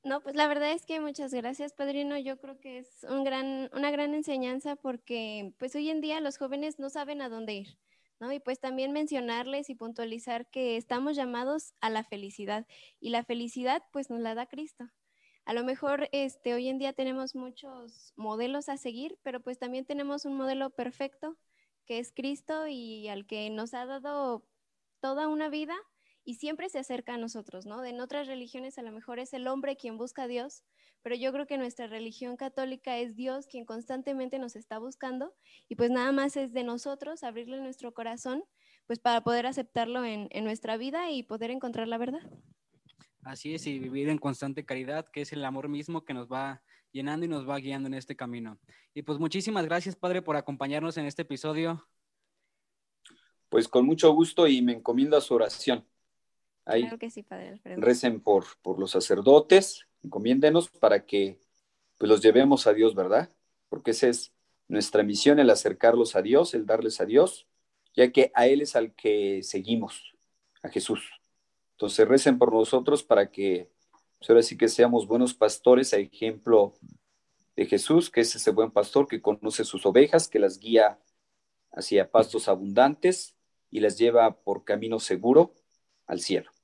No, 0.05 0.21
pues 0.21 0.35
la 0.35 0.47
verdad 0.47 0.71
es 0.71 0.85
que 0.85 0.99
muchas 0.99 1.33
gracias, 1.33 1.73
padrino. 1.73 2.15
Yo 2.19 2.37
creo 2.37 2.59
que 2.59 2.77
es 2.77 3.03
un 3.09 3.23
gran, 3.23 3.71
una 3.73 3.89
gran 3.89 4.13
enseñanza 4.13 4.75
porque 4.75 5.55
pues 5.57 5.73
hoy 5.73 5.89
en 5.89 5.99
día 5.99 6.19
los 6.21 6.37
jóvenes 6.37 6.77
no 6.77 6.91
saben 6.91 7.23
a 7.23 7.27
dónde 7.27 7.55
ir, 7.55 7.79
¿no? 8.19 8.31
Y 8.31 8.39
pues 8.39 8.59
también 8.59 8.91
mencionarles 8.91 9.67
y 9.71 9.73
puntualizar 9.73 10.47
que 10.51 10.77
estamos 10.77 11.15
llamados 11.15 11.73
a 11.81 11.89
la 11.89 12.03
felicidad 12.03 12.67
y 12.99 13.09
la 13.09 13.23
felicidad 13.23 13.81
pues 13.91 14.11
nos 14.11 14.19
la 14.19 14.35
da 14.35 14.45
Cristo. 14.45 14.85
A 15.43 15.53
lo 15.53 15.63
mejor 15.63 16.07
este, 16.11 16.53
hoy 16.53 16.67
en 16.67 16.77
día 16.77 16.93
tenemos 16.93 17.33
muchos 17.33 18.13
modelos 18.15 18.69
a 18.69 18.77
seguir, 18.77 19.17
pero 19.23 19.39
pues 19.41 19.57
también 19.57 19.85
tenemos 19.85 20.25
un 20.25 20.37
modelo 20.37 20.69
perfecto 20.69 21.35
que 21.87 21.97
es 21.97 22.11
Cristo 22.11 22.67
y 22.67 23.07
al 23.07 23.25
que 23.25 23.49
nos 23.49 23.73
ha 23.73 23.87
dado 23.87 24.45
toda 24.99 25.27
una 25.27 25.49
vida 25.49 25.75
y 26.25 26.35
siempre 26.35 26.69
se 26.69 26.79
acerca 26.79 27.13
a 27.13 27.17
nosotros, 27.17 27.65
¿no? 27.65 27.85
En 27.85 28.01
otras 28.01 28.27
religiones 28.27 28.77
a 28.77 28.81
lo 28.81 28.91
mejor 28.91 29.19
es 29.19 29.33
el 29.33 29.47
hombre 29.47 29.77
quien 29.77 29.97
busca 29.97 30.23
a 30.23 30.27
Dios, 30.27 30.63
pero 31.03 31.15
yo 31.15 31.31
creo 31.31 31.45
que 31.45 31.57
nuestra 31.57 31.87
religión 31.87 32.35
católica 32.35 32.97
es 32.97 33.15
Dios 33.15 33.45
quien 33.45 33.63
constantemente 33.63 34.39
nos 34.39 34.55
está 34.55 34.79
buscando 34.79 35.33
y 35.69 35.75
pues 35.75 35.91
nada 35.91 36.11
más 36.11 36.35
es 36.35 36.51
de 36.51 36.63
nosotros 36.63 37.23
abrirle 37.23 37.61
nuestro 37.61 37.93
corazón 37.93 38.43
pues 38.87 38.99
para 38.99 39.21
poder 39.21 39.45
aceptarlo 39.45 40.03
en, 40.03 40.27
en 40.31 40.43
nuestra 40.43 40.77
vida 40.77 41.11
y 41.11 41.23
poder 41.23 41.51
encontrar 41.51 41.87
la 41.87 41.97
verdad. 41.97 42.21
Así 43.23 43.55
es, 43.55 43.65
y 43.65 43.79
vivir 43.79 44.09
en 44.09 44.19
constante 44.19 44.65
caridad, 44.65 45.07
que 45.07 45.21
es 45.21 45.33
el 45.33 45.43
amor 45.45 45.67
mismo 45.67 46.05
que 46.05 46.13
nos 46.13 46.27
va 46.31 46.61
llenando 46.91 47.25
y 47.25 47.29
nos 47.29 47.47
va 47.47 47.57
guiando 47.57 47.87
en 47.87 47.95
este 47.95 48.15
camino. 48.15 48.59
Y 48.93 49.01
pues 49.01 49.19
muchísimas 49.19 49.65
gracias, 49.65 49.95
Padre, 49.95 50.21
por 50.21 50.35
acompañarnos 50.35 50.95
en 50.97 51.05
este 51.05 51.23
episodio. 51.23 51.87
Pues 53.49 53.67
con 53.67 53.85
mucho 53.85 54.11
gusto 54.13 54.47
y 54.47 54.61
me 54.61 54.73
encomiendo 54.73 55.17
a 55.17 55.21
su 55.21 55.33
oración. 55.33 55.85
Ahí 56.65 56.81
claro 56.81 56.97
que 56.97 57.11
sí, 57.11 57.21
Padre 57.23 57.59
Recen 57.77 58.19
por, 58.21 58.45
por 58.61 58.79
los 58.79 58.91
sacerdotes, 58.91 59.87
encomiéndenos 60.03 60.69
para 60.69 61.05
que 61.05 61.39
pues, 61.97 62.09
los 62.09 62.21
llevemos 62.21 62.65
a 62.67 62.73
Dios, 62.73 62.95
¿verdad? 62.95 63.29
Porque 63.69 63.91
esa 63.91 64.07
es 64.07 64.33
nuestra 64.67 65.03
misión, 65.03 65.39
el 65.39 65.49
acercarlos 65.49 66.15
a 66.15 66.21
Dios, 66.21 66.53
el 66.53 66.65
darles 66.65 66.99
a 67.01 67.05
Dios, 67.05 67.47
ya 67.95 68.11
que 68.11 68.31
a 68.33 68.47
Él 68.47 68.61
es 68.61 68.75
al 68.75 68.95
que 68.95 69.43
seguimos, 69.43 70.15
a 70.63 70.69
Jesús. 70.69 71.11
Entonces 71.73 72.07
recen 72.07 72.39
por 72.39 72.51
nosotros 72.51 73.03
para 73.03 73.29
que 73.29 73.69
pues 74.17 74.29
ahora 74.29 74.41
sí 74.41 74.57
que 74.57 74.67
seamos 74.67 75.07
buenos 75.07 75.33
pastores, 75.33 75.93
a 75.93 75.97
ejemplo 75.97 76.73
de 77.55 77.65
Jesús, 77.65 78.09
que 78.09 78.21
es 78.21 78.35
ese 78.35 78.51
buen 78.51 78.71
pastor 78.71 79.07
que 79.07 79.21
conoce 79.21 79.63
sus 79.63 79.85
ovejas, 79.85 80.27
que 80.27 80.39
las 80.39 80.59
guía 80.59 80.99
hacia 81.71 82.09
pastos 82.09 82.47
abundantes 82.47 83.35
y 83.69 83.81
las 83.81 83.97
lleva 83.97 84.41
por 84.41 84.63
camino 84.63 84.99
seguro 84.99 85.53
al 86.07 86.21
cielo. 86.21 86.54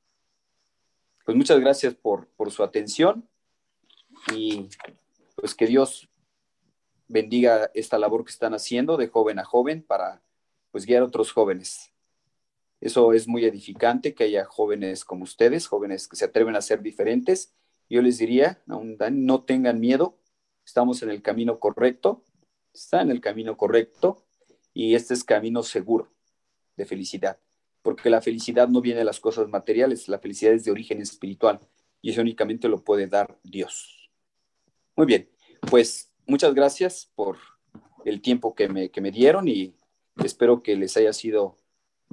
Pues 1.25 1.37
muchas 1.37 1.59
gracias 1.59 1.93
por, 1.95 2.27
por 2.29 2.51
su 2.51 2.63
atención 2.63 3.27
y 4.33 4.69
pues 5.35 5.55
que 5.55 5.67
Dios 5.67 6.09
bendiga 7.07 7.69
esta 7.73 7.99
labor 7.99 8.23
que 8.25 8.31
están 8.31 8.53
haciendo 8.53 8.97
de 8.97 9.07
joven 9.07 9.39
a 9.39 9.45
joven 9.45 9.83
para 9.83 10.21
pues 10.71 10.85
guiar 10.85 11.03
a 11.03 11.05
otros 11.05 11.31
jóvenes. 11.31 11.91
Eso 12.79 13.13
es 13.13 13.27
muy 13.27 13.45
edificante, 13.45 14.15
que 14.15 14.23
haya 14.23 14.45
jóvenes 14.45 15.05
como 15.05 15.23
ustedes, 15.23 15.67
jóvenes 15.67 16.07
que 16.07 16.15
se 16.15 16.25
atreven 16.25 16.55
a 16.55 16.61
ser 16.61 16.81
diferentes. 16.81 17.53
Yo 17.89 18.01
les 18.01 18.17
diría, 18.17 18.61
no 18.65 19.43
tengan 19.43 19.79
miedo, 19.79 20.17
estamos 20.65 21.03
en 21.03 21.11
el 21.11 21.21
camino 21.21 21.59
correcto, 21.59 22.23
está 22.73 23.01
en 23.01 23.11
el 23.11 23.21
camino 23.21 23.57
correcto 23.57 24.23
y 24.73 24.95
este 24.95 25.13
es 25.13 25.23
camino 25.23 25.61
seguro 25.61 26.11
de 26.77 26.85
felicidad, 26.85 27.37
porque 27.81 28.09
la 28.09 28.21
felicidad 28.21 28.67
no 28.67 28.81
viene 28.81 28.99
de 28.99 29.05
las 29.05 29.19
cosas 29.19 29.47
materiales, 29.47 30.07
la 30.07 30.19
felicidad 30.19 30.53
es 30.53 30.63
de 30.63 30.71
origen 30.71 31.01
espiritual 31.01 31.59
y 32.01 32.11
eso 32.11 32.21
únicamente 32.21 32.67
lo 32.67 32.83
puede 32.83 33.07
dar 33.07 33.39
Dios. 33.43 34.09
Muy 34.95 35.05
bien, 35.05 35.29
pues 35.69 36.11
muchas 36.27 36.53
gracias 36.53 37.11
por 37.15 37.37
el 38.05 38.21
tiempo 38.21 38.55
que 38.55 38.67
me, 38.67 38.89
que 38.89 39.01
me 39.01 39.11
dieron 39.11 39.47
y 39.47 39.75
espero 40.23 40.61
que 40.61 40.75
les 40.75 40.97
haya 40.97 41.13
sido 41.13 41.57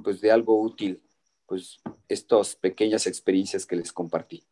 pues 0.03 0.21
de 0.21 0.31
algo 0.31 0.61
útil, 0.61 1.01
pues 1.45 1.81
estas 2.07 2.55
pequeñas 2.55 3.05
experiencias 3.07 3.65
que 3.65 3.75
les 3.75 3.91
compartí. 3.91 4.43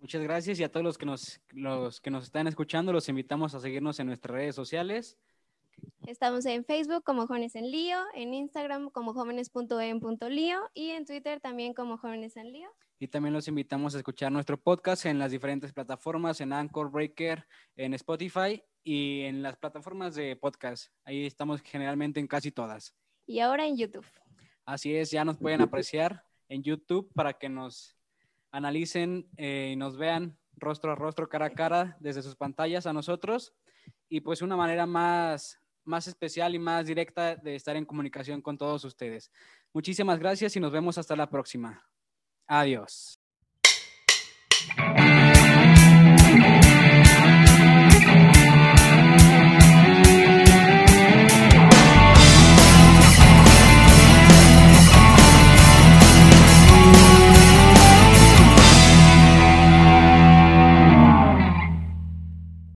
Muchas 0.00 0.22
gracias 0.22 0.58
y 0.58 0.64
a 0.64 0.68
todos 0.70 0.82
los 0.82 0.98
que 0.98 1.06
nos, 1.06 1.40
los 1.50 2.00
que 2.00 2.10
nos 2.10 2.24
están 2.24 2.48
escuchando, 2.48 2.92
los 2.92 3.08
invitamos 3.08 3.54
a 3.54 3.60
seguirnos 3.60 4.00
en 4.00 4.08
nuestras 4.08 4.34
redes 4.34 4.56
sociales. 4.56 5.16
Estamos 6.06 6.46
en 6.46 6.64
Facebook 6.64 7.04
como 7.04 7.26
Jóvenes 7.26 7.54
en 7.54 7.70
Lío, 7.70 7.98
en 8.14 8.34
Instagram 8.34 8.90
como 8.90 9.14
jóvenes.en.lío 9.14 10.58
y 10.74 10.90
en 10.90 11.06
Twitter 11.06 11.40
también 11.40 11.74
como 11.74 11.96
Jóvenes 11.96 12.36
en 12.36 12.52
Lío. 12.52 12.68
Y 12.98 13.08
también 13.08 13.32
los 13.32 13.48
invitamos 13.48 13.94
a 13.94 13.98
escuchar 13.98 14.30
nuestro 14.30 14.56
podcast 14.56 15.06
en 15.06 15.18
las 15.18 15.30
diferentes 15.30 15.72
plataformas, 15.72 16.40
en 16.40 16.52
Anchor, 16.52 16.90
Breaker, 16.90 17.46
en 17.76 17.94
Spotify 17.94 18.62
y 18.84 19.22
en 19.22 19.42
las 19.42 19.56
plataformas 19.56 20.14
de 20.14 20.36
podcast. 20.36 20.92
Ahí 21.04 21.26
estamos 21.26 21.60
generalmente 21.62 22.20
en 22.20 22.26
casi 22.26 22.50
todas. 22.50 22.94
Y 23.26 23.40
ahora 23.40 23.66
en 23.66 23.76
YouTube. 23.76 24.06
Así 24.64 24.94
es, 24.94 25.10
ya 25.10 25.24
nos 25.24 25.38
pueden 25.38 25.60
apreciar 25.60 26.24
en 26.48 26.62
YouTube 26.62 27.10
para 27.14 27.32
que 27.32 27.48
nos 27.48 27.96
analicen 28.50 29.28
eh, 29.36 29.70
y 29.72 29.76
nos 29.76 29.96
vean 29.96 30.36
rostro 30.56 30.92
a 30.92 30.94
rostro, 30.94 31.28
cara 31.28 31.46
a 31.46 31.50
cara, 31.50 31.96
desde 32.00 32.22
sus 32.22 32.36
pantallas 32.36 32.86
a 32.86 32.92
nosotros. 32.92 33.54
Y 34.08 34.20
pues 34.20 34.42
una 34.42 34.56
manera 34.56 34.86
más, 34.86 35.61
más 35.84 36.06
especial 36.06 36.54
y 36.54 36.58
más 36.58 36.86
directa 36.86 37.36
de 37.36 37.54
estar 37.54 37.76
en 37.76 37.84
comunicación 37.84 38.42
con 38.42 38.58
todos 38.58 38.84
ustedes. 38.84 39.30
Muchísimas 39.72 40.18
gracias 40.18 40.56
y 40.56 40.60
nos 40.60 40.72
vemos 40.72 40.98
hasta 40.98 41.16
la 41.16 41.30
próxima. 41.30 41.84
Adiós. 42.46 43.21